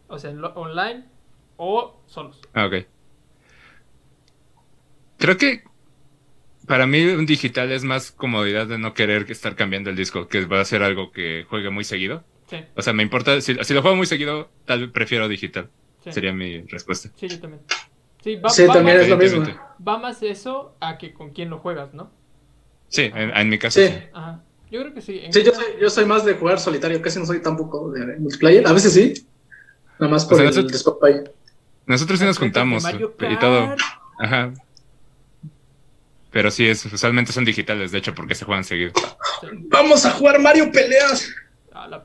[0.09, 1.05] O sea, en lo- online
[1.57, 2.41] o solos.
[2.55, 2.87] Ah, ok.
[5.19, 5.63] Creo que
[6.73, 10.47] para mí un digital es más comodidad de no querer estar cambiando el disco, que
[10.47, 12.25] va a ser algo que juegue muy seguido.
[12.49, 15.69] Sí, O sea, me importa, si, si lo juego muy seguido, tal vez prefiero digital.
[16.03, 16.11] sí.
[16.13, 17.11] Sería mi respuesta.
[17.15, 17.61] Sí, yo también.
[18.25, 19.45] Sí, va, Sí, va también más, es lo mismo.
[19.87, 22.11] Va más eso a que con quién lo juegas, ¿no?
[22.89, 23.89] Sí, en, en mi caso Sí.
[23.89, 23.95] sí.
[24.15, 24.43] Ajá.
[24.71, 25.21] Yo creo que sí.
[25.25, 28.17] En- Sí, yo soy, yo soy más de jugar solitario, casi no soy tampoco de
[28.19, 28.67] multiplayer.
[28.67, 29.27] A veces sí.
[29.99, 31.29] Nada más por O sea, el nosotros-.
[31.85, 33.75] Nosotros sí nos juntamos y todo.
[34.19, 34.55] Ajá.
[36.33, 38.93] Pero sí, es, usualmente son digitales, de hecho, porque se juegan seguido.
[39.69, 41.31] Vamos a jugar Mario Peleas.
[41.73, 42.05] Ah, la.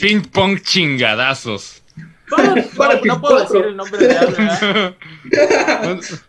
[0.00, 1.82] Ping pong chingadazos.
[2.76, 4.94] Para no, puedo decir el nombre real, ¿verdad?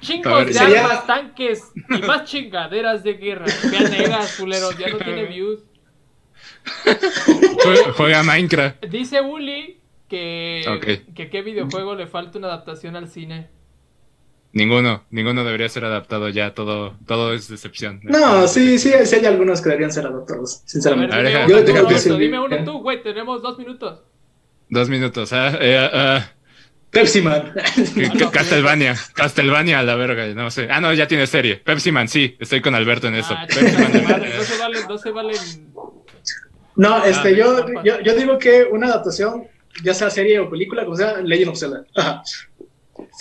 [0.00, 3.46] Chingos de sería- armas, tanques y más chingaderas de guerra.
[3.70, 5.60] Vean negas, culeros, ya no tiene views.
[6.84, 8.84] Jue- Juega Minecraft.
[8.86, 11.14] Dice Uli que, Ok.
[11.14, 13.48] que qué videojuego le falta una adaptación al cine.
[14.56, 18.00] Ninguno, ninguno debería ser adaptado ya, todo, todo es decepción.
[18.04, 21.14] No, sí, sí, sí hay algunos que deberían ser adoptados, A ver, sinceramente.
[21.14, 22.62] A ver, dime deja- uno, yo- tú, sí, dime uno eh.
[22.64, 24.00] tú, güey, tenemos dos minutos.
[24.70, 26.30] Dos minutos, ah, eh, ah,
[26.90, 27.52] Pepsi Man.
[27.54, 30.68] Ah, Castlevania, Castlevania a la verga, no sé.
[30.70, 31.56] Ah, no, ya tiene serie.
[31.56, 33.34] Pepsi Man, sí, estoy con Alberto en eso.
[33.36, 35.36] Ah, Pepsi Man no se valen, no se valen.
[36.76, 39.44] No, este, Ah, yo, yo, yo digo que una adaptación,
[39.84, 41.84] ya sea serie o película, como sea, Legend of Zelda.
[41.94, 42.22] Ajá.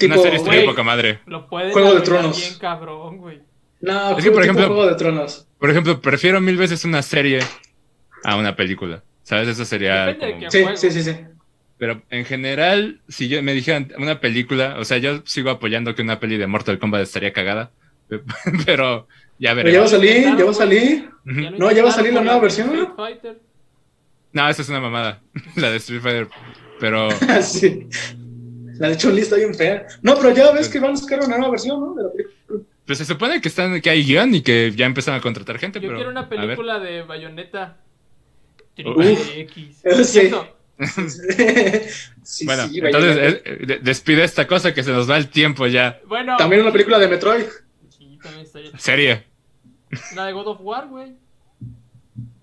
[0.01, 1.19] Una serie estaría poca madre.
[1.25, 2.37] Lo pueden Juego de Tronos.
[2.37, 3.41] bien cabrón, güey.
[3.81, 5.47] No, Es que, por ejemplo- Juego de Tronos.
[5.59, 7.39] Por ejemplo, prefiero mil veces una serie
[8.23, 9.03] a una película.
[9.23, 9.47] ¿Sabes?
[9.47, 10.15] Eso sería.
[10.17, 11.15] Como- Sí, sí, sí, sí.
[11.77, 16.01] Pero en general, si yo me dijeran una película, o sea, yo sigo apoyando que
[16.03, 17.71] una peli de Mortal Kombat estaría cagada.
[18.65, 19.07] Pero
[19.39, 21.09] ya Pero ya va a salir, ya va a salir.
[21.25, 22.95] No, ya va a salir la nueva versión, Street ¿no?
[22.95, 23.41] Fighter.
[24.31, 25.21] No, esa es una mamada.
[25.55, 26.27] La de Street Fighter.
[26.79, 27.09] Pero
[27.41, 27.87] sí.
[28.79, 29.87] La de Chun-Li está bien fea.
[30.01, 31.93] No, pero ya ves que van a sacar una nueva versión, ¿no?
[31.95, 32.61] De la película.
[32.85, 35.79] pues se supone que están, que hay guion y que ya empezaron a contratar gente.
[35.79, 37.77] Yo pero, quiero una película de Bayonetta.
[38.83, 39.05] Uf.
[39.35, 39.81] X.
[39.83, 40.31] Eso sí.
[42.23, 45.67] Sí, Bueno, sí, entonces eh, eh, despide esta cosa que se nos va el tiempo
[45.67, 46.01] ya.
[46.07, 46.35] Bueno.
[46.37, 47.45] También una película de Metroid.
[47.89, 49.23] Sí, también estaría- Serie.
[50.15, 51.13] La de God of War, güey.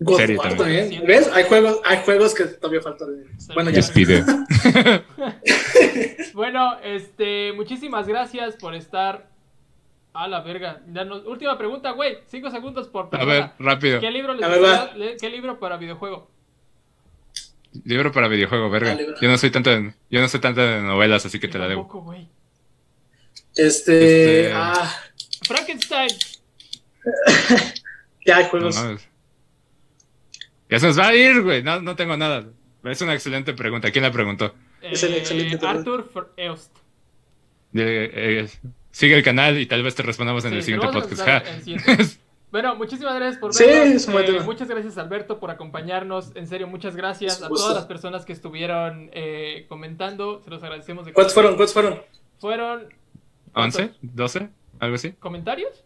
[0.05, 0.81] God Serie of War también.
[0.85, 1.07] también.
[1.07, 1.29] ¿Ves?
[1.33, 3.09] Hay juegos, hay juegos que todavía faltan.
[3.17, 3.77] de- Bueno, ya.
[3.77, 4.25] Despide.
[6.35, 9.29] Bueno, este, muchísimas gracias por estar
[10.15, 10.81] a la verga.
[10.87, 12.19] Danos- última pregunta, güey.
[12.27, 13.33] Cinco segundos por A persona.
[13.33, 14.01] ver, rápido.
[14.01, 16.31] ¿Qué libro les A le- ¿Qué libro para videojuego?
[17.85, 18.97] Libro para videojuego, verga.
[18.99, 19.15] Ah.
[19.21, 21.69] Yo no soy tanto de, yo no soy tanto de novelas, así que te la
[21.69, 21.85] debo.
[21.85, 22.29] Güey.
[23.57, 24.41] Este.
[24.47, 24.91] Este- Ah,
[25.47, 26.11] Frankenstein.
[28.27, 28.77] ya hay No juegos.
[28.77, 29.09] mames.
[30.73, 31.63] Ya se nos va a ir, güey.
[31.63, 32.45] No, no tengo nada.
[32.85, 33.91] Es una excelente pregunta.
[33.91, 34.55] ¿Quién la preguntó?
[34.81, 35.71] Es el Eh, excelente tema.
[35.73, 36.75] Arthur Eost.
[37.73, 38.49] De- eh,
[38.91, 41.05] sigue el canal y tal vez te respondamos en Sí, el siguiente podcast.
[41.13, 41.49] empezar Ja.
[41.51, 41.97] en el siguiente.
[42.53, 43.95] Bueno, muchísimas gracias por Sí, vernos.
[43.95, 44.45] es un buen Eh, tema.
[44.45, 46.33] muchas gracias Alberto por acompañarnos.
[46.37, 47.65] En serio, muchas gracias Es a gusto.
[47.65, 50.43] todas las personas que estuvieron eh, comentando.
[50.45, 51.53] Se los agradecemos de ¿Cuántos fueron?
[51.57, 52.03] ¿Cuántos fueron?
[52.41, 52.89] ¿Fueron
[53.55, 53.93] ¿11?
[54.03, 54.51] ¿12?
[54.81, 55.13] ¿Algo así?
[55.13, 55.83] comentarios?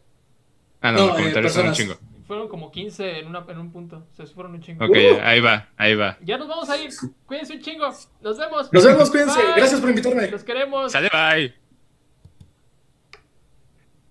[0.80, 1.94] Ah, no, No, los eh, comentarios son un chingo.
[2.26, 4.06] Fueron como 15 en, una, en un punto.
[4.12, 4.84] O sea, fueron un chingo.
[4.84, 5.20] Ok, Uh.
[5.22, 6.16] ahí va, ahí va.
[6.22, 6.90] Ya nos vamos a ir.
[7.26, 7.86] Cuídense un chingo.
[8.20, 8.72] Nos vemos.
[8.72, 9.40] Nos vemos, cuídense.
[9.40, 9.52] Bye.
[9.56, 10.30] Gracias por invitarme.
[10.30, 10.90] Los queremos.
[10.92, 11.65] Sale, bye.